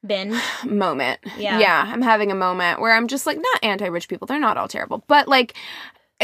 Bin. 0.06 0.36
moment. 0.66 1.20
Yeah. 1.36 1.58
Yeah, 1.58 1.84
I'm 1.86 2.02
having 2.02 2.30
a 2.30 2.34
moment 2.34 2.80
where 2.80 2.94
I'm 2.94 3.08
just 3.08 3.26
like 3.26 3.38
not 3.38 3.64
anti-rich 3.64 4.08
people. 4.08 4.26
They're 4.26 4.38
not 4.38 4.56
all 4.58 4.68
terrible, 4.68 5.04
but 5.08 5.26
like 5.28 5.54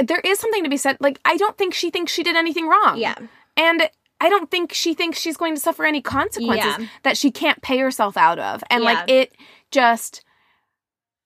there 0.07 0.21
is 0.21 0.39
something 0.39 0.65
to 0.65 0.71
be 0.71 0.77
said. 0.77 0.97
Like, 1.01 1.21
I 1.25 1.37
don't 1.37 1.57
think 1.57 1.73
she 1.73 1.91
thinks 1.91 2.13
she 2.13 2.23
did 2.23 2.37
anything 2.37 2.67
wrong. 2.69 2.99
Yeah. 2.99 3.15
And 3.57 3.89
I 4.25 4.29
don't 4.29 4.51
think 4.51 4.73
she 4.73 4.95
thinks 4.95 5.19
she's 5.21 5.37
going 5.37 5.55
to 5.55 5.61
suffer 5.61 5.85
any 5.85 6.01
consequences 6.01 6.75
Yeah. 6.79 6.87
that 7.03 7.17
she 7.19 7.31
can't 7.31 7.61
pay 7.63 7.79
herself 7.79 8.17
out 8.17 8.39
of. 8.39 8.65
And 8.71 8.83
like 8.85 9.09
it 9.11 9.33
just 9.71 10.23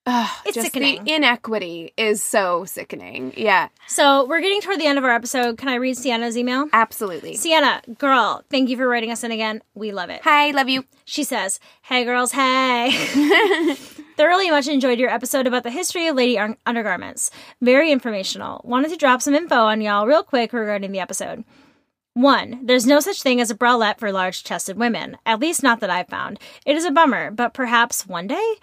ugh, 0.07 0.29
It's 0.47 0.55
just 0.55 0.67
sickening. 0.73 1.05
The 1.05 1.13
inequity 1.15 1.93
is 1.97 2.23
so 2.23 2.65
sickening. 2.65 3.35
Yeah, 3.37 3.69
So 3.87 4.25
we're 4.27 4.41
getting 4.41 4.61
toward 4.63 4.81
the 4.81 4.87
end 4.87 4.97
of 4.99 5.05
our 5.05 5.11
episode. 5.15 5.59
Can 5.59 5.69
I 5.69 5.75
read 5.75 5.97
Sienna's 5.97 6.37
email? 6.37 6.67
absolutely. 6.73 7.35
Sienna, 7.37 7.83
girl, 7.99 8.43
thank 8.51 8.69
you 8.71 8.77
for 8.77 8.89
writing 8.89 9.11
us 9.13 9.23
in 9.23 9.31
again. 9.33 9.63
We 9.75 9.93
love 9.93 10.09
it. 10.11 10.23
Hi, 10.25 10.51
love 10.53 10.69
you. 10.69 10.85
She 11.05 11.25
says, 11.25 11.61
Hey 11.83 12.05
girls, 12.05 12.33
hey. 12.33 12.91
Thoroughly 14.17 14.51
much 14.51 14.67
enjoyed 14.67 14.99
your 14.99 15.11
episode 15.11 15.47
about 15.47 15.63
the 15.63 15.71
history 15.71 16.09
of 16.09 16.17
lady 16.17 16.39
undergarments. 16.67 17.31
Very 17.61 17.93
informational. 17.93 18.61
Wanted 18.65 18.91
to 18.91 18.97
drop 18.97 19.23
some 19.23 19.35
info 19.35 19.55
on 19.57 19.81
y'all 19.81 20.07
real 20.07 20.25
quick 20.25 20.53
regarding 20.53 20.91
the 20.91 20.99
episode. 21.01 21.45
One, 22.23 22.67
there's 22.67 22.85
no 22.85 22.99
such 22.99 23.23
thing 23.23 23.41
as 23.41 23.49
a 23.49 23.55
bralette 23.55 24.01
for 24.01 24.11
large 24.11 24.43
chested 24.43 24.77
women, 24.77 25.19
at 25.25 25.39
least 25.39 25.63
not 25.63 25.79
that 25.79 25.89
I've 25.91 26.09
found. 26.09 26.41
It 26.67 26.77
is 26.77 26.85
a 26.85 26.91
bummer, 26.91 27.31
but 27.31 27.55
perhaps 27.55 28.09
one 28.09 28.27
day? 28.27 28.55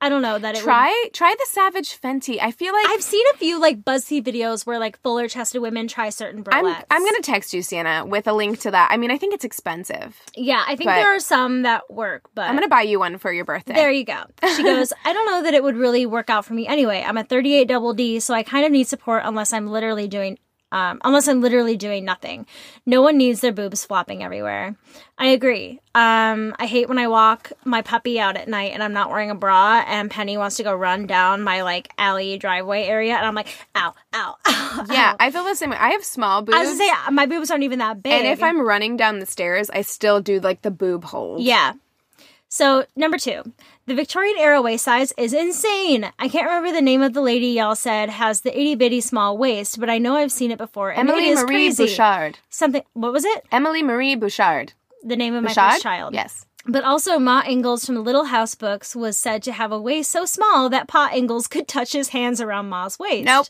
I 0.00 0.08
don't 0.08 0.22
know 0.22 0.38
that 0.38 0.54
it 0.54 0.58
would- 0.60 0.64
Try 0.64 1.08
try 1.12 1.34
the 1.38 1.46
Savage 1.50 2.00
Fenty. 2.00 2.38
I 2.40 2.52
feel 2.52 2.72
like 2.72 2.86
I've 2.88 3.02
seen 3.02 3.24
a 3.34 3.36
few 3.36 3.60
like 3.60 3.82
BuzzFeed 3.82 4.24
videos 4.24 4.64
where 4.64 4.78
like 4.78 4.98
fuller 5.02 5.28
chested 5.28 5.60
women 5.60 5.88
try 5.88 6.08
certain 6.08 6.42
I'm 6.50 6.64
bralettes. 6.64 6.84
I'm 6.90 7.04
gonna 7.04 7.20
text 7.20 7.52
you, 7.52 7.60
Sienna, 7.60 8.06
with 8.06 8.26
a 8.26 8.32
link 8.32 8.58
to 8.60 8.70
that. 8.70 8.88
I 8.90 8.96
mean, 8.96 9.10
I 9.10 9.18
think 9.18 9.34
it's 9.34 9.44
expensive. 9.44 10.18
Yeah, 10.34 10.64
I 10.66 10.74
think 10.74 10.88
there 10.88 11.14
are 11.14 11.20
some 11.20 11.62
that 11.62 11.82
work, 11.90 12.22
but 12.34 12.48
I'm 12.48 12.54
gonna 12.56 12.66
buy 12.66 12.82
you 12.82 12.98
one 12.98 13.18
for 13.18 13.30
your 13.30 13.44
birthday. 13.44 13.74
There 13.74 13.90
you 13.92 14.04
go. 14.04 14.22
She 14.56 14.62
goes, 14.72 14.92
I 15.04 15.12
don't 15.12 15.26
know 15.26 15.42
that 15.42 15.52
it 15.52 15.62
would 15.62 15.76
really 15.76 16.06
work 16.06 16.30
out 16.30 16.46
for 16.46 16.54
me 16.54 16.66
anyway. 16.66 17.04
I'm 17.06 17.18
a 17.18 17.24
38 17.24 17.68
double 17.68 17.92
D, 17.92 18.20
so 18.20 18.32
I 18.32 18.42
kind 18.42 18.64
of 18.64 18.72
need 18.72 18.88
support 18.88 19.22
unless 19.26 19.52
I'm 19.52 19.66
literally 19.68 20.08
doing 20.08 20.38
um, 20.72 21.00
unless 21.04 21.28
I'm 21.28 21.42
literally 21.42 21.76
doing 21.76 22.04
nothing. 22.04 22.46
No 22.86 23.02
one 23.02 23.18
needs 23.18 23.42
their 23.42 23.52
boobs 23.52 23.84
flopping 23.84 24.24
everywhere. 24.24 24.74
I 25.18 25.26
agree. 25.26 25.80
Um, 25.94 26.56
I 26.58 26.66
hate 26.66 26.88
when 26.88 26.98
I 26.98 27.06
walk 27.06 27.52
my 27.64 27.82
puppy 27.82 28.18
out 28.18 28.36
at 28.36 28.48
night 28.48 28.72
and 28.72 28.82
I'm 28.82 28.94
not 28.94 29.10
wearing 29.10 29.30
a 29.30 29.34
bra 29.34 29.84
and 29.86 30.10
Penny 30.10 30.38
wants 30.38 30.56
to 30.56 30.62
go 30.62 30.74
run 30.74 31.06
down 31.06 31.42
my 31.42 31.62
like 31.62 31.92
alley 31.98 32.38
driveway 32.38 32.84
area 32.84 33.14
and 33.14 33.26
I'm 33.26 33.34
like, 33.34 33.48
ow, 33.76 33.94
ow, 34.14 34.36
ow. 34.46 34.86
yeah, 34.90 35.12
ow. 35.12 35.16
I 35.20 35.30
feel 35.30 35.44
the 35.44 35.54
same 35.54 35.70
way. 35.70 35.76
I 35.76 35.90
have 35.90 36.04
small 36.04 36.40
boobs. 36.40 36.56
I 36.56 36.60
was 36.60 36.70
gonna 36.70 36.78
say 36.78 37.12
my 37.12 37.26
boobs 37.26 37.50
aren't 37.50 37.64
even 37.64 37.78
that 37.80 38.02
big. 38.02 38.12
and 38.14 38.26
if 38.26 38.42
I'm 38.42 38.60
running 38.60 38.96
down 38.96 39.18
the 39.18 39.26
stairs, 39.26 39.68
I 39.68 39.82
still 39.82 40.20
do 40.22 40.40
like 40.40 40.62
the 40.62 40.70
boob 40.70 41.04
hold. 41.04 41.42
Yeah. 41.42 41.74
So, 42.48 42.84
number 42.96 43.16
two, 43.16 43.50
the 43.86 43.94
Victorian 43.94 44.36
era 44.38 44.62
waist 44.62 44.84
size 44.84 45.12
is 45.18 45.32
insane. 45.32 46.10
I 46.18 46.28
can't 46.28 46.46
remember 46.46 46.72
the 46.72 46.80
name 46.82 47.02
of 47.02 47.12
the 47.12 47.20
lady 47.20 47.48
y'all 47.48 47.74
said 47.74 48.10
has 48.10 48.42
the 48.42 48.56
itty 48.56 48.74
bitty 48.74 49.00
small 49.00 49.36
waist, 49.36 49.80
but 49.80 49.90
I 49.90 49.98
know 49.98 50.16
I've 50.16 50.32
seen 50.32 50.50
it 50.50 50.58
before. 50.58 50.92
Emily 50.92 51.30
it 51.30 51.34
Marie 51.36 51.46
crazy. 51.46 51.84
Bouchard. 51.86 52.38
Something, 52.48 52.82
what 52.92 53.12
was 53.12 53.24
it? 53.24 53.44
Emily 53.50 53.82
Marie 53.82 54.14
Bouchard. 54.14 54.72
The 55.02 55.16
name 55.16 55.34
of 55.34 55.42
my 55.42 55.52
first 55.52 55.82
child. 55.82 56.14
Yes. 56.14 56.46
But 56.64 56.84
also, 56.84 57.18
Ma 57.18 57.42
Ingalls 57.44 57.84
from 57.84 57.96
the 57.96 58.00
Little 58.02 58.26
House 58.26 58.54
books 58.54 58.94
was 58.94 59.16
said 59.16 59.42
to 59.42 59.52
have 59.52 59.72
a 59.72 59.80
waist 59.80 60.12
so 60.12 60.24
small 60.24 60.68
that 60.68 60.86
Pa 60.86 61.10
Ingalls 61.12 61.48
could 61.48 61.66
touch 61.66 61.92
his 61.92 62.10
hands 62.10 62.40
around 62.40 62.68
Ma's 62.68 63.00
waist. 63.00 63.24
Nope. 63.26 63.48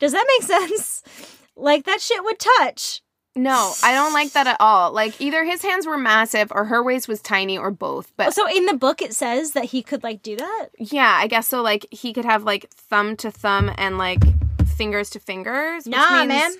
Does 0.00 0.10
that 0.10 0.26
make 0.26 0.42
sense? 0.48 1.04
Like, 1.54 1.84
that 1.84 2.00
shit 2.00 2.24
would 2.24 2.38
touch. 2.40 3.00
No, 3.38 3.72
I 3.84 3.92
don't 3.94 4.12
like 4.12 4.32
that 4.32 4.46
at 4.46 4.56
all. 4.60 4.92
Like 4.92 5.20
either 5.20 5.44
his 5.44 5.62
hands 5.62 5.86
were 5.86 5.96
massive 5.96 6.50
or 6.50 6.64
her 6.64 6.82
waist 6.82 7.06
was 7.08 7.22
tiny 7.22 7.56
or 7.56 7.70
both. 7.70 8.12
But 8.16 8.34
So, 8.34 8.48
in 8.48 8.66
the 8.66 8.74
book, 8.74 9.00
it 9.00 9.14
says 9.14 9.52
that 9.52 9.66
he 9.66 9.82
could, 9.82 10.02
like, 10.02 10.22
do 10.22 10.36
that? 10.36 10.66
yeah, 10.78 11.16
I 11.18 11.26
guess 11.28 11.46
so. 11.48 11.62
Like 11.62 11.86
he 11.90 12.12
could 12.12 12.24
have 12.24 12.42
like 12.44 12.68
thumb 12.70 13.16
to 13.18 13.30
thumb 13.30 13.70
and 13.78 13.96
like 13.98 14.20
fingers 14.66 15.10
to 15.10 15.20
fingers. 15.20 15.84
which 15.86 15.94
Nah, 15.94 16.18
means 16.18 16.28
man. 16.28 16.50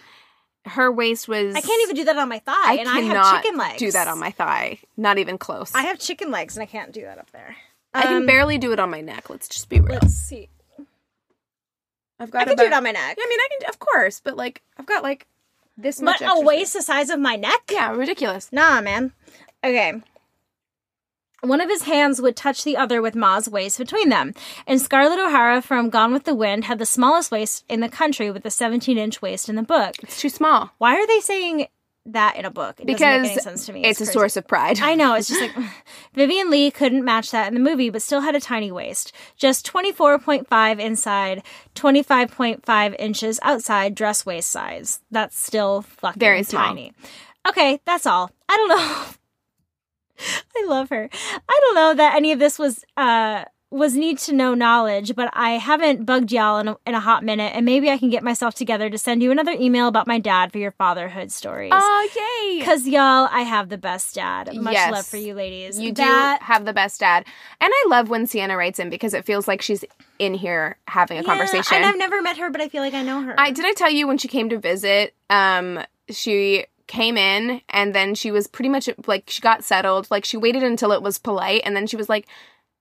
Her 0.67 0.93
waist 0.93 1.29
was. 1.29 1.55
I 1.55 1.61
can't 1.62 1.83
even 1.83 1.97
do 1.97 2.05
that 2.05 2.17
on 2.19 2.29
my 2.29 2.41
thigh, 2.41 2.53
I 2.55 2.75
and 2.75 2.88
I 2.88 3.01
have 3.01 3.43
chicken 3.43 3.59
legs. 3.59 3.79
do 3.79 3.91
that 3.93 4.07
on 4.07 4.19
my 4.19 4.31
thigh. 4.33 4.79
Not 4.97 5.17
even 5.19 5.38
close. 5.38 5.75
I 5.75 5.83
have 5.83 5.99
chicken 5.99 6.31
legs, 6.31 6.57
and 6.57 6.62
I 6.62 6.67
can't 6.67 6.93
do 6.93 7.03
that 7.03 7.17
up 7.19 7.31
there. 7.31 7.57
I 7.95 8.03
can 8.03 8.17
Um, 8.19 8.27
barely 8.27 8.59
do 8.59 8.73
it 8.73 8.79
on 8.79 8.91
my 8.91 9.01
neck. 9.01 9.31
Let's 9.31 9.49
just 9.49 9.69
be 9.71 9.81
real. 9.81 9.95
Let's 10.03 10.14
see. 10.14 10.49
I've 12.21 12.31
got 12.31 12.43
I 12.43 12.45
can 12.45 12.53
about, 12.55 12.62
do 12.62 12.67
it 12.67 12.73
on 12.75 12.83
my 12.83 12.91
neck. 12.91 13.17
Yeah, 13.17 13.25
I 13.25 13.29
mean, 13.29 13.41
I 13.41 13.49
can, 13.61 13.69
of 13.71 13.79
course, 13.79 14.21
but 14.23 14.37
like, 14.37 14.62
I've 14.77 14.87
got 14.87 15.03
like 15.03 15.27
this 15.79 16.03
much. 16.03 16.21
But 16.21 16.37
a 16.37 16.41
waist 16.41 16.75
the 16.75 16.83
size 16.83 17.09
of 17.09 17.21
my 17.21 17.37
neck? 17.37 17.61
Yeah, 17.71 17.93
ridiculous. 17.93 18.49
Nah, 18.53 18.81
man. 18.81 19.12
Okay. 19.64 20.03
One 21.41 21.61
of 21.61 21.69
his 21.69 21.83
hands 21.83 22.21
would 22.21 22.35
touch 22.35 22.64
the 22.64 22.77
other 22.77 23.01
with 23.01 23.14
Ma's 23.14 23.49
waist 23.49 23.79
between 23.79 24.09
them. 24.09 24.35
And 24.67 24.81
Scarlett 24.81 25.21
O'Hara 25.21 25.62
from 25.62 25.88
Gone 25.88 26.12
with 26.12 26.25
the 26.25 26.35
Wind 26.35 26.64
had 26.64 26.81
the 26.81 26.87
smallest 26.87 27.31
waist 27.31 27.64
in 27.69 27.79
the 27.79 27.88
country 27.88 28.29
with 28.31 28.45
a 28.45 28.51
17 28.51 28.99
inch 28.99 29.23
waist 29.23 29.49
in 29.49 29.55
the 29.55 29.62
book. 29.62 29.95
It's 30.03 30.21
too 30.21 30.29
small 30.29 30.73
Why 30.79 30.97
are 30.97 31.07
they 31.07 31.21
saying 31.21 31.69
that 32.12 32.37
in 32.37 32.44
a 32.44 32.51
book? 32.51 32.81
It 32.81 32.87
doesn't 32.87 32.87
because 32.87 33.23
make 33.23 33.31
any 33.33 33.40
sense 33.40 33.66
to 33.66 33.73
me. 33.73 33.85
it's, 33.85 34.01
a 34.01 34.07
source 34.07 34.37
of 34.37 34.47
pride. 34.47 34.81
I 34.81 34.94
know. 34.94 35.14
It's 35.14 35.29
just 35.29 35.40
like 35.57 35.66
Vivien 36.14 36.51
Leigh 36.51 36.71
couldn't 36.71 37.05
match 37.05 37.31
that 37.31 37.49
in 37.49 37.55
the 37.55 37.61
movie, 37.61 37.90
but 37.90 38.03
still 38.03 38.21
had 38.21 38.35
a 38.35 38.40
tiny 38.40 38.71
waist. 38.73 39.12
Just 39.37 39.66
24.5 39.71 40.81
inside, 40.81 41.42
25.5 41.75 42.97
inches 42.99 43.40
outside, 43.42 43.94
dress 43.94 44.25
waist 44.27 44.51
size. 44.51 45.01
That's 45.11 45.38
still 45.38 45.83
fucking 45.83 46.21
Very 46.21 46.42
small. 46.42 46.66
tiny. 46.66 46.92
Okay, 47.49 47.81
that's 47.85 48.07
all. 48.07 48.31
I 48.49 48.57
don't 48.57 48.68
know. 48.68 49.05
I 50.57 50.66
love 50.66 50.88
her. 50.90 51.09
I 51.49 51.61
don't 51.62 51.75
know 51.75 51.94
that 51.94 52.16
any 52.16 52.33
of 52.33 52.38
this 52.38 52.59
was 52.59 52.85
uh 52.97 53.44
was 53.71 53.95
need 53.95 54.19
to 54.19 54.33
know 54.33 54.55
knowledge, 54.55 55.15
but 55.15 55.31
I 55.35 55.53
haven't 55.53 56.07
bugged 56.07 56.33
y'all 56.33 56.59
in 56.59 56.69
a, 56.69 56.77
in 56.87 56.95
a 56.95 57.01
hot 57.01 57.23
minute, 57.23 57.53
and 57.55 57.67
maybe 57.67 57.91
I 57.91 57.99
can 57.99 58.09
get 58.09 58.23
myself 58.23 58.55
together 58.55 58.89
to 58.89 58.97
send 58.97 59.23
you 59.23 59.31
another 59.31 59.53
email 59.53 59.89
about 59.89 60.07
my 60.07 60.19
dad 60.19 60.53
for 60.53 60.59
your 60.59 60.71
fatherhood 60.73 61.31
stories. 61.31 61.73
oh 61.75 62.09
yay! 62.17 62.61
Because 62.61 62.89
y'all, 62.89 63.29
I 63.31 63.43
have 63.43 63.69
the 63.69 63.79
best 63.79 64.15
dad. 64.15 64.55
Much 64.55 64.73
Yes. 64.73 64.91
love 64.91 65.07
for 65.07 65.17
you, 65.19 65.35
ladies. 65.35 65.79
You 65.79 65.93
that, 65.93 66.39
do 66.41 66.45
have 66.47 66.65
the 66.65 66.73
best 66.73 67.01
dad, 67.01 67.27
and 67.61 67.71
I 67.73 67.85
love 67.89 68.09
when 68.09 68.27
Sienna 68.27 68.57
writes 68.57 68.79
in 68.79 68.89
because 68.89 69.13
it 69.13 69.27
feels 69.27 69.47
like 69.47 69.61
she's 69.61 69.85
in 70.19 70.35
here 70.35 70.79
having 70.89 71.19
a 71.19 71.23
Yeah, 71.23 71.27
conversation. 71.27 71.77
And 71.77 71.85
I've 71.85 71.99
never 71.99 72.23
met 72.23 72.39
her, 72.39 72.51
but 72.51 72.61
I 72.61 72.69
feel 72.69 72.83
like 72.83 72.95
I 72.95 73.03
know 73.03 73.23
her. 73.23 73.39
I 73.39 73.51
did 73.51 73.65
I 73.67 73.73
tell 73.75 73.91
you 73.91 74.07
when 74.07 74.19
she 74.19 74.29
came 74.29 74.49
to 74.49 74.59
visit, 74.59 75.15
um, 75.31 75.81
she 76.11 76.65
came 76.87 77.19
in 77.19 77.61
and 77.69 77.95
then 77.95 78.15
she 78.15 78.31
was 78.31 78.47
pretty 78.47 78.71
much 78.71 78.89
like 79.07 79.25
she 79.29 79.43
got 79.43 79.63
settled. 79.63 80.11
Like 80.11 80.25
she 80.25 80.37
waited 80.39 80.63
until 80.63 80.91
it 80.91 81.03
was 81.03 81.19
polite 81.19 81.61
and 81.65 81.77
then 81.77 81.87
she 81.87 81.97
was 81.97 82.09
like, 82.09 82.27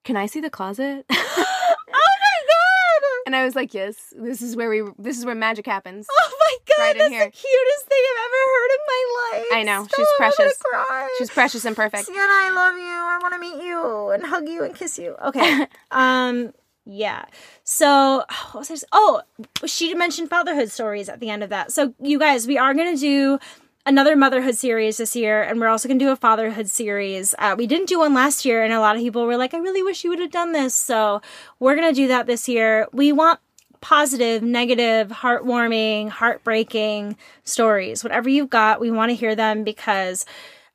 Can 0.04 0.16
I 0.18 0.26
see 0.26 0.40
the 0.40 0.50
closet? 0.50 1.06
oh 1.12 1.46
my 1.92 2.38
god! 2.48 3.04
and 3.26 3.36
I 3.36 3.44
was 3.44 3.56
like, 3.56 3.74
Yes, 3.74 4.14
this 4.16 4.42
is 4.42 4.56
where 4.56 4.70
we 4.70 4.84
this 4.98 5.18
is 5.18 5.26
where 5.26 5.36
magic 5.36 5.66
happens. 5.66 6.08
Oh 6.10 6.32
my 6.40 6.58
god! 6.76 6.82
Right 6.82 6.98
in 6.98 7.12
here. 7.12 7.26
the 7.26 7.32
cutest 7.32 7.86
thing 7.88 8.04
I've 8.12 8.26
ever 8.26 8.44
heard 8.56 8.72
in 8.72 8.80
my 8.88 9.38
life. 9.40 9.46
I 9.54 9.64
know, 9.64 9.84
Stop, 9.84 9.96
she's 9.98 10.08
I'm 10.08 10.18
precious. 10.18 10.58
cry. 10.64 11.10
She's 11.18 11.30
precious 11.30 11.66
and 11.66 11.76
perfect. 11.76 12.06
Sienna, 12.06 12.22
I 12.22 12.52
love 12.56 12.76
you. 12.78 12.84
I 12.84 13.20
want 13.22 13.34
to 13.34 13.40
meet 13.40 13.64
you 13.66 14.10
and 14.12 14.24
hug 14.26 14.48
you 14.48 14.64
and 14.64 14.74
kiss 14.76 14.98
you. 14.98 15.16
Okay. 15.26 15.68
um. 15.92 16.54
Yeah. 16.90 17.26
So, 17.66 18.24
what 18.54 18.60
was 18.60 18.72
I? 18.72 18.74
s- 18.76 18.86
Oh, 18.94 19.22
she 19.66 19.94
mentioned 19.94 20.30
fatherhood 20.30 20.72
stories 20.72 21.10
at 21.10 21.20
the 21.20 21.30
end 21.30 21.44
of 21.44 21.50
that. 21.50 21.74
So, 21.74 21.94
you 22.02 22.18
guys, 22.18 22.48
we 22.48 22.58
are 22.58 22.74
gonna 22.74 22.96
do 22.96 23.40
another 23.88 24.18
motherhood 24.18 24.58
series 24.58 24.98
this 24.98 25.16
year, 25.16 25.42
and 25.42 25.62
we're 25.62 25.70
also 25.70 25.88
gonna 25.88 25.98
do 25.98 26.12
a 26.12 26.16
fatherhood 26.16 26.70
series. 26.70 27.34
Uh, 27.40 27.56
we 27.58 27.66
didn't 27.66 27.88
do 27.88 28.00
one 28.00 28.14
last 28.14 28.44
year, 28.44 28.62
and 28.62 28.74
a 28.74 28.82
lot 28.82 28.98
of 28.98 29.02
people 29.02 29.26
were 29.26 29.38
like, 29.38 29.54
"I 29.54 29.58
really 29.58 29.82
wish 29.82 30.04
you 30.04 30.10
would 30.10 30.20
have 30.20 30.30
done 30.30 30.52
this." 30.52 30.76
So, 30.76 31.22
we're 31.60 31.76
gonna 31.76 31.94
do 31.94 32.08
that 32.10 32.28
this 32.28 32.50
year. 32.50 32.88
We 32.92 33.14
want 33.14 33.40
positive, 33.80 34.44
negative, 34.44 35.10
heartwarming, 35.10 36.10
heartbreaking 36.10 37.16
stories. 37.46 38.04
Whatever 38.04 38.28
you've 38.28 38.50
got, 38.50 38.82
we 38.82 38.92
want 38.92 39.10
to 39.12 39.16
hear 39.16 39.36
them 39.36 39.64
because 39.64 40.26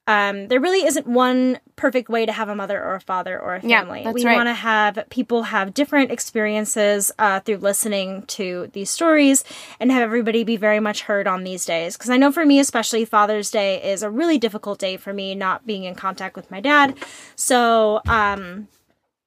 um, 0.08 0.48
there 0.48 0.58
really 0.60 0.84
isn't 0.84 1.06
one 1.06 1.60
perfect 1.76 2.08
way 2.08 2.26
to 2.26 2.32
have 2.32 2.48
a 2.48 2.54
mother 2.56 2.82
or 2.82 2.94
a 2.96 3.00
father 3.00 3.38
or 3.38 3.54
a 3.54 3.60
Yeah, 3.62 3.82
family. 3.82 4.02
that's 4.02 4.14
we 4.14 4.24
right. 4.24 4.34
want 4.36 4.48
to 4.48 4.54
have 4.54 4.98
people 5.10 5.44
have 5.44 5.74
different 5.74 6.10
experiences 6.10 7.12
uh, 7.20 7.38
through 7.40 7.58
listening 7.58 8.22
to 8.26 8.68
these 8.72 8.90
stories 8.90 9.44
and 9.78 9.92
have 9.92 10.02
everybody 10.02 10.42
be 10.42 10.56
very 10.56 10.80
much 10.80 11.02
heard 11.02 11.26
on 11.28 11.44
these 11.44 11.64
days. 11.64 11.96
Because 11.96 12.10
I 12.10 12.16
know 12.16 12.32
for 12.32 12.44
me, 12.44 12.58
especially, 12.58 13.04
Father's 13.04 13.50
Day 13.50 13.80
is 13.92 14.02
a 14.02 14.10
really 14.10 14.38
difficult 14.38 14.78
day 14.80 14.96
for 14.96 15.12
me, 15.12 15.34
not 15.36 15.66
being 15.66 15.84
in 15.84 15.94
contact 15.94 16.34
with 16.36 16.50
my 16.50 16.60
dad. 16.60 16.96
So, 17.36 18.00
um, 18.08 18.66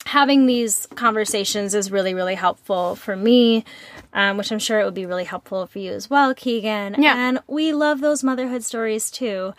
having 0.07 0.45
these 0.45 0.85
conversations 0.93 1.73
is 1.73 1.89
really 1.91 2.13
really 2.13 2.35
helpful 2.35 2.95
for 2.95 3.15
me 3.15 3.65
um, 4.13 4.37
which 4.37 4.51
i'm 4.51 4.59
sure 4.59 4.79
it 4.79 4.85
would 4.85 4.93
be 4.93 5.07
really 5.07 5.23
helpful 5.23 5.65
for 5.65 5.79
you 5.79 5.91
as 5.91 6.11
well 6.11 6.31
keegan 6.35 6.95
Yeah. 6.99 7.15
and 7.17 7.39
we 7.47 7.73
love 7.73 8.01
those 8.01 8.23
motherhood 8.23 8.63
stories 8.63 9.09
too 9.09 9.55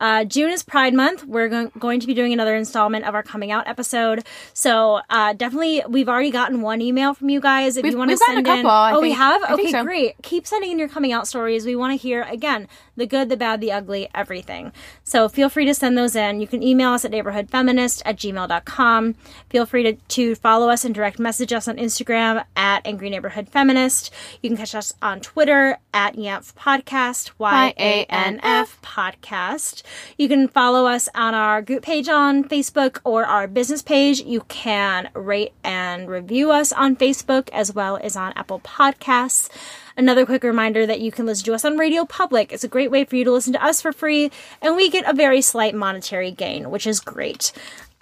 Uh, 0.00 0.24
June 0.24 0.50
is 0.50 0.62
Pride 0.62 0.94
Month. 0.94 1.24
We're 1.26 1.48
go- 1.48 1.70
going 1.78 2.00
to 2.00 2.06
be 2.06 2.14
doing 2.14 2.32
another 2.32 2.56
installment 2.56 3.04
of 3.04 3.14
our 3.14 3.22
coming 3.22 3.50
out 3.50 3.68
episode. 3.68 4.24
So 4.54 5.00
uh, 5.10 5.34
definitely, 5.34 5.82
we've 5.88 6.08
already 6.08 6.30
gotten 6.30 6.62
one 6.62 6.80
email 6.80 7.14
from 7.14 7.28
you 7.28 7.40
guys. 7.40 7.76
If 7.76 7.82
We've- 7.82 7.92
you 7.92 7.98
want 7.98 8.10
to 8.10 8.16
send 8.16 8.38
a 8.38 8.42
couple, 8.42 8.60
in, 8.60 8.66
I 8.66 8.92
oh, 8.94 9.00
we 9.00 9.12
have. 9.12 9.42
Okay, 9.50 9.70
so. 9.70 9.84
great. 9.84 10.14
Keep 10.22 10.46
sending 10.46 10.72
in 10.72 10.78
your 10.78 10.88
coming 10.88 11.12
out 11.12 11.28
stories. 11.28 11.66
We 11.66 11.76
want 11.76 11.92
to 11.92 11.96
hear 11.96 12.22
again 12.22 12.66
the 12.96 13.06
good, 13.06 13.28
the 13.28 13.36
bad, 13.36 13.60
the 13.60 13.72
ugly, 13.72 14.08
everything. 14.14 14.72
So 15.04 15.28
feel 15.28 15.48
free 15.48 15.64
to 15.66 15.74
send 15.74 15.96
those 15.96 16.16
in. 16.16 16.40
You 16.40 16.46
can 16.46 16.62
email 16.62 16.90
us 16.90 17.04
at 17.04 17.10
neighborhoodfeminist 17.10 18.02
at 18.04 18.16
gmail.com. 18.16 19.14
Feel 19.48 19.66
free 19.66 19.82
to, 19.84 19.92
to 19.92 20.34
follow 20.34 20.68
us 20.68 20.84
and 20.84 20.94
direct 20.94 21.18
message 21.18 21.52
us 21.52 21.68
on 21.68 21.76
Instagram 21.76 22.44
at 22.56 22.86
Angry 22.86 23.10
Neighborhood 23.10 23.48
Feminist. 23.48 24.12
You 24.42 24.50
can 24.50 24.56
catch 24.56 24.74
us 24.74 24.94
on 25.02 25.20
Twitter 25.20 25.78
at 25.92 26.16
YANF 26.16 26.54
Podcast, 26.54 27.32
Y 27.38 27.74
A 27.78 28.04
N 28.04 28.40
F 28.42 28.80
Podcast. 28.82 29.82
You 30.18 30.28
can 30.28 30.48
follow 30.48 30.86
us 30.86 31.08
on 31.14 31.34
our 31.34 31.62
group 31.62 31.82
page 31.82 32.08
on 32.08 32.44
Facebook 32.44 33.00
or 33.04 33.24
our 33.24 33.46
business 33.46 33.82
page. 33.82 34.20
You 34.20 34.42
can 34.42 35.10
rate 35.14 35.52
and 35.62 36.08
review 36.08 36.50
us 36.50 36.72
on 36.72 36.96
Facebook 36.96 37.48
as 37.52 37.72
well 37.74 37.98
as 38.02 38.16
on 38.16 38.32
Apple 38.34 38.60
Podcasts. 38.60 39.48
Another 39.96 40.24
quick 40.24 40.44
reminder 40.44 40.86
that 40.86 41.00
you 41.00 41.12
can 41.12 41.26
listen 41.26 41.44
to 41.44 41.54
us 41.54 41.64
on 41.64 41.76
Radio 41.76 42.04
Public. 42.04 42.52
It's 42.52 42.64
a 42.64 42.68
great 42.68 42.90
way 42.90 43.04
for 43.04 43.16
you 43.16 43.24
to 43.24 43.32
listen 43.32 43.52
to 43.52 43.64
us 43.64 43.80
for 43.80 43.92
free, 43.92 44.30
and 44.62 44.76
we 44.76 44.90
get 44.90 45.08
a 45.08 45.14
very 45.14 45.42
slight 45.42 45.74
monetary 45.74 46.30
gain, 46.30 46.70
which 46.70 46.86
is 46.86 47.00
great. 47.00 47.52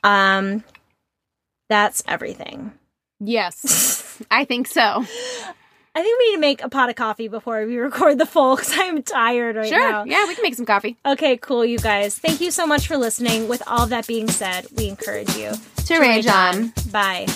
Um, 0.04 0.64
that's 1.68 2.02
everything. 2.06 2.72
Yes, 3.20 4.22
I 4.30 4.44
think 4.44 4.68
so. 4.68 5.04
I 5.98 6.02
think 6.02 6.16
we 6.20 6.28
need 6.30 6.34
to 6.36 6.40
make 6.40 6.62
a 6.62 6.68
pot 6.68 6.90
of 6.90 6.94
coffee 6.94 7.26
before 7.26 7.66
we 7.66 7.76
record 7.88 8.18
the 8.18 8.24
full 8.26 8.54
because 8.54 8.72
I'm 8.78 9.02
tired 9.02 9.56
right 9.56 9.68
Sure. 9.68 9.90
now. 9.90 10.04
Yeah, 10.04 10.28
we 10.28 10.34
can 10.36 10.42
make 10.44 10.54
some 10.54 10.64
coffee. 10.64 10.96
Okay, 11.04 11.36
cool, 11.38 11.64
you 11.64 11.78
guys. 11.78 12.16
Thank 12.16 12.40
you 12.40 12.52
so 12.52 12.68
much 12.68 12.86
for 12.86 12.96
listening. 12.96 13.48
With 13.48 13.64
all 13.66 13.84
that 13.88 14.06
being 14.06 14.28
said, 14.28 14.68
we 14.76 14.86
encourage 14.88 15.34
you 15.34 15.50
To 15.86 15.98
rage 15.98 16.28
on. 16.28 16.72
Bye. 16.92 17.26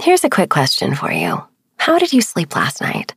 Here's 0.00 0.24
a 0.24 0.30
quick 0.30 0.50
question 0.50 0.94
for 0.94 1.12
you 1.12 1.42
How 1.76 1.98
did 1.98 2.12
you 2.12 2.20
sleep 2.20 2.54
last 2.56 2.80
night? 2.80 3.14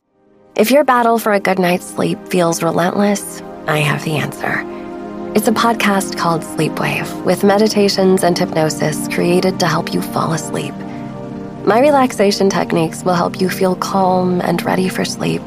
If 0.56 0.70
your 0.70 0.84
battle 0.84 1.18
for 1.18 1.32
a 1.32 1.40
good 1.40 1.58
night's 1.58 1.86
sleep 1.86 2.18
feels 2.28 2.62
relentless, 2.62 3.40
I 3.66 3.78
have 3.78 4.04
the 4.04 4.16
answer. 4.16 4.64
It's 5.38 5.46
a 5.46 5.52
podcast 5.52 6.16
called 6.18 6.42
Sleepwave 6.42 7.24
with 7.24 7.44
meditations 7.44 8.24
and 8.24 8.36
hypnosis 8.36 9.06
created 9.06 9.60
to 9.60 9.68
help 9.68 9.94
you 9.94 10.02
fall 10.02 10.32
asleep. 10.32 10.74
My 11.64 11.78
relaxation 11.78 12.50
techniques 12.50 13.04
will 13.04 13.14
help 13.14 13.40
you 13.40 13.48
feel 13.48 13.76
calm 13.76 14.40
and 14.40 14.60
ready 14.64 14.88
for 14.88 15.04
sleep 15.04 15.40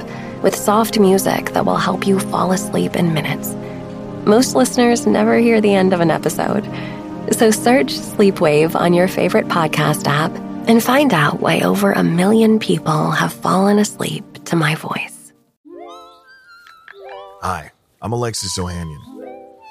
with 0.44 0.56
soft 0.56 0.98
music 0.98 1.50
that 1.50 1.66
will 1.66 1.76
help 1.76 2.08
you 2.08 2.22
fall 2.22 2.54
asleep 2.54 2.96
in 2.96 3.14
minutes. 3.14 3.54
Most 4.26 4.56
listeners 4.56 5.06
never 5.06 5.38
hear 5.39 5.60
the 5.60 5.74
end 5.74 5.92
of 5.92 6.00
an 6.00 6.10
episode. 6.10 6.64
So 7.34 7.52
search 7.52 7.92
Sleepwave 7.92 8.80
on 8.80 8.94
your 8.94 9.10
favorite 9.10 9.50
podcast 9.50 10.08
app 10.08 10.32
and 10.70 10.82
find 10.82 11.14
out 11.14 11.42
why 11.42 11.60
over 11.60 11.92
a 11.92 12.02
million 12.02 12.60
people 12.60 13.12
have 13.12 13.34
fallen 13.34 13.78
asleep 13.78 14.24
to 14.46 14.56
my 14.56 14.76
voice. 14.76 15.34
Hi, 17.42 17.74
I'm 18.02 18.14
Alexis 18.14 18.58
Ohanian. 18.58 19.11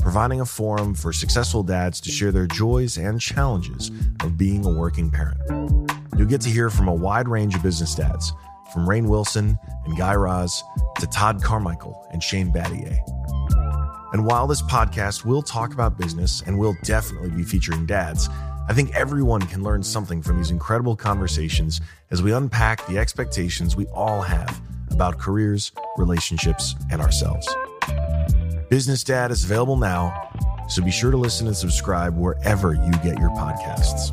providing 0.00 0.40
a 0.40 0.46
forum 0.46 0.94
for 0.94 1.12
successful 1.12 1.62
dads 1.62 2.00
to 2.00 2.10
share 2.10 2.32
their 2.32 2.46
joys 2.46 2.96
and 2.96 3.20
challenges 3.20 3.90
of 4.22 4.36
being 4.36 4.64
a 4.64 4.70
working 4.70 5.10
parent. 5.10 5.38
You'll 6.16 6.28
get 6.28 6.40
to 6.42 6.48
hear 6.48 6.70
from 6.70 6.88
a 6.88 6.94
wide 6.94 7.28
range 7.28 7.54
of 7.54 7.62
business 7.62 7.94
dads, 7.94 8.32
from 8.72 8.86
Rainn 8.86 9.08
Wilson 9.08 9.58
and 9.84 9.96
Guy 9.96 10.14
Raz 10.14 10.62
to 11.00 11.06
Todd 11.06 11.42
Carmichael 11.42 12.06
and 12.12 12.22
Shane 12.22 12.52
Battier. 12.52 12.98
And 14.12 14.24
while 14.24 14.46
this 14.46 14.62
podcast 14.62 15.24
will 15.24 15.42
talk 15.42 15.72
about 15.72 15.98
business 15.98 16.42
and 16.46 16.58
will 16.58 16.74
definitely 16.82 17.30
be 17.30 17.42
featuring 17.42 17.86
dads, 17.86 18.28
I 18.68 18.72
think 18.74 18.94
everyone 18.94 19.42
can 19.42 19.62
learn 19.62 19.82
something 19.82 20.22
from 20.22 20.36
these 20.36 20.50
incredible 20.50 20.96
conversations 20.96 21.80
as 22.10 22.22
we 22.22 22.32
unpack 22.32 22.86
the 22.86 22.98
expectations 22.98 23.76
we 23.76 23.86
all 23.86 24.22
have 24.22 24.60
about 24.90 25.18
careers, 25.18 25.72
relationships, 25.96 26.74
and 26.90 27.00
ourselves. 27.00 27.48
Business 28.68 29.02
Dad 29.02 29.30
is 29.30 29.44
available 29.44 29.78
now, 29.78 30.12
so 30.68 30.82
be 30.82 30.90
sure 30.90 31.10
to 31.10 31.16
listen 31.16 31.46
and 31.46 31.56
subscribe 31.56 32.14
wherever 32.18 32.74
you 32.74 32.90
get 33.02 33.18
your 33.18 33.30
podcasts. 33.30 34.12